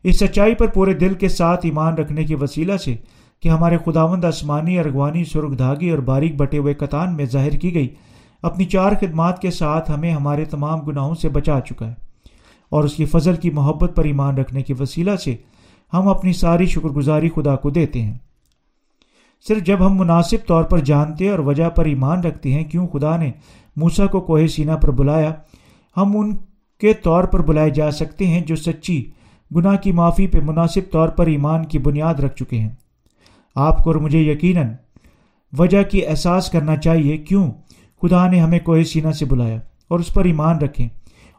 اس 0.03 0.19
سچائی 0.19 0.55
پر 0.55 0.67
پورے 0.67 0.93
دل 0.93 1.13
کے 1.13 1.29
ساتھ 1.29 1.65
ایمان 1.65 1.93
رکھنے 1.93 2.23
کے 2.23 2.35
وسیلہ 2.35 2.77
سے 2.77 2.95
کہ 3.39 3.49
ہمارے 3.49 3.77
خداوند 3.85 4.25
آسمانی، 4.25 4.79
ارغوانی 4.79 5.23
سرخ 5.23 5.57
دھاگے 5.57 5.91
اور 5.91 5.99
باریک 5.99 6.35
بٹے 6.35 6.57
ہوئے 6.57 6.73
قطان 6.73 7.15
میں 7.15 7.25
ظاہر 7.25 7.51
کی 7.51 7.73
گئی۔ 7.73 7.87
اپنی 8.43 8.65
چار 8.65 8.91
خدمات 8.99 9.41
کے 9.41 9.51
ساتھ 9.51 9.91
ہمیں 9.91 10.11
ہمارے 10.11 10.45
تمام 10.45 10.79
گناہوں 10.79 11.15
سے 11.15 11.29
بچا 11.29 11.59
چکا 11.59 11.87
ہے 11.87 11.93
اور 12.69 12.83
اس 12.83 12.95
کی 12.95 13.05
فضل 13.05 13.35
کی 13.35 13.49
محبت 13.49 13.95
پر 13.95 14.03
ایمان 14.03 14.37
رکھنے 14.37 14.61
کے 14.61 14.73
وسیلہ 14.79 15.15
سے 15.15 15.35
ہم 15.93 16.07
اپنی 16.07 16.33
ساری 16.33 16.65
شکر 16.65 16.89
گزاری 16.89 17.29
خدا 17.29 17.55
کو 17.55 17.69
دیتے 17.69 18.01
ہیں۔ 18.01 18.17
صرف 19.47 19.63
جب 19.63 19.85
ہم 19.85 19.97
مناسب 19.97 20.47
طور 20.47 20.63
پر 20.63 20.79
جانتے 20.79 21.29
اور 21.29 21.39
وجہ 21.39 21.69
پر 21.69 21.85
ایمان 21.85 22.19
رکھتے 22.19 22.53
ہیں، 22.53 22.63
کیوں 22.63 22.87
خدا 22.87 23.17
نے 23.17 23.31
موسا 23.77 24.05
کو 24.05 24.21
کوہ 24.21 24.47
سینا 24.47 24.75
پر 24.75 24.91
بلایا۔ 24.91 25.33
ہم 25.97 26.17
ان 26.17 26.35
کے 26.79 26.93
طور 26.93 27.23
پر 27.23 27.41
بلائے 27.41 27.69
جا 27.69 27.91
سکتے 27.91 28.27
ہیں 28.27 28.41
جو 28.41 28.55
سچی 28.55 29.11
گناہ 29.55 29.75
کی 29.75 29.91
معافی 29.91 30.27
پہ 30.27 30.39
مناسب 30.43 30.91
طور 30.91 31.09
پر 31.09 31.27
ایمان 31.27 31.65
کی 31.65 31.79
بنیاد 31.79 32.13
رکھ 32.13 32.35
چکے 32.35 32.59
ہیں۔ 32.59 32.69
آپ 33.55 33.83
کو 33.83 33.89
اور 33.89 33.95
مجھے 33.95 34.19
یقیناً 34.19 34.67
وجہ 35.57 35.83
کی 35.83 36.07
احساس 36.07 36.49
کرنا 36.49 36.75
چاہیے۔ 36.75 37.17
کیوں؟ 37.17 37.51
خدا 38.01 38.29
نے 38.29 38.39
ہمیں 38.39 38.59
کوہ 38.59 38.83
سینا 38.83 39.13
سے 39.13 39.25
بلایا 39.25 39.57
اور 39.87 39.99
اس 39.99 40.13
پر 40.13 40.25
ایمان 40.25 40.57
رکھیں 40.57 40.87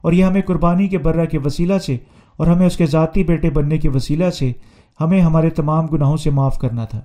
اور 0.02 0.12
یہ 0.12 0.24
ہمیں 0.24 0.42
قربانی 0.42 0.88
کے 0.88 0.98
برہ 0.98 1.24
کے 1.24 1.38
وسیلہ 1.38 1.78
سے 1.78 1.96
اور 2.36 2.46
ہمیں 2.46 2.66
اس 2.66 2.76
کے 2.76 2.86
ذاتی 2.86 3.24
بیٹے 3.24 3.50
بننے 3.50 3.78
کے 3.78 3.88
وسیلہ 3.88 4.30
سے 4.30 4.52
ہمیں 5.00 5.20
ہمارے 5.20 5.50
تمام 5.50 5.86
گناہوں 5.86 6.16
سے 6.16 6.30
معاف 6.30 6.58
کرنا 6.58 6.84
تھا۔ 6.84 7.00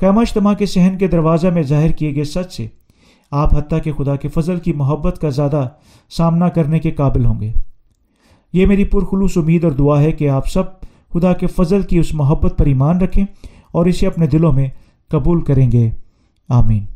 خیمہ 0.00 0.20
اجتماع 0.20 0.54
کے 0.54 0.66
صحن 0.66 0.98
کے 0.98 1.06
دروازہ 1.06 1.46
میں 1.46 1.62
ظاہر 1.62 1.90
کیے 1.90 2.14
گئے 2.14 2.24
سچ 2.24 2.52
سے 2.52 2.66
آپ 3.30 3.54
حتیٰ 3.54 3.82
کہ 3.82 3.92
خدا 3.92 4.16
کے 4.16 4.28
فضل 4.28 4.58
کی 4.58 4.72
محبت 4.72 5.18
کا 5.18 5.28
زیادہ 5.28 5.68
سامنا 6.10 6.48
کرنے 6.48 6.78
کے 6.78 6.90
قابل 6.90 7.24
ہوں 7.24 7.40
گے۔ 7.40 7.52
یہ 8.52 8.66
میری 8.66 8.84
پرخلوص 8.84 9.38
امید 9.38 9.64
اور 9.64 9.72
دعا 9.72 10.00
ہے 10.00 10.12
کہ 10.12 10.28
آپ 10.28 10.48
سب 10.48 10.62
خدا 11.12 11.32
کے 11.32 11.46
فضل 11.46 11.82
کی 11.82 11.98
اس 11.98 12.14
محبت 12.14 12.54
پر 12.58 12.66
ایمان 12.66 13.00
رکھیں 13.00 13.24
اور 13.72 13.86
اسے 13.86 14.06
اپنے 14.06 14.26
دلوں 14.26 14.52
میں 14.52 14.68
قبول 15.08 15.44
کریں 15.44 15.72
گے۔ 15.72 15.90
آمین۔ 16.48 16.95